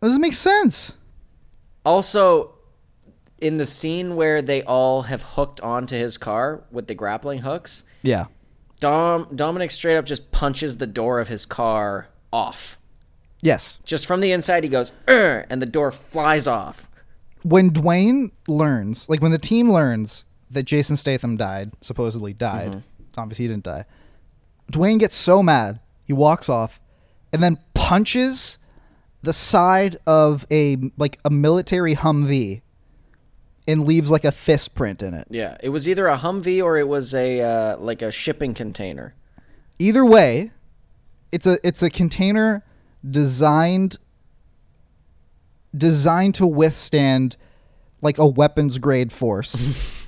[0.00, 0.92] That doesn't make sense.
[1.84, 2.54] Also,
[3.40, 7.84] in the scene where they all have hooked onto his car with the grappling hooks,
[8.02, 8.26] Yeah.
[8.80, 12.78] Dom Dominic straight up just punches the door of his car off.
[13.40, 13.78] Yes.
[13.84, 16.88] Just from the inside, he goes, and the door flies off.
[17.44, 22.78] when Dwayne learns, like when the team learns that Jason Statham died, supposedly died, Mm-hmm.
[23.16, 23.84] Obviously he didn't die.
[24.70, 26.80] Dwayne gets so mad, he walks off,
[27.32, 28.58] and then punches
[29.22, 32.62] the side of a like a military Humvee,
[33.66, 35.26] and leaves like a fist print in it.
[35.30, 39.14] Yeah, it was either a Humvee or it was a uh, like a shipping container.
[39.78, 40.52] Either way,
[41.30, 42.64] it's a it's a container
[43.08, 43.96] designed
[45.76, 47.36] designed to withstand
[48.00, 49.56] like a weapons grade force.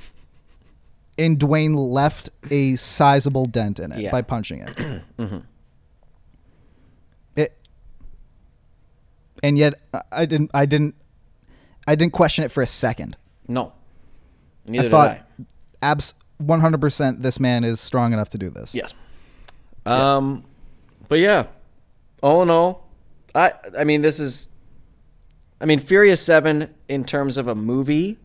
[1.19, 4.11] and Dwayne left a sizable dent in it Yeah.
[4.11, 5.03] by punching it.
[7.37, 7.57] It
[9.43, 10.95] and yet I- I didn't I didn't
[11.87, 13.17] I didn't question it for a second.
[13.49, 13.73] No,
[14.67, 15.47] neither I thought did
[15.83, 18.75] abs 100% this man is strong enough to do this.
[18.75, 18.95] Yes.
[19.87, 20.45] Um,
[21.09, 21.47] but yeah,
[22.23, 22.89] all in all,
[23.35, 24.49] I I mean this is,
[25.61, 28.17] I mean Furious Seven in terms of a movie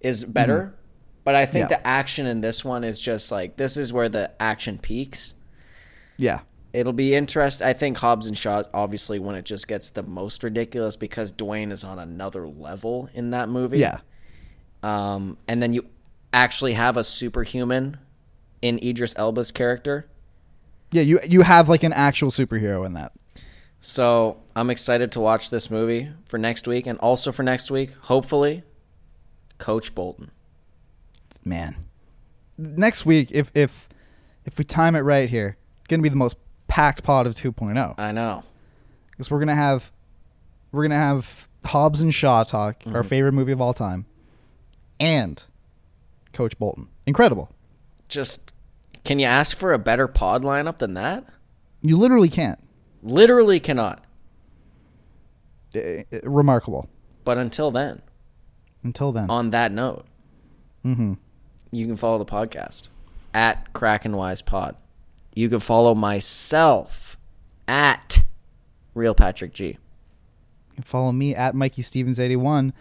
[0.00, 0.74] is better,
[1.24, 1.70] but I think.
[1.70, 1.78] Yeah.
[1.78, 5.34] the action in this one is just like this is where the action peaks.
[6.16, 6.40] Yeah.
[6.72, 7.66] It'll be interesting.
[7.66, 11.70] I think Hobbs and Shaw obviously when it just gets the most ridiculous because Dwayne
[11.70, 13.78] is on another level in that movie.
[13.78, 14.00] Yeah.
[14.82, 15.86] Um, and then you
[16.32, 17.98] actually have a superhuman
[18.62, 20.08] in Idris Elba's character.
[20.90, 23.12] Yeah, you you have like an actual superhero in that.
[23.80, 27.92] So I'm excited to watch this movie for next week, and also for next week,
[28.02, 28.62] hopefully,
[29.58, 30.30] Coach Bolton.
[31.44, 31.76] Man.
[32.58, 33.88] Next week, if if
[34.44, 35.56] if we time it right here,
[35.88, 36.36] gonna be the most
[36.68, 38.42] packed pod of 2.0 I know.
[39.10, 39.92] because we're gonna have
[40.70, 44.06] we're gonna have Hobbs and Shaw talk, our favorite movie of all time,
[44.98, 45.42] and
[46.32, 46.88] Coach Bolton.
[47.06, 47.50] Incredible.
[48.08, 48.52] Just
[49.04, 51.24] can you ask for a better pod lineup than that?
[51.82, 52.58] You literally can't.
[53.02, 54.04] Literally cannot.
[55.74, 56.88] Eh, eh, remarkable.
[57.24, 58.02] But until then,
[58.84, 60.06] Until then, on that note,
[60.84, 61.14] mm-hmm.
[61.72, 62.88] You can follow the podcast
[63.34, 64.76] at Crackin' Wise Pod.
[65.34, 67.16] You can follow myself
[67.66, 68.22] at
[68.94, 69.78] Real Patrick G.
[70.76, 72.72] And follow me at Mikey Stevens eighty one.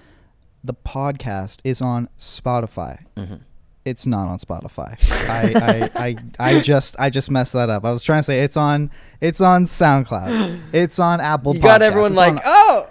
[0.64, 3.06] The podcast is on Spotify.
[3.16, 3.36] Mm-hmm.
[3.84, 4.96] It's not on Spotify.
[5.28, 6.16] I, I, I
[6.56, 7.84] I just I just messed that up.
[7.86, 8.92] I was trying to say it's on
[9.22, 10.60] it's on SoundCloud.
[10.74, 11.56] It's on Apple.
[11.56, 11.84] You got Podcasts.
[11.86, 12.90] everyone It's like, on- oh,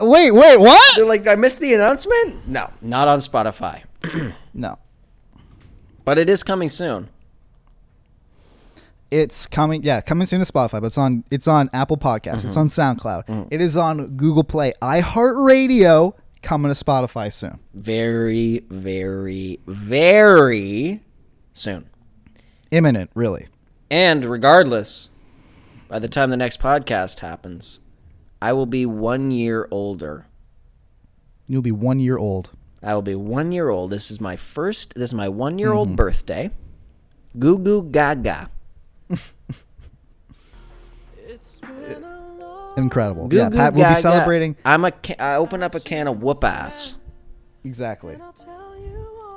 [0.00, 0.96] wait wait what?
[0.96, 2.46] they're like, I missed the announcement.
[2.48, 3.82] No, not on Spotify,
[4.54, 4.78] No,
[6.06, 7.10] but it is coming soon.
[9.10, 9.82] it's coming.
[9.82, 10.80] Yeah, coming soon to Spotify.
[10.80, 12.44] But it's on it's on Apple Podcasts.
[12.44, 12.60] It's mm-hmm.
[12.60, 13.26] on SoundCloud.
[13.26, 13.48] Mm-hmm.
[13.50, 16.14] It is on Google Play, iHeartRadio.
[16.42, 17.58] Coming to Spotify soon.
[17.74, 21.00] Very, very, very
[21.52, 21.90] soon.
[22.70, 23.48] Imminent, really.
[23.90, 25.10] And regardless,
[25.88, 27.80] by the time the next podcast happens,
[28.40, 30.26] I will be one year older.
[31.48, 32.50] You'll be one year old.
[32.82, 33.90] I will be one year old.
[33.90, 34.94] This is my first.
[34.94, 35.96] This is my one year old mm-hmm.
[35.96, 36.50] birthday.
[37.38, 38.50] Goo goo gaga.
[42.76, 43.28] Incredible.
[43.28, 44.56] Goo yeah, goo Pat will be celebrating.
[44.64, 44.90] I'm a.
[44.90, 46.96] Ca- I open up a can of whoop ass.
[47.64, 48.16] Exactly.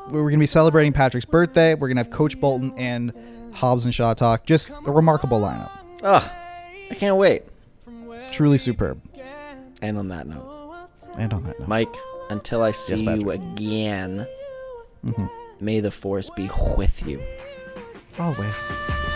[0.10, 1.74] We're going to be celebrating Patrick's birthday.
[1.76, 3.14] We're going to have Coach Bolton and
[3.54, 4.46] Hobbs and Shaw talk.
[4.46, 5.72] Just a remarkable lineup.
[6.04, 6.24] Ugh,
[6.92, 7.44] I can't wait.
[8.32, 9.02] Truly superb.
[9.82, 10.88] And on that note,
[11.18, 11.94] And on that note, Mike,
[12.30, 13.22] until I see Patrick.
[13.22, 14.28] you again,
[15.06, 15.26] mm-hmm.
[15.60, 17.22] may the force be with you.
[18.18, 19.09] always.